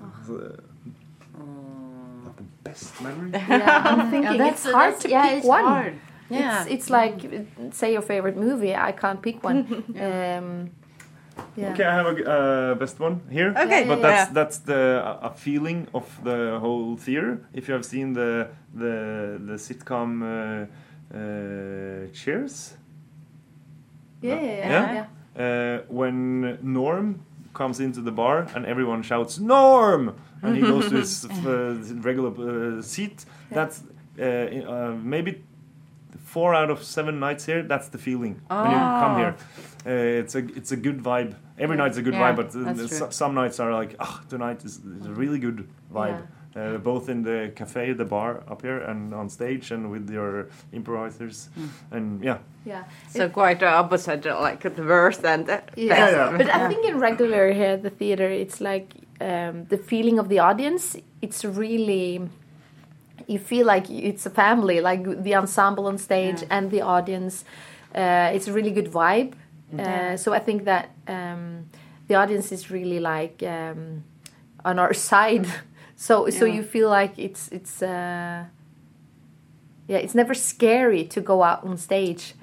Not 0.00 0.26
the 0.26 0.58
best 2.68 3.00
memory. 3.02 3.30
Yeah, 3.32 3.82
I'm 3.90 4.10
thinking 4.12 4.38
that's- 4.38 4.64
it's 4.66 4.74
hard 4.74 4.94
that's- 4.94 5.02
to 5.02 5.08
yeah, 5.08 5.22
pick 5.28 5.38
it's 5.38 5.46
one. 5.46 5.64
hard. 5.64 5.94
Yeah. 6.30 6.62
It's, 6.62 6.70
it's 6.74 6.90
like 6.90 7.18
say 7.72 7.92
your 7.92 8.02
favorite 8.02 8.36
movie. 8.36 8.74
I 8.74 8.92
can't 8.92 9.20
pick 9.22 9.42
one. 9.42 9.58
um, 10.06 10.70
yeah. 11.56 11.72
Okay, 11.72 11.84
I 11.84 11.94
have 11.94 12.06
a 12.06 12.14
uh, 12.30 12.74
best 12.74 13.00
one 13.00 13.20
here. 13.30 13.50
Okay. 13.56 13.80
Yeah, 13.82 13.88
but 13.88 13.98
yeah, 14.00 14.08
that's 14.10 14.30
that's 14.38 14.58
the 14.70 14.82
a 15.22 15.26
a 15.28 15.30
feeling 15.44 15.86
of 15.94 16.04
the 16.24 16.58
whole 16.60 16.96
theater. 16.96 17.32
If 17.54 17.68
you 17.68 17.74
have 17.74 17.84
seen 17.84 18.12
the 18.14 18.48
the 18.74 18.94
the 19.48 19.56
sitcom 19.66 20.10
uh, 20.22 20.28
uh, 21.16 22.12
Cheers, 22.12 22.76
Yeah, 24.20 24.34
yeah, 24.34 24.42
yeah. 24.42 24.70
Yeah? 24.70 24.92
yeah. 24.98 25.06
uh, 25.44 25.94
when 25.98 26.58
Norm 26.62 27.20
comes 27.58 27.80
into 27.80 28.00
the 28.00 28.12
bar 28.12 28.46
and 28.54 28.64
everyone 28.64 29.02
shouts 29.02 29.38
Norm, 29.38 30.14
and 30.42 30.56
he 30.56 30.62
goes 30.62 30.88
to 30.90 30.96
his 30.96 31.24
uh, 31.46 31.74
regular 32.08 32.30
uh, 32.78 32.82
seat. 32.82 33.24
That's 33.50 33.82
uh, 34.18 34.24
uh, 34.24 34.94
maybe 35.14 35.32
four 36.24 36.54
out 36.54 36.70
of 36.70 36.78
seven 36.82 37.14
nights 37.26 37.44
here. 37.46 37.62
That's 37.72 37.88
the 37.88 37.98
feeling 37.98 38.34
when 38.48 38.70
you 38.70 38.82
come 39.04 39.14
here. 39.22 39.34
Uh, 39.86 40.20
it's 40.22 40.34
a 40.34 40.42
it's 40.58 40.72
a 40.72 40.76
good 40.86 40.98
vibe. 41.02 41.34
Every 41.58 41.76
night's 41.76 41.98
a 41.98 42.02
good 42.02 42.14
Yeah, 42.14 42.32
vibe, 42.32 42.36
but 42.40 42.48
uh, 42.54 43.10
some 43.10 43.32
nights 43.34 43.58
are 43.58 43.72
like, 43.80 43.96
ah, 43.98 44.20
tonight 44.28 44.64
is, 44.64 44.74
is 45.00 45.06
a 45.06 45.14
really 45.22 45.40
good 45.46 45.60
vibe. 45.92 46.22
Uh, 46.58 46.78
both 46.78 47.08
in 47.08 47.22
the 47.22 47.52
cafe, 47.54 47.92
the 47.92 48.04
bar 48.04 48.42
up 48.50 48.62
here, 48.62 48.78
and 48.90 49.14
on 49.14 49.28
stage, 49.28 49.70
and 49.74 49.90
with 49.90 50.10
your 50.10 50.46
improvisers, 50.72 51.48
Mm. 51.56 51.68
and 51.96 52.24
yeah, 52.24 52.38
yeah. 52.66 52.84
So 53.10 53.28
quite 53.28 53.58
the 53.60 53.68
opposite, 53.68 54.24
like 54.24 54.60
the 54.76 54.82
worst 54.82 55.24
and 55.24 55.46
the 55.46 55.62
Yeah. 55.76 55.98
Yeah, 55.98 56.10
yeah. 56.10 56.36
But 56.38 56.48
I 56.48 56.68
think 56.68 56.84
in 56.86 56.98
regular 57.00 57.52
here 57.52 57.72
at 57.74 57.82
the 57.82 57.90
theater, 57.90 58.28
it's 58.28 58.60
like 58.60 58.86
um, 59.20 59.66
the 59.68 59.78
feeling 59.78 60.18
of 60.18 60.28
the 60.28 60.38
audience. 60.40 60.96
It's 61.22 61.44
really 61.44 62.28
you 63.26 63.38
feel 63.38 63.66
like 63.66 63.90
it's 63.90 64.26
a 64.26 64.30
family, 64.30 64.80
like 64.80 65.22
the 65.22 65.34
ensemble 65.36 65.86
on 65.86 65.98
stage 65.98 66.40
Yeah. 66.42 66.56
and 66.58 66.70
the 66.70 66.80
audience. 66.82 67.44
Uh, 67.94 68.34
it's 68.34 68.48
a 68.48 68.52
really 68.52 68.70
good 68.70 68.90
vibe. 68.92 69.32
Uh, 69.78 70.16
so 70.16 70.32
I 70.32 70.38
think 70.38 70.64
that 70.64 70.88
um, 71.06 71.66
the 72.08 72.14
audience 72.14 72.52
is 72.54 72.70
really 72.70 73.00
like 73.00 73.42
um, 73.46 74.02
on 74.64 74.78
our 74.78 74.94
side. 75.10 75.46
So 76.00 76.30
so 76.30 76.44
you 76.46 76.62
feel 76.62 76.88
like 76.88 77.18
it's 77.18 77.48
it's. 77.48 77.82
Uh, 77.82 78.44
yeah, 79.88 79.96
it's 79.96 80.14
never 80.14 80.34
scary 80.34 81.04
to 81.04 81.20
go 81.20 81.42
out 81.42 81.64
on 81.64 81.76
stage, 81.78 82.34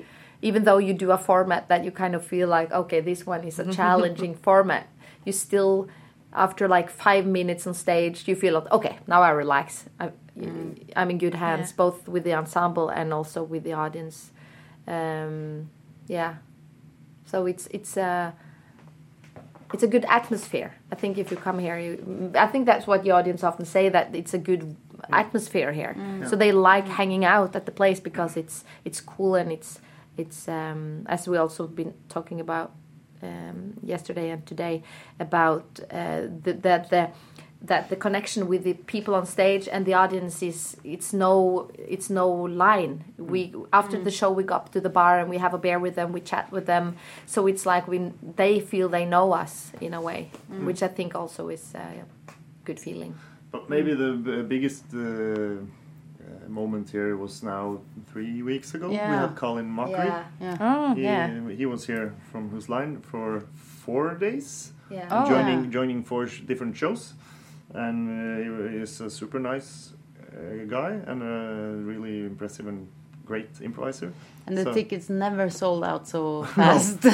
even 0.42 0.64
though 0.64 0.80
you 0.80 0.94
do 0.94 1.12
a 1.12 1.18
format 1.18 1.68
that 1.70 1.86
you 1.86 1.92
kind 1.92 2.16
of 2.16 2.26
feel 2.26 2.48
like, 2.48 2.72
okay, 2.72 3.02
this 3.02 3.26
one 3.26 3.44
is 3.48 3.60
a 3.60 3.72
challenging 3.80 4.34
format. 4.36 4.88
You 5.26 5.32
still, 5.32 5.88
after 6.34 6.68
like 6.68 6.90
five 6.90 7.26
minutes 7.28 7.68
on 7.68 7.76
stage, 7.76 8.28
you 8.28 8.36
feel 8.36 8.56
like, 8.56 8.72
okay, 8.72 8.98
now 9.08 9.22
I 9.22 9.30
relax. 9.30 9.86
I, 10.00 10.10
I'm 10.96 11.10
in 11.12 11.18
good 11.20 11.36
hands, 11.36 11.70
Yeah. 11.70 11.76
both 11.78 12.08
with 12.10 12.24
the 12.24 12.34
ensemble 12.34 12.90
and 12.90 13.14
also 13.14 13.44
with 13.44 13.64
the 13.64 13.74
audience. 13.74 14.32
Um, 14.88 15.70
yeah, 16.08 16.36
so 17.26 17.46
it's 17.46 17.68
it's 17.72 17.96
a 17.96 18.34
it's 19.74 19.84
a 19.84 19.88
good 19.88 20.06
atmosphere. 20.06 20.72
I 20.92 20.96
think 20.96 21.18
if 21.18 21.32
you 21.32 21.38
come 21.38 21.60
here, 21.60 21.78
you, 21.78 22.32
I 22.36 22.48
think 22.48 22.66
that's 22.66 22.88
what 22.88 23.04
the 23.04 23.12
audience 23.12 23.44
often 23.44 23.66
say 23.66 23.90
that 23.90 24.16
it's 24.16 24.34
a 24.34 24.38
good 24.38 24.76
atmosphere 25.12 25.72
here. 25.72 25.96
So 26.30 26.36
they 26.36 26.52
like 26.52 26.88
hanging 26.88 27.26
out 27.26 27.56
at 27.56 27.66
the 27.66 27.72
place 27.72 28.00
because 28.00 28.38
it's 28.38 28.64
it's 28.86 29.02
cool 29.02 29.36
and 29.36 29.52
it's 29.52 29.80
it's 30.18 30.48
um, 30.48 31.06
as 31.08 31.28
we 31.28 31.38
also 31.38 31.68
been 31.68 31.94
talking 32.10 32.40
about 32.40 32.72
um, 33.24 33.74
yesterday 33.84 34.30
and 34.30 34.46
today 34.46 34.84
about 35.20 35.66
uh, 35.92 36.22
the, 36.44 36.54
that 36.62 36.90
the 36.90 37.10
that 37.68 37.90
the 37.90 37.96
connection 37.96 38.48
with 38.48 38.64
the 38.64 38.74
people 38.74 39.14
on 39.16 39.26
stage 39.26 39.68
and 39.74 39.86
the 39.86 39.94
audience 39.94 40.42
is 40.44 40.78
it's 40.84 41.14
no 41.14 41.70
it's 41.96 42.10
no 42.10 42.28
line. 42.66 43.04
We 43.18 43.40
after 43.72 43.98
the 44.08 44.12
show 44.12 44.30
we 44.32 44.44
go 44.44 44.56
up 44.56 44.72
to 44.74 44.80
the 44.82 44.90
bar 44.90 45.20
and 45.20 45.30
we 45.30 45.38
have 45.46 45.54
a 45.54 45.58
beer 45.58 45.80
with 45.80 45.96
them 45.96 46.12
we 46.12 46.22
chat 46.22 46.52
with 46.52 46.66
them. 46.66 46.96
So 47.26 47.48
it's 47.48 47.66
like 47.66 47.88
we 47.88 47.98
they 48.36 48.60
feel 48.60 48.88
they 48.90 49.06
know 49.06 49.34
us 49.44 49.72
in 49.82 49.94
a 49.94 50.02
way 50.02 50.30
which 50.68 50.82
i 50.84 50.88
think 50.98 51.16
also 51.16 51.50
is 51.50 51.74
a 51.76 52.04
good 52.68 52.80
feeling. 52.80 53.14
But 53.52 53.70
maybe 53.70 53.94
the 53.94 54.44
biggest 54.44 54.84
uh, 54.94 55.00
uh, 55.00 56.50
moment 56.50 56.90
here 56.90 57.16
was 57.16 57.44
now 57.44 57.80
three 58.12 58.42
weeks 58.44 58.74
ago. 58.76 58.90
We 58.90 58.96
had 58.98 59.36
Colin 59.36 59.70
Mochrie. 59.80 60.24
Yeah. 60.42 60.58
Oh, 60.60 60.96
He, 60.96 61.04
yeah. 61.04 61.50
he 61.62 61.66
was 61.66 61.86
here 61.88 62.14
from 62.32 62.50
Whose 62.50 62.68
Line 62.70 63.02
for 63.12 63.46
four 63.86 64.16
days, 64.16 64.74
yeah. 64.90 65.08
Oh, 65.12 65.30
joining 65.30 65.64
yeah. 65.66 65.70
joining 65.78 66.04
four 66.04 66.28
sh- 66.28 66.42
different 66.48 66.76
shows, 66.76 67.14
and 67.76 67.98
uh, 68.10 68.70
he 68.72 68.78
is 68.78 69.02
a 69.02 69.10
super 69.10 69.40
nice 69.40 69.94
uh, 70.32 70.66
guy 70.68 70.92
and 71.08 71.22
a 71.22 71.36
really 71.90 72.22
impressive 72.26 72.68
and 72.68 72.88
great 73.26 73.50
improviser. 73.62 74.14
And 74.48 74.56
the 74.58 74.64
So- 74.64 74.74
tickets 74.74 75.10
never 75.10 75.50
sold 75.50 75.84
out 75.84 76.08
so 76.08 76.44
fast. 76.56 77.02
the 77.02 77.10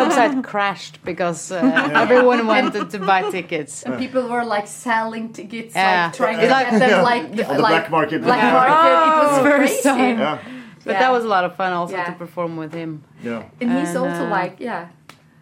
website 0.00 0.44
crashed 0.44 1.02
because 1.04 1.50
uh, 1.50 1.58
everyone 2.04 2.46
wanted 2.46 2.90
to 2.90 2.98
buy 3.00 3.22
tickets. 3.30 3.82
and 3.82 3.98
people 3.98 4.22
were 4.28 4.44
like 4.44 4.66
selling 4.68 5.32
tickets 5.32 5.74
Yeah. 5.74 6.06
like 6.06 6.14
trying 6.16 6.38
to 6.40 6.48
like- 6.48 6.70
get 6.70 6.78
them 6.78 6.90
Yeah. 6.90 7.02
like 7.02 7.24
On 7.24 7.36
the 7.36 7.42
like 7.42 7.58
black 7.58 7.90
market. 7.90 8.22
black 8.22 8.42
Yeah. 8.42 8.52
market 8.52 8.90
it 9.08 9.22
was 9.22 9.38
Oh, 9.38 9.56
crazy 9.58 9.82
time. 9.82 10.18
Yeah, 10.18 10.38
But 10.84 10.92
Yeah. 10.92 11.00
that 11.00 11.10
was 11.16 11.24
a 11.24 11.28
lot 11.28 11.44
of 11.44 11.56
fun 11.56 11.72
also 11.72 11.96
Yeah. 11.96 12.04
to 12.10 12.12
perform 12.12 12.56
with 12.56 12.72
him. 12.72 13.02
yeah. 13.24 13.42
and 13.60 13.68
he's 13.78 13.88
And, 13.88 13.98
also 13.98 14.24
uh, 14.26 14.30
like 14.38 14.54
yeah 14.60 14.88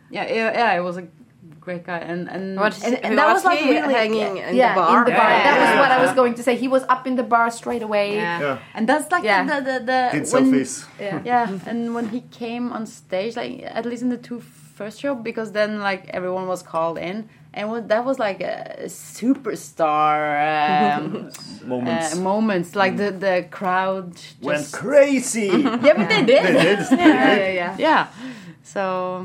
Yeah, 0.08 0.24
yeah, 0.38 0.52
yeah, 0.60 0.78
it 0.78 0.82
was 0.88 0.96
a 0.96 1.04
great 1.66 1.84
guy. 1.90 2.00
And 2.10 2.20
and 2.34 2.44
What, 2.62 2.72
And- 2.86 2.98
and 3.06 3.12
that 3.18 3.26
was, 3.32 3.36
was 3.42 3.44
like 3.50 3.58
he 3.66 3.70
really- 3.76 3.94
hanging 4.00 4.34
in 4.48 4.54
yeah, 4.62 4.74
the 4.74 4.80
bar? 4.80 4.98
in 4.98 5.04
the 5.10 5.16
bar. 5.20 5.30
Yeah, 5.30 5.44
that 5.48 5.56
was 5.62 5.70
yeah, 5.72 5.80
what 5.82 5.90
I 5.96 5.98
was 6.04 6.12
going 6.20 6.34
to 6.38 6.42
say. 6.46 6.54
He 6.64 6.68
was 6.76 6.82
up 6.94 7.02
in 7.10 7.14
the 7.20 7.26
bar 7.34 7.46
straight 7.60 7.84
away. 7.88 8.06
yeah. 8.22 8.40
Yeah. 8.46 8.58
and 8.76 8.82
that's 8.90 9.08
like 9.14 9.24
Yeah. 9.30 9.40
the, 9.50 9.56
the, 9.68 9.76
the 9.90 10.00
Did 10.14 10.24
when- 10.32 10.46
selfies. 10.52 10.72
Yeah. 11.06 11.20
Yeah, 11.30 11.70
and 11.70 11.78
when 11.96 12.06
he 12.14 12.20
came 12.42 12.64
on 12.76 12.82
stage, 13.02 13.32
like 13.42 13.52
at 13.78 13.84
least 13.90 14.02
in 14.06 14.10
the 14.16 14.22
two 14.28 14.40
first 14.78 14.96
show, 15.02 15.12
because 15.28 15.48
then 15.58 15.70
like 15.88 16.02
everyone 16.18 16.46
was 16.54 16.62
called 16.72 16.98
in, 17.10 17.16
and 17.58 17.64
that 17.92 18.02
was 18.10 18.16
like 18.26 18.40
a 18.54 18.54
superstar 18.86 20.18
um, 20.96 21.30
Moments. 21.68 22.14
uh, 22.14 22.20
moments. 22.20 22.70
Like 22.82 22.96
the 22.96 23.10
the 23.26 23.36
crowd 23.58 24.14
just 24.16 24.42
Went 24.42 24.66
crazy. 24.72 25.46
yeah, 25.86 25.94
but 25.98 26.08
they 26.08 26.22
did. 26.32 26.42
they 26.46 26.52
did. 26.52 26.78
yeah, 26.90 27.36
yeah, 27.36 27.52
yeah. 27.60 27.76
Yeah, 27.78 28.06
so 28.62 28.82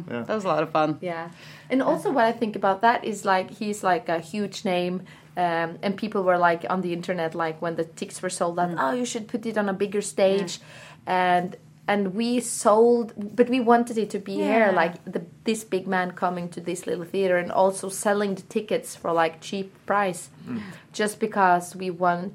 Yeah. 0.10 0.24
that 0.26 0.36
was 0.36 0.46
a 0.46 0.48
lot 0.48 0.64
of 0.64 0.70
fun. 0.72 0.98
Yeah. 1.02 1.30
And 1.72 1.82
also, 1.82 2.12
what 2.12 2.26
I 2.26 2.32
think 2.34 2.56
about 2.56 2.82
that 2.82 3.04
is 3.06 3.26
like 3.26 3.50
he's 3.52 3.84
like 3.84 4.10
a 4.10 4.20
huge 4.20 4.66
name. 4.66 5.04
Um, 5.38 5.78
and 5.82 5.96
people 5.96 6.24
were 6.24 6.38
like 6.38 6.66
on 6.70 6.82
the 6.82 6.92
internet, 6.92 7.34
like 7.34 7.62
when 7.62 7.76
the 7.78 7.86
tickets 7.86 8.22
were 8.22 8.30
sold 8.30 8.60
out, 8.60 8.72
oh, 8.78 8.92
you 8.92 9.06
should 9.06 9.28
put 9.30 9.46
it 9.46 9.58
on 9.58 9.70
a 9.70 9.74
bigger 9.74 10.02
stage. 10.02 10.60
And 11.08 11.56
and 11.88 12.14
we 12.14 12.40
sold 12.40 13.14
but 13.36 13.50
we 13.50 13.60
wanted 13.60 13.98
it 13.98 14.10
to 14.12 14.20
be 14.20 14.36
here 14.36 14.72
like 14.72 15.04
the 15.06 15.22
this 15.46 15.64
big 15.64 15.88
man 15.88 16.12
coming 16.12 16.48
to 16.48 16.62
this 16.62 16.86
little 16.86 17.04
theater 17.04 17.38
and 17.38 17.52
also 17.52 17.90
selling 17.90 18.36
the 18.36 18.44
tickets 18.44 18.96
for 18.96 19.12
like 19.12 19.42
cheap 19.42 19.74
price 19.88 20.30
just 20.94 21.20
because 21.20 21.76
we 21.76 21.90
want 21.90 22.34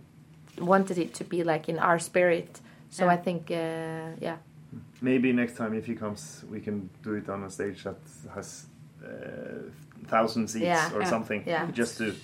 wanted 0.59 0.99
it 0.99 1.15
to 1.15 1.23
be 1.25 1.45
like 1.45 1.69
in 1.69 1.79
our 1.79 1.99
spirit 2.01 2.61
so 2.91 3.05
Yeah. 3.05 3.13
i 3.13 3.17
think 3.17 3.51
uh, 3.51 4.17
yeah 4.21 4.37
Maybe 5.01 5.33
next 5.33 5.57
time 5.57 5.75
if 5.79 5.87
he 5.87 5.95
comes, 5.95 6.43
we 6.51 6.61
can 6.61 6.89
do 7.03 7.15
it 7.15 7.29
on 7.29 7.45
a 7.45 7.51
stage 7.51 7.85
that 7.85 7.99
has 8.35 8.67
thousand 10.07 10.49
seats 10.49 10.65
Yeah. 10.65 10.93
or 10.95 11.01
Yeah. 11.01 11.09
something. 11.11 11.43
Yeah. 11.47 11.71
Just 11.73 11.99
to 11.99 12.15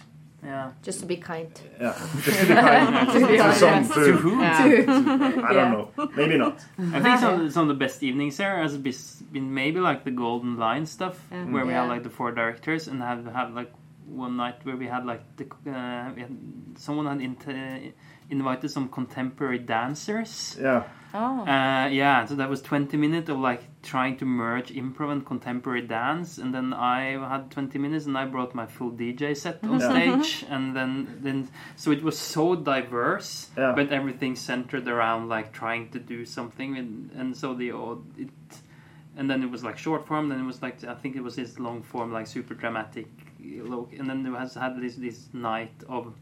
Yeah. 0.44 0.70
just 0.82 1.00
to 1.00 1.06
be 1.06 1.16
kind 1.16 1.50
yeah, 1.80 1.94
just 2.24 2.40
to 2.40 2.46
be 2.46 2.54
kind 2.54 3.08
to 3.12 3.52
some 3.54 3.88
To 3.88 3.94
to, 4.06 4.12
who? 4.22 4.40
Yeah. 4.40 5.46
I 5.48 5.52
don't 5.52 5.72
know. 5.72 5.88
Maybe 6.16 6.36
not. 6.38 6.56
I 6.96 7.00
think 7.00 7.18
some, 7.20 7.50
some 7.50 7.62
of 7.62 7.68
the 7.78 7.84
best 7.84 8.02
evenings 8.02 8.36
here 8.38 8.56
has 8.62 8.76
been 9.32 9.54
maybe 9.54 9.80
like 9.80 10.02
the 10.04 10.10
Golden 10.10 10.56
Line 10.58 10.86
stuff, 10.86 11.16
Yeah. 11.30 11.44
where 11.52 11.64
we 11.66 11.72
have 11.72 11.88
like 11.88 12.02
the 12.02 12.10
four 12.10 12.32
directors 12.32 12.88
and 12.88 13.00
have 13.02 13.24
have 13.32 13.54
like 13.54 13.72
one 14.08 14.36
night 14.36 14.56
where 14.64 14.76
we 14.76 14.86
had 14.86 15.04
like 15.06 15.22
the 15.36 15.44
uh, 15.70 16.10
we 16.14 16.20
had, 16.22 16.34
someone 16.76 17.06
had 17.06 17.20
int- 17.20 17.94
invited 18.32 18.70
some 18.70 18.88
contemporary 18.88 19.58
dancers. 19.58 20.56
Yeah. 20.60 20.82
Oh. 21.14 21.40
Uh, 21.46 21.88
yeah, 21.88 22.24
so 22.24 22.34
that 22.36 22.48
was 22.48 22.62
20 22.62 22.96
minutes 22.96 23.28
of 23.28 23.38
like 23.38 23.60
trying 23.82 24.16
to 24.16 24.24
merge 24.24 24.70
improv 24.72 25.12
and 25.12 25.26
contemporary 25.26 25.82
dance, 25.82 26.38
and 26.38 26.54
then 26.54 26.72
I 26.72 27.18
had 27.28 27.50
20 27.50 27.78
minutes, 27.78 28.06
and 28.06 28.16
I 28.16 28.24
brought 28.24 28.54
my 28.54 28.64
full 28.66 28.90
DJ 28.90 29.36
set 29.36 29.58
on 29.62 29.78
Yeah. 29.78 29.90
stage, 29.90 30.46
and 30.48 30.74
then 30.74 31.18
then 31.22 31.48
so 31.76 31.90
it 31.92 32.02
was 32.02 32.18
so 32.18 32.54
diverse, 32.56 33.50
Yeah. 33.58 33.72
but 33.76 33.92
everything 33.92 34.36
centered 34.36 34.88
around 34.88 35.28
like 35.28 35.52
trying 35.52 35.90
to 35.90 35.98
do 35.98 36.24
something, 36.24 36.78
and 36.78 37.10
and 37.18 37.36
so 37.36 37.54
the 37.54 37.72
au- 37.72 38.02
it. 38.16 38.30
And 39.14 39.28
then 39.28 39.42
it 39.42 39.50
was 39.50 39.62
like 39.62 39.76
short 39.76 40.06
form. 40.06 40.30
Then 40.30 40.40
it 40.40 40.46
was 40.46 40.62
like 40.62 40.82
I 40.84 40.94
think 40.94 41.16
it 41.16 41.22
was 41.22 41.36
this 41.36 41.58
long 41.58 41.82
form, 41.82 42.10
like 42.18 42.26
super 42.26 42.54
dramatic, 42.54 43.08
look. 43.72 43.92
And 43.98 44.08
then 44.08 44.24
it 44.24 44.32
has 44.38 44.54
had 44.54 44.80
this 44.80 44.96
this 44.96 45.28
night 45.34 45.76
of 45.86 46.14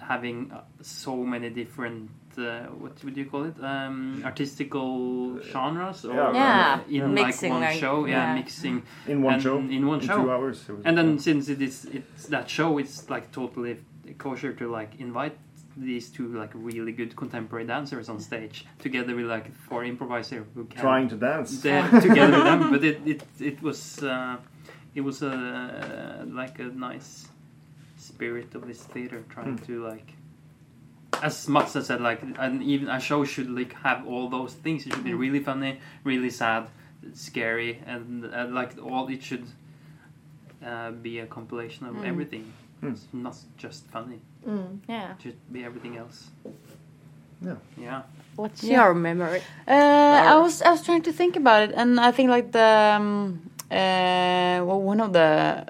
having 0.00 0.50
uh, 0.52 0.60
so 0.80 1.16
many 1.16 1.50
different 1.50 2.10
uh, 2.38 2.62
what 2.82 3.02
would 3.04 3.16
you 3.16 3.26
call 3.26 3.44
it 3.44 3.54
um, 3.62 4.22
artistical 4.24 5.40
genres 5.52 6.04
or 6.04 6.14
Yeah. 6.14 6.32
Yeah. 6.32 6.80
uh, 6.86 6.90
in 7.06 7.14
Mixing, 7.14 7.52
like 7.52 7.60
one 7.60 7.70
like- 7.70 7.80
show 7.80 8.06
yeah, 8.06 8.14
yeah. 8.28 8.34
mixing 8.34 8.82
In 9.06 9.22
one 9.22 9.34
And 9.34 9.42
show. 9.42 9.58
in 9.58 9.86
one 9.86 10.00
show. 10.00 10.16
two 10.22 10.30
hours. 10.30 10.68
was- 10.68 10.84
and 10.84 10.96
then 10.96 11.18
since 11.18 11.48
it 11.48 11.60
is 11.60 11.84
it's 11.86 12.26
that 12.26 12.48
show 12.48 12.78
it's 12.78 13.10
like 13.10 13.30
totally 13.32 13.76
kosher 14.18 14.52
to 14.54 14.70
like 14.70 14.98
invite 15.00 15.36
these 15.76 16.08
two 16.10 16.26
like 16.42 16.50
really 16.54 16.92
good 16.92 17.14
contemporary 17.16 17.66
dancers 17.66 18.08
on 18.08 18.18
stage 18.20 18.64
together 18.78 19.14
with 19.14 19.26
like 19.26 19.54
four 19.68 19.84
improvisers 19.84 20.44
who 20.54 20.64
can 20.64 20.80
trying 20.80 21.08
to 21.08 21.16
dance. 21.16 21.60
together 21.60 22.36
with 22.36 22.44
them 22.44 22.70
but 22.74 22.82
it 22.84 22.98
it, 23.06 23.22
it 23.38 23.62
was 23.62 24.02
uh, 24.02 24.36
it 24.94 25.00
was 25.02 25.22
a 25.22 26.24
like 26.40 26.58
a 26.58 26.64
nice 26.88 27.28
spirit 28.12 28.48
of 28.56 28.62
this 28.70 28.82
theater 28.92 29.18
trying 29.34 29.56
Hmm. 29.58 29.64
to 29.68 29.74
like 29.92 30.08
as 31.22 31.36
much 31.48 31.66
as 31.68 31.76
I 31.76 31.82
said 31.88 32.00
like 32.10 32.20
and 32.44 32.62
even 32.62 32.88
a 32.88 33.00
show 33.08 33.20
should 33.32 33.50
like 33.60 33.72
have 33.86 34.00
all 34.10 34.26
those 34.36 34.54
things 34.64 34.78
it 34.86 34.90
should 34.94 35.04
be 35.12 35.14
really 35.24 35.42
funny 35.50 35.72
really 36.10 36.30
sad 36.30 36.62
scary 37.14 37.72
and 37.92 38.24
uh, 38.24 38.46
like 38.60 38.72
all 38.90 39.06
it 39.16 39.22
should 39.28 39.46
uh, 40.64 40.90
be 41.06 41.18
a 41.20 41.26
compilation 41.26 41.86
of 41.90 41.94
Mm. 41.96 42.08
everything 42.12 42.44
Hmm. 42.80 42.92
it's 42.92 43.06
not 43.12 43.36
just 43.64 43.80
funny 43.94 44.20
mm. 44.46 44.78
Yeah. 44.88 45.12
it 45.12 45.22
should 45.22 45.40
be 45.52 45.60
everything 45.68 45.94
else 46.02 46.18
Yeah. 47.46 47.56
yeah 47.86 48.02
What's 48.36 48.62
Yeah. 48.64 48.84
your 48.84 48.94
memory? 48.94 49.42
Uh, 49.68 50.32
I 50.32 50.36
was 50.44 50.62
I 50.62 50.70
was 50.70 50.82
trying 50.82 51.02
to 51.02 51.12
think 51.12 51.36
about 51.36 51.60
it, 51.68 51.72
and 51.80 52.00
I 52.08 52.10
think 52.16 52.30
like 52.36 52.48
the 52.52 52.70
um, 52.96 53.40
uh, 53.70 54.56
well, 54.66 54.80
one 54.92 55.00
of 55.06 55.12
the 55.12 55.28
mm, 55.28 55.66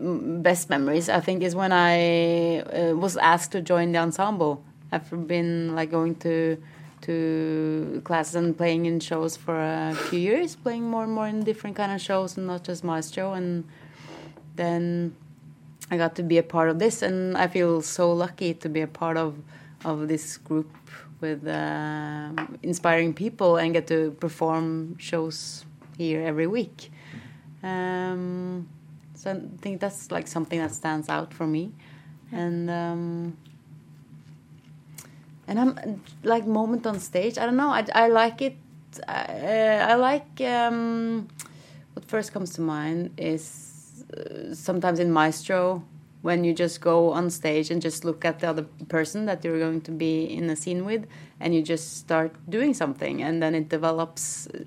best 0.00 0.70
memories. 0.70 1.08
I 1.08 1.20
think 1.20 1.42
is 1.42 1.54
when 1.54 1.72
I 1.72 2.60
uh, 2.60 2.96
was 2.96 3.16
asked 3.16 3.52
to 3.52 3.60
join 3.60 3.92
the 3.92 3.98
ensemble. 3.98 4.64
I've 4.92 5.26
been 5.26 5.74
like 5.74 5.90
going 5.90 6.16
to 6.16 6.56
to 7.02 8.02
classes 8.04 8.34
and 8.34 8.56
playing 8.56 8.86
in 8.86 9.00
shows 9.00 9.36
for 9.36 9.56
a 9.58 9.94
few 9.94 10.18
years, 10.18 10.56
playing 10.56 10.84
more 10.84 11.04
and 11.04 11.12
more 11.12 11.26
in 11.26 11.44
different 11.44 11.76
kind 11.76 11.92
of 11.92 12.00
shows 12.00 12.36
and 12.36 12.46
not 12.46 12.64
just 12.64 12.84
maestro, 12.84 13.32
and 13.32 13.64
then 14.56 15.14
I 15.90 15.96
got 15.96 16.14
to 16.16 16.22
be 16.22 16.38
a 16.38 16.42
part 16.42 16.68
of 16.68 16.78
this, 16.78 17.02
and 17.02 17.36
I 17.36 17.46
feel 17.48 17.82
so 17.82 18.12
lucky 18.12 18.54
to 18.54 18.68
be 18.68 18.80
a 18.80 18.86
part 18.86 19.16
of 19.16 19.36
of 19.84 20.08
this 20.08 20.36
group 20.36 20.70
with 21.20 21.46
uh, 21.46 22.32
inspiring 22.62 23.14
people 23.14 23.56
and 23.56 23.72
get 23.72 23.86
to 23.86 24.10
perform 24.20 24.96
shows 24.98 25.64
here 25.96 26.22
every 26.22 26.46
week. 26.46 26.90
Um, 27.62 28.68
so 29.20 29.32
I 29.32 29.40
think 29.60 29.80
that's 29.80 30.10
like 30.10 30.26
something 30.26 30.58
that 30.60 30.72
stands 30.72 31.10
out 31.10 31.34
for 31.34 31.46
me, 31.46 31.72
and 32.32 32.70
um, 32.70 33.36
and 35.46 35.60
I'm 35.60 36.00
like 36.22 36.46
moment 36.46 36.86
on 36.86 36.98
stage. 36.98 37.36
I 37.36 37.44
don't 37.44 37.58
know. 37.58 37.68
I, 37.68 37.84
I 37.94 38.08
like 38.08 38.40
it. 38.40 38.56
I, 39.06 39.92
I 39.92 39.94
like 39.96 40.40
um, 40.40 41.28
what 41.92 42.06
first 42.06 42.32
comes 42.32 42.54
to 42.54 42.62
mind 42.62 43.10
is 43.18 44.04
uh, 44.16 44.54
sometimes 44.54 44.98
in 44.98 45.12
maestro 45.12 45.84
when 46.22 46.42
you 46.42 46.54
just 46.54 46.80
go 46.80 47.10
on 47.12 47.28
stage 47.28 47.70
and 47.70 47.82
just 47.82 48.04
look 48.06 48.24
at 48.24 48.40
the 48.40 48.48
other 48.48 48.66
person 48.88 49.26
that 49.26 49.44
you're 49.44 49.58
going 49.58 49.82
to 49.82 49.90
be 49.90 50.24
in 50.24 50.48
a 50.48 50.56
scene 50.56 50.84
with 50.86 51.06
and 51.40 51.54
you 51.54 51.62
just 51.62 51.98
start 51.98 52.34
doing 52.48 52.74
something 52.74 53.22
and 53.22 53.42
then 53.42 53.54
it 53.54 53.68
develops 53.68 54.46
uh, 54.48 54.58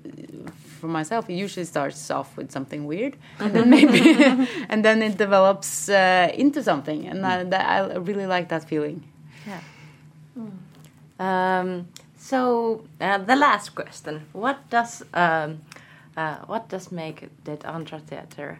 for 0.84 0.90
myself 1.00 1.30
it 1.30 1.36
usually 1.44 1.64
starts 1.64 2.10
off 2.10 2.36
with 2.36 2.50
something 2.50 2.84
weird 2.84 3.16
and 3.38 3.54
then 3.54 3.70
maybe 3.70 4.00
and 4.70 4.84
then 4.84 5.02
it 5.02 5.16
develops 5.16 5.88
uh, 5.88 6.30
into 6.34 6.62
something 6.62 7.06
and 7.08 7.24
I, 7.24 7.44
that, 7.44 7.64
I 7.74 7.96
really 7.96 8.26
like 8.26 8.50
that 8.50 8.64
feeling. 8.68 8.98
Um, 11.18 11.88
so 12.18 12.84
uh, 13.00 13.18
the 13.18 13.36
last 13.36 13.74
question: 13.74 14.26
What 14.32 14.58
does 14.68 15.02
um, 15.14 15.62
uh, 16.16 16.38
what 16.46 16.68
does 16.68 16.90
make 16.90 17.28
that 17.44 17.64
Andre 17.64 18.00
Theater 18.00 18.58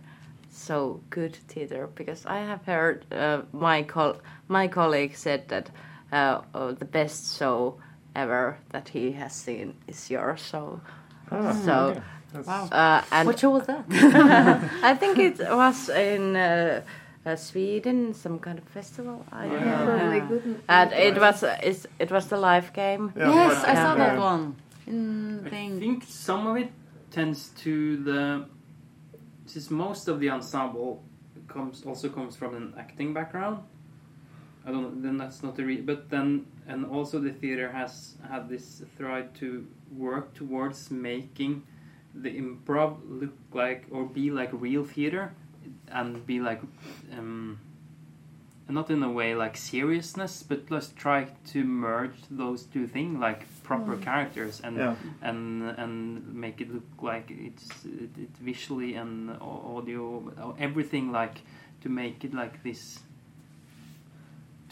so 0.51 1.01
good 1.11 1.35
theater? 1.49 1.89
Because 1.95 2.25
I 2.27 2.39
have 2.39 2.65
heard 2.65 3.05
uh, 3.13 3.43
my 3.53 3.83
col- 3.83 4.21
my 4.49 4.69
colleague 4.69 5.17
said 5.17 5.49
that 5.49 5.71
uh, 6.13 6.41
oh, 6.55 6.73
the 6.73 6.85
best 6.85 7.39
show 7.39 7.75
ever 8.15 8.59
that 8.71 8.89
he 8.91 9.13
has 9.13 9.33
seen 9.35 9.75
is 9.89 10.11
your 10.11 10.37
show. 11.31 11.53
so. 11.65 12.03
That's- 12.33 12.73
Uh, 12.73 13.03
and 13.13 13.27
what 13.29 13.39
show 13.39 13.51
was 13.51 13.67
that 13.67 13.85
I 14.83 14.95
think 14.95 15.19
it 15.19 15.39
was 15.39 15.89
in 15.89 16.35
uh, 16.37 16.81
uh, 17.25 17.37
Sweden, 17.37 18.13
some 18.15 18.39
kind 18.41 18.59
of 18.59 18.65
festival. 18.65 19.25
I 19.33 19.47
don't 19.47 19.65
know. 19.65 19.85
Probably 19.87 20.17
Yeah. 20.19 20.29
good. 20.29 20.61
And 20.69 20.93
it 20.93 21.17
was 21.21 21.43
uh, 21.45 21.57
it 22.01 22.11
was 22.11 22.27
the 22.27 22.37
live 22.37 22.73
game. 22.73 23.13
Yeah, 23.17 23.33
yes 23.35 23.61
but- 23.61 23.69
I 23.69 23.75
saw 23.75 23.95
that 23.95 24.19
one 24.19 24.57
in 24.87 25.43
I 25.47 25.51
thing 25.51 25.79
think 25.81 26.05
some 26.09 26.47
of 26.51 26.57
it 26.57 26.71
tends 27.11 27.51
to 27.63 27.97
the 28.03 28.45
since 29.47 29.71
most 29.71 30.09
of 30.09 30.19
the 30.21 30.31
ensemble 30.31 31.03
comes 31.47 31.85
also 31.87 32.09
comes 32.09 32.37
from 32.37 32.55
an 32.57 32.75
acting 32.79 33.15
background. 33.15 33.59
I 34.67 34.71
don't 34.73 34.83
know. 34.83 35.03
Then 35.03 35.19
that's 35.19 35.43
not 35.43 35.55
the 35.55 35.65
re- 35.65 35.83
but 35.87 36.11
then 36.11 36.47
and 36.67 36.85
also 36.87 37.21
the 37.21 37.31
theater 37.33 37.71
has 37.71 38.17
had 38.29 38.49
this 38.49 38.83
thread 38.97 39.35
to 39.41 39.67
work 39.97 40.35
towards 40.35 40.91
making 40.91 41.63
the 42.15 42.31
improv 42.31 42.97
look 43.09 43.35
like 43.53 43.87
or 43.91 44.05
be 44.05 44.31
like 44.31 44.51
real 44.53 44.85
theater 44.85 45.33
and 45.89 46.25
be 46.27 46.39
like 46.41 46.61
um 47.13 47.59
not 48.69 48.89
in 48.91 49.03
a 49.03 49.11
way 49.11 49.35
like 49.35 49.57
seriousness 49.57 50.43
but 50.43 50.61
let's 50.71 50.89
try 50.97 51.27
to 51.47 51.65
merge 51.65 52.17
those 52.31 52.63
two 52.65 52.87
things 52.87 53.19
like 53.21 53.45
proper 53.63 53.97
characters 53.97 54.61
and 54.65 54.77
Yeah. 54.77 54.95
and 55.23 55.63
and 55.83 56.35
make 56.35 56.61
it 56.61 56.73
look 56.73 56.89
like 57.03 57.31
it's 57.31 57.85
it, 57.85 58.11
it 58.19 58.31
visually 58.41 58.95
and 58.95 59.31
audio 59.41 60.55
everything 60.59 61.13
like 61.13 61.43
to 61.83 61.89
make 61.89 62.25
it 62.25 62.33
like 62.33 62.63
this 62.63 63.01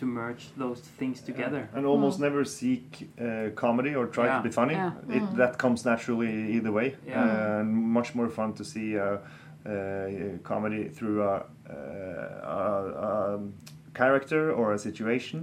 to 0.03 0.07
merge 0.07 0.45
those 0.57 0.81
things 0.99 1.21
together 1.23 1.69
And 1.75 1.87
almost 1.87 2.19
never 2.19 2.45
seek 2.45 3.09
uh, 3.21 3.51
comedy 3.55 3.95
or 3.95 4.07
try 4.07 4.27
Yeah. 4.27 4.39
to 4.39 4.43
be 4.49 4.51
funny. 4.61 4.75
Yeah. 4.75 5.17
It, 5.17 5.37
that 5.37 5.53
comes 5.59 5.85
naturally 5.85 6.33
either 6.57 6.73
way. 6.73 6.89
Yeah. 7.07 7.23
Uh, 7.23 7.61
and 7.61 7.69
much 7.99 8.15
more 8.19 8.29
fun 8.29 8.53
to 8.55 8.65
see 8.65 8.89
uh, 8.99 9.05
uh, 9.05 10.39
comedy 10.43 10.83
through 10.97 11.19
a, 11.23 11.35
uh, 11.77 12.57
a, 12.57 13.35
um 13.35 13.53
character 13.95 14.43
or 14.59 14.73
a 14.73 14.79
situation 14.79 15.39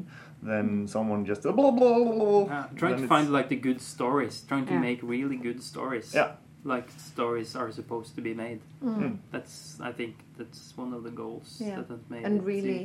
than 0.49 0.87
someone 0.87 1.19
just 1.31 1.41
blah, 1.43 1.51
blah, 1.53 1.71
blah, 1.71 2.13
blah. 2.21 2.43
Uh, 2.55 2.67
trying 2.75 2.93
Then 2.93 3.01
to 3.03 3.07
find 3.15 3.25
like 3.37 3.47
the 3.55 3.61
good 3.69 3.79
stories 3.81 4.35
trying 4.49 4.65
to 4.65 4.73
Yeah. 4.73 4.87
make 4.89 4.99
really 5.15 5.37
good 5.47 5.59
stories 5.71 6.07
Yeah. 6.19 6.31
like 6.73 6.87
stories 7.13 7.55
are 7.55 7.71
supposed 7.79 8.11
to 8.17 8.21
be 8.29 8.33
made 8.45 8.59
Mm. 8.83 9.17
that's 9.33 9.55
i 9.89 9.91
think 9.99 10.13
that's 10.39 10.61
one 10.83 10.91
of 10.97 11.01
the 11.07 11.13
goals 11.23 11.47
Yeah. 11.59 11.75
that 11.77 11.87
have 11.95 12.05
made 12.15 12.23
And 12.27 12.33
it 12.35 12.39
to 12.41 12.45
really, 12.53 12.81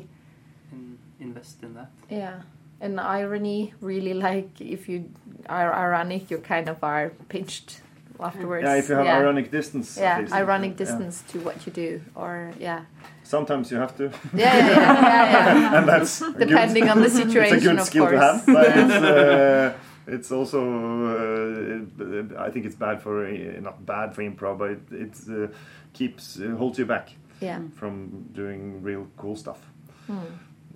in, 0.74 0.98
invest 1.26 1.62
in 1.62 1.74
that 1.74 1.90
yeah. 2.10 2.42
and 2.80 3.00
irony 3.00 3.72
really 3.80 4.14
like 4.14 4.50
if 4.60 4.88
you 4.88 4.98
are 5.48 5.70
ironic, 5.84 6.30
you 6.30 6.38
kind 6.38 6.68
of 6.68 6.82
are 6.82 7.10
pinched 7.28 7.80
afterwards. 8.20 8.64
Yeah, 8.64 8.76
if 8.76 8.88
you 8.88 8.94
have 8.94 9.06
yeah. 9.06 9.18
ironic 9.18 9.50
distance. 9.50 9.96
Yeah, 10.00 10.20
least. 10.20 10.32
ironic 10.32 10.70
Yeah. 10.72 10.84
distance 10.84 11.22
to 11.30 11.38
what 11.40 11.56
you 11.66 11.72
do, 11.72 12.00
or 12.14 12.52
yeah, 12.58 12.80
Sometimes 13.22 13.70
you 13.70 13.78
have 13.78 13.96
to, 13.96 14.04
yeah, 14.04 14.10
yeah, 14.34 14.68
yeah, 14.68 14.70
yeah, 14.70 15.54
yeah. 15.54 15.78
and 15.78 15.88
that's 15.88 16.20
good. 16.20 16.48
depending 16.48 16.90
on 16.90 17.00
the 17.00 17.10
situation. 17.10 17.56
it's 17.56 17.64
a 17.64 17.68
good 17.68 17.78
of 17.80 17.86
skill 17.86 18.06
course. 18.06 18.20
to 18.20 18.26
have, 18.26 18.46
but 18.46 18.66
it's, 18.66 18.94
uh, 19.14 19.72
it's 20.06 20.30
also 20.30 20.60
uh, 21.08 22.44
I 22.46 22.50
think 22.50 22.66
it's 22.66 22.76
bad 22.76 23.00
for 23.00 23.26
uh, 23.26 23.60
not 23.60 23.84
bad 23.86 24.14
for 24.14 24.22
improv, 24.22 24.58
but 24.58 24.70
it, 24.70 24.82
it 24.92 25.14
uh, 25.30 25.48
keeps 25.92 26.38
uh, 26.38 26.56
holds 26.58 26.78
you 26.78 26.86
back 26.86 27.08
Yeah. 27.40 27.60
from 27.74 28.28
doing 28.32 28.82
real 28.82 29.06
cool 29.16 29.36
stuff. 29.36 29.60
Hmm. 30.06 30.18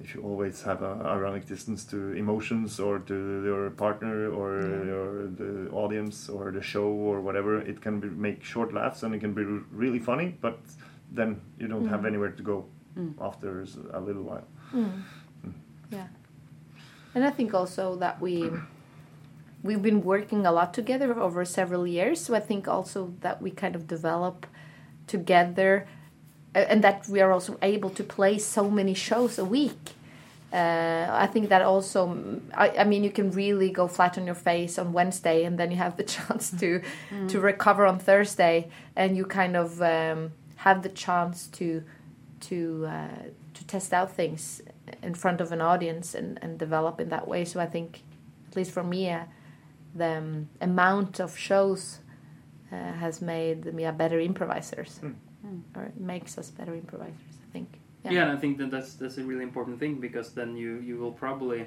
If 0.01 0.15
you 0.15 0.23
always 0.23 0.63
have 0.63 0.83
a 0.83 0.93
ironic 1.05 1.47
distance 1.47 1.85
to 1.87 2.13
emotions 2.13 2.79
or 2.81 3.01
to 3.01 3.15
your 3.45 3.71
partner 3.71 4.31
or 4.31 4.61
Yeah. 4.61 4.85
your 4.93 5.27
the 5.41 5.71
audience 5.73 6.29
or 6.29 6.53
the 6.53 6.63
show 6.63 6.87
or 7.11 7.21
whatever, 7.21 7.59
it 7.61 7.81
can 7.81 8.01
be, 8.01 8.09
make 8.09 8.45
short 8.45 8.73
laughs 8.73 9.03
and 9.03 9.15
it 9.15 9.21
can 9.21 9.35
be 9.35 9.45
really 9.73 9.99
funny, 9.99 10.37
but 10.41 10.59
then 11.15 11.41
you 11.59 11.67
don't 11.69 11.89
have 11.89 12.03
Mm. 12.03 12.07
anywhere 12.11 12.31
to 12.31 12.43
go 12.43 12.65
Mm. 12.97 13.15
after 13.21 13.65
a 13.93 14.01
little 14.01 14.23
while. 14.23 14.47
Mm. 14.73 15.03
Yeah, 15.91 16.09
and 17.15 17.25
I 17.25 17.31
think 17.31 17.55
also 17.55 17.97
that 17.97 18.21
we 18.21 18.51
we've 19.65 19.83
been 19.83 20.03
working 20.05 20.47
a 20.47 20.53
lot 20.53 20.73
together 20.73 21.19
over 21.19 21.45
several 21.45 21.85
years. 21.87 22.21
So 22.21 22.35
I 22.37 22.41
think 22.41 22.69
also 22.69 23.13
that 23.21 23.43
we 23.43 23.51
kind 23.51 23.75
of 23.75 23.87
develop 23.89 24.47
together, 25.09 25.87
and 26.55 26.83
that 26.83 27.07
we 27.09 27.21
are 27.21 27.33
also 27.33 27.59
able 27.63 27.91
to 27.91 28.03
play 28.03 28.39
so 28.39 28.71
many 28.71 28.95
shows 28.95 29.39
a 29.39 29.45
week. 29.45 29.95
Uh, 30.51 31.07
I 31.11 31.27
think 31.27 31.51
that 31.51 31.61
also, 31.61 32.41
I, 32.55 32.71
I 32.79 32.85
mean, 32.85 33.05
you 33.05 33.11
can 33.11 33.31
really 33.33 33.71
go 33.71 33.87
flat 33.87 34.17
on 34.17 34.25
your 34.25 34.35
face 34.35 34.79
on 34.79 34.95
Wednesday, 34.95 35.45
and 35.45 35.59
then 35.59 35.71
you 35.71 35.77
have 35.77 35.97
the 35.97 36.05
chance 36.17 36.51
to 36.53 36.81
to 37.29 37.41
recover 37.41 37.85
on 37.87 37.99
Thursday, 37.99 38.71
and 38.97 39.17
you 39.17 39.27
kind 39.27 39.57
of 39.57 39.83
um, 39.83 40.33
have 40.57 40.83
the 40.83 40.89
chance 40.89 41.47
to 41.49 41.85
to 42.41 42.87
uh, 42.89 43.23
to 43.55 43.67
test 43.67 43.93
out 43.93 44.11
things 44.13 44.63
in 45.03 45.15
front 45.15 45.41
of 45.41 45.53
an 45.53 45.61
audience 45.61 46.15
and, 46.15 46.39
and 46.43 46.59
develop 46.59 47.01
in 47.01 47.09
that 47.11 47.29
way. 47.29 47.45
So 47.45 47.61
I 47.61 47.67
think, 47.67 48.03
at 48.51 48.57
least 48.57 48.71
for 48.71 48.83
me, 48.83 49.11
uh, 49.11 49.25
the 49.95 50.19
um, 50.19 50.49
amount 50.61 51.21
of 51.21 51.37
shows 51.37 51.99
uh, 52.73 52.93
has 52.93 53.21
made 53.21 53.73
me 53.75 53.85
a 53.85 53.93
better 53.93 54.19
improvisers, 54.19 55.01
Mm. 55.03 55.15
Or 55.75 55.93
makes 55.97 56.39
us 56.39 56.51
better 56.51 56.75
improvisers. 56.75 57.37
I 57.49 57.53
think. 57.53 57.69
Yeah. 58.05 58.23
and 58.23 58.33
I 58.33 58.41
think 58.41 58.59
that 58.59 58.71
that's 58.71 58.95
that's 58.95 59.19
a 59.19 59.23
really 59.25 59.43
important 59.43 59.79
thing 59.79 60.01
because 60.01 60.33
then 60.33 60.57
you 60.57 60.77
you 60.89 60.97
will 60.99 61.13
probably 61.13 61.67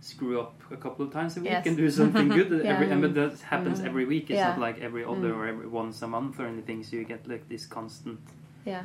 screw 0.00 0.40
up 0.40 0.60
a 0.70 0.76
couple 0.76 1.04
of 1.06 1.12
times 1.12 1.36
a 1.36 1.40
week 1.40 1.50
Yes. 1.50 1.66
and 1.66 1.76
do 1.76 1.90
something 1.90 2.28
good. 2.28 2.50
Yeah. 2.50 2.72
every, 2.74 2.90
and 2.90 3.00
but 3.02 3.14
that 3.14 3.40
happens 3.40 3.80
Mm. 3.80 3.86
every 3.86 4.04
week. 4.04 4.22
It's 4.30 4.38
Yeah. 4.38 4.48
not 4.50 4.58
like 4.58 4.80
every 4.80 5.04
other 5.04 5.30
Mm. 5.32 5.36
or 5.36 5.46
every 5.46 5.68
once 5.68 6.02
a 6.04 6.08
month 6.08 6.40
or 6.40 6.46
anything. 6.46 6.82
So 6.84 6.96
you 6.96 7.04
get 7.04 7.26
like 7.28 7.44
this 7.48 7.66
constant 7.66 8.20
Yeah, 8.66 8.84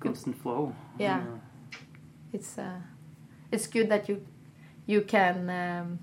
constant 0.00 0.36
flow. 0.36 0.72
Yeah. 0.98 1.18
Uh, 1.20 1.38
it's 2.32 2.58
uh, 2.58 2.80
it's 3.52 3.66
good 3.68 3.88
that 3.88 4.08
you 4.08 4.16
you 4.86 5.02
can. 5.02 5.48
Um, 5.50 5.98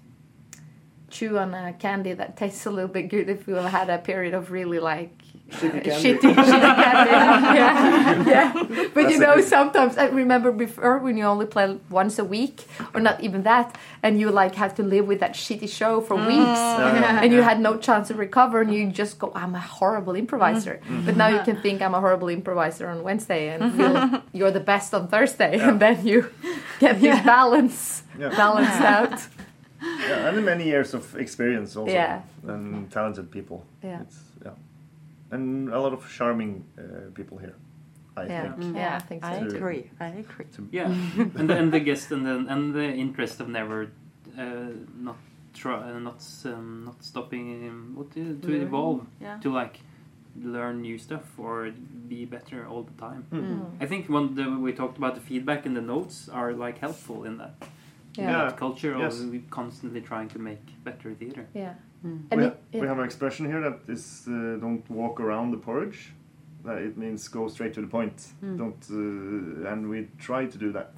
chew 1.10 1.38
on 1.38 1.54
a 1.54 1.72
candy 1.74 2.14
that 2.14 2.36
tastes 2.36 2.66
a 2.66 2.70
little 2.70 2.90
bit 2.92 3.04
good 3.10 3.30
if 3.30 3.48
you 3.48 3.56
have 3.56 3.72
had 3.72 3.90
a 3.90 3.98
period 3.98 4.34
of 4.34 4.52
really 4.52 4.78
like 4.80 5.14
Shitty 5.50 5.84
candy. 5.84 6.14
shitty, 6.14 6.34
shitty 6.34 6.76
candy. 6.76 7.60
yeah, 7.60 8.28
yeah. 8.28 8.54
But 8.54 8.94
That's 8.94 9.12
you 9.12 9.20
know, 9.20 9.40
sometimes 9.42 9.98
I 9.98 10.08
remember 10.08 10.52
before 10.52 10.98
when 11.00 11.18
you 11.18 11.24
only 11.24 11.46
play 11.46 11.80
once 11.90 12.20
a 12.20 12.26
week, 12.26 12.66
or 12.94 13.00
not 13.00 13.22
even 13.22 13.44
that, 13.44 13.78
and 14.04 14.20
you 14.20 14.30
like 14.30 14.56
have 14.56 14.76
to 14.76 14.84
live 14.84 15.08
with 15.08 15.22
that 15.22 15.34
shitty 15.34 15.70
show 15.70 16.02
for 16.02 16.18
mm. 16.18 16.28
weeks, 16.28 16.60
oh, 16.60 16.94
Yeah. 16.94 17.22
and 17.24 17.32
you 17.32 17.42
had 17.42 17.62
no 17.62 17.78
chance 17.78 18.10
to 18.10 18.14
recover, 18.14 18.62
and 18.62 18.74
you 18.74 18.88
just 18.92 19.20
go, 19.20 19.32
"I'm 19.36 19.56
a 19.56 19.60
horrible 19.60 20.16
improviser." 20.16 20.82
Mm. 20.84 21.06
But 21.06 21.16
now 21.16 21.28
you 21.28 21.38
mm-hmm. 21.38 21.52
can 21.52 21.62
think, 21.62 21.82
"I'm 21.82 21.96
a 21.96 22.02
horrible 22.02 22.28
improviser" 22.28 22.90
on 22.90 23.04
Wednesday, 23.04 23.50
and 23.50 23.64
mm-hmm. 23.64 23.78
feel 23.78 24.22
you're 24.34 24.52
the 24.52 24.60
best 24.74 24.94
on 24.94 25.08
Thursday, 25.08 25.60
and 25.60 25.80
then 25.80 26.06
you 26.06 26.30
get 26.80 27.00
this 27.00 27.24
balance 27.24 28.04
Yeah. 28.20 28.30
balanced 28.30 28.82
out. 28.82 29.28
yeah, 29.82 30.28
and 30.28 30.44
many 30.46 30.66
years 30.66 30.94
of 30.94 31.16
experience 31.16 31.76
also, 31.76 31.92
Yeah. 31.92 32.22
and 32.48 32.92
talented 32.92 33.32
people. 33.32 33.64
Yeah. 33.84 34.02
It's, 34.02 34.20
yeah, 34.44 34.52
and 35.32 35.70
a 35.70 35.80
lot 35.80 35.94
of 35.94 36.10
charming 36.10 36.64
uh, 36.78 37.12
people 37.14 37.38
here. 37.38 37.56
I 38.16 38.26
Yeah. 38.26 38.42
think. 38.42 38.56
Mm. 38.64 38.76
Yeah, 38.76 38.96
I 38.96 39.00
think 39.00 39.24
so. 39.24 39.30
I 39.30 39.36
agree. 39.36 39.90
I 40.00 40.08
agree. 40.08 40.46
Yeah, 40.72 40.88
and 41.40 41.50
the, 41.50 41.56
and 41.58 41.72
the 41.72 41.80
guest 41.80 42.12
and 42.12 42.26
the 42.26 42.46
and 42.54 42.74
the 42.74 42.88
interest 43.06 43.40
of 43.40 43.48
never 43.48 43.92
uh, 44.38 44.72
not 44.98 45.18
try 45.54 45.78
uh, 45.92 46.00
not 46.00 46.24
um, 46.46 46.86
not 46.86 47.04
stopping 47.04 47.70
um, 47.70 47.94
what 47.96 48.12
to, 48.14 48.22
to 48.42 48.48
Learning, 48.48 48.62
evolve 48.68 49.06
yeah. 49.22 49.38
to 49.44 49.52
like 49.54 49.80
learn 50.44 50.82
new 50.82 50.98
stuff 50.98 51.24
or 51.38 51.72
be 52.08 52.26
better 52.26 52.66
all 52.68 52.84
the 52.84 52.94
time. 53.02 53.26
Mm. 53.32 53.84
I 53.84 53.86
think 53.88 54.08
when 54.08 54.36
the, 54.36 54.50
we 54.50 54.72
talked 54.72 54.98
about 54.98 55.16
the 55.16 55.22
feedback 55.22 55.66
and 55.66 55.76
the 55.76 55.82
notes 55.82 56.30
are 56.30 56.54
like 56.54 56.78
helpful 56.80 57.24
in 57.24 57.38
that, 57.38 57.56
in 57.62 57.68
Yeah. 58.18 58.30
Yeah. 58.32 58.46
that 58.50 58.58
culture 58.58 58.98
Yes. 58.98 59.20
of 59.20 59.30
we 59.32 59.40
constantly 59.50 60.02
trying 60.02 60.30
to 60.30 60.40
make 60.40 60.60
better 60.84 61.14
theater. 61.14 61.46
Yeah. 61.54 61.74
Mm. 62.06 62.20
And 62.32 62.42
we, 62.42 62.48
it, 62.48 62.50
ha- 62.50 62.56
yeah. 62.74 62.82
we 62.82 62.88
have 62.88 63.00
an 63.00 63.06
expression 63.06 63.46
here 63.46 63.62
that 63.62 63.80
is 63.88 64.26
uh, 64.28 64.58
don't 64.60 64.84
walk 64.90 65.20
around 65.20 65.52
the 65.52 65.58
porridge. 65.58 66.14
That 66.66 66.78
it 66.80 66.98
means 66.98 67.28
go 67.30 67.48
straight 67.48 67.74
to 67.76 67.82
the 67.82 67.88
point. 67.88 68.18
Mm. 68.44 68.58
Don't, 68.58 68.86
uh, 68.92 69.72
and 69.72 69.90
we 69.90 70.08
try 70.20 70.46
to 70.48 70.58
do 70.58 70.72
that 70.74 70.92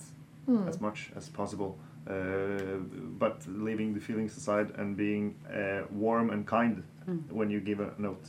Hmm. 0.46 0.68
as 0.68 0.82
much 0.82 1.12
as 1.16 1.30
possible, 1.30 1.78
uh, 2.08 2.14
but 3.20 3.46
leaving 3.48 3.94
the 3.94 4.00
feelings 4.00 4.36
aside 4.38 4.72
and 4.80 4.98
being 4.98 5.36
uh, 5.54 5.84
warm 5.92 6.30
and 6.32 6.48
kind 6.48 6.84
Mm. 7.08 7.32
when 7.32 7.50
you 7.52 7.60
give 7.60 7.80
a 7.84 7.92
note. 7.98 8.26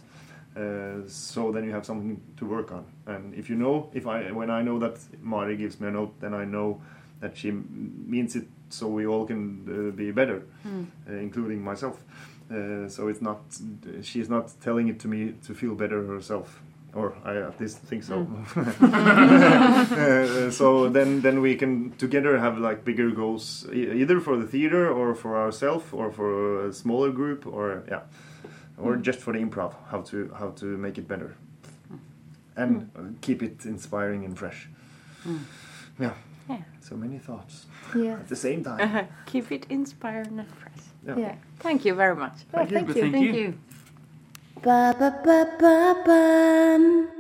Uh, 0.57 1.07
so 1.07 1.53
then 1.53 1.64
you 1.64 1.70
have 1.72 1.84
something 1.84 2.20
to 2.36 2.45
work 2.47 2.72
on. 2.72 2.84
And 3.07 3.34
if 3.34 3.49
you 3.49 3.57
know, 3.57 3.88
if 3.95 4.07
I 4.07 4.32
when 4.32 4.51
I 4.51 4.62
know 4.62 4.78
that 4.80 4.99
Mari 5.22 5.57
gives 5.57 5.80
me 5.80 5.88
a 5.88 5.91
note, 5.91 6.12
then 6.20 6.34
I 6.34 6.45
know 6.45 6.80
that 7.20 7.36
she 7.36 7.49
m- 7.49 7.64
means 8.07 8.36
it, 8.36 8.49
so 8.71 8.87
we 8.89 9.07
all 9.07 9.27
can 9.27 9.41
uh, 9.68 9.97
be 9.97 10.11
better, 10.12 10.43
Mm. 10.66 10.87
including 11.21 11.62
myself. 11.64 11.97
Uh, 12.51 12.89
so 12.89 13.09
it's 13.09 13.21
not 13.23 13.41
she's 14.03 14.29
not 14.29 14.51
telling 14.61 14.89
it 14.89 14.99
to 15.01 15.09
me 15.09 15.35
to 15.47 15.55
feel 15.55 15.75
better 15.75 16.05
herself, 16.07 16.61
or 16.95 17.12
I 17.25 17.37
at 17.37 17.61
least 17.61 17.79
think 17.89 18.03
so. 18.05 18.27
uh, 18.57 20.51
so 20.51 20.89
then 20.89 21.21
then 21.23 21.41
we 21.41 21.55
can 21.57 21.91
together 21.99 22.39
have 22.39 22.59
like 22.59 22.85
bigger 22.85 23.11
goals, 23.11 23.66
e- 23.73 23.93
either 24.03 24.21
for 24.21 24.37
the 24.37 24.47
theater 24.47 24.91
or 24.91 25.14
for 25.14 25.37
ourselves 25.37 25.85
or 25.93 26.11
for 26.12 26.66
a 26.68 26.73
smaller 26.73 27.11
group 27.12 27.47
or 27.47 27.83
yeah, 27.89 28.01
or 28.79 28.97
just 28.97 29.21
for 29.21 29.33
the 29.33 29.39
improv, 29.39 29.73
how 29.91 30.01
to 30.03 30.31
how 30.39 30.51
to 30.51 30.64
make 30.77 30.99
it 30.99 31.07
better, 31.09 31.37
and 32.57 32.91
uh, 32.97 33.03
keep 33.21 33.43
it 33.43 33.64
inspiring 33.64 34.25
and 34.25 34.37
fresh. 34.39 34.68
Mm. 35.27 35.39
Yeah. 36.01 36.12
Yeah. 36.91 36.97
So 36.97 36.97
many 36.97 37.18
thoughts 37.18 37.66
Yeah. 37.95 38.12
at 38.14 38.28
the 38.28 38.36
same 38.36 38.64
time. 38.64 38.80
Uh-huh. 38.80 39.05
Keep 39.26 39.53
it 39.53 39.66
inspiring 39.70 40.38
and 40.38 40.49
fresh. 40.49 40.84
Yeah. 41.07 41.16
Yeah. 41.16 41.34
Thank 41.61 41.84
you 41.84 41.95
very 41.95 42.16
much. 42.16 42.32
Oh, 42.53 42.59
Thank 42.66 42.70
you. 42.70 42.76
thank 42.78 42.88
you. 42.88 42.95
Thank 43.03 43.14
Thank 43.14 43.26
you. 43.26 43.43
you. 43.43 43.55
Ba 44.62 44.95
ba 44.99 45.11
ba 45.24 45.47
ba 45.59 45.95
bum. 46.05 47.20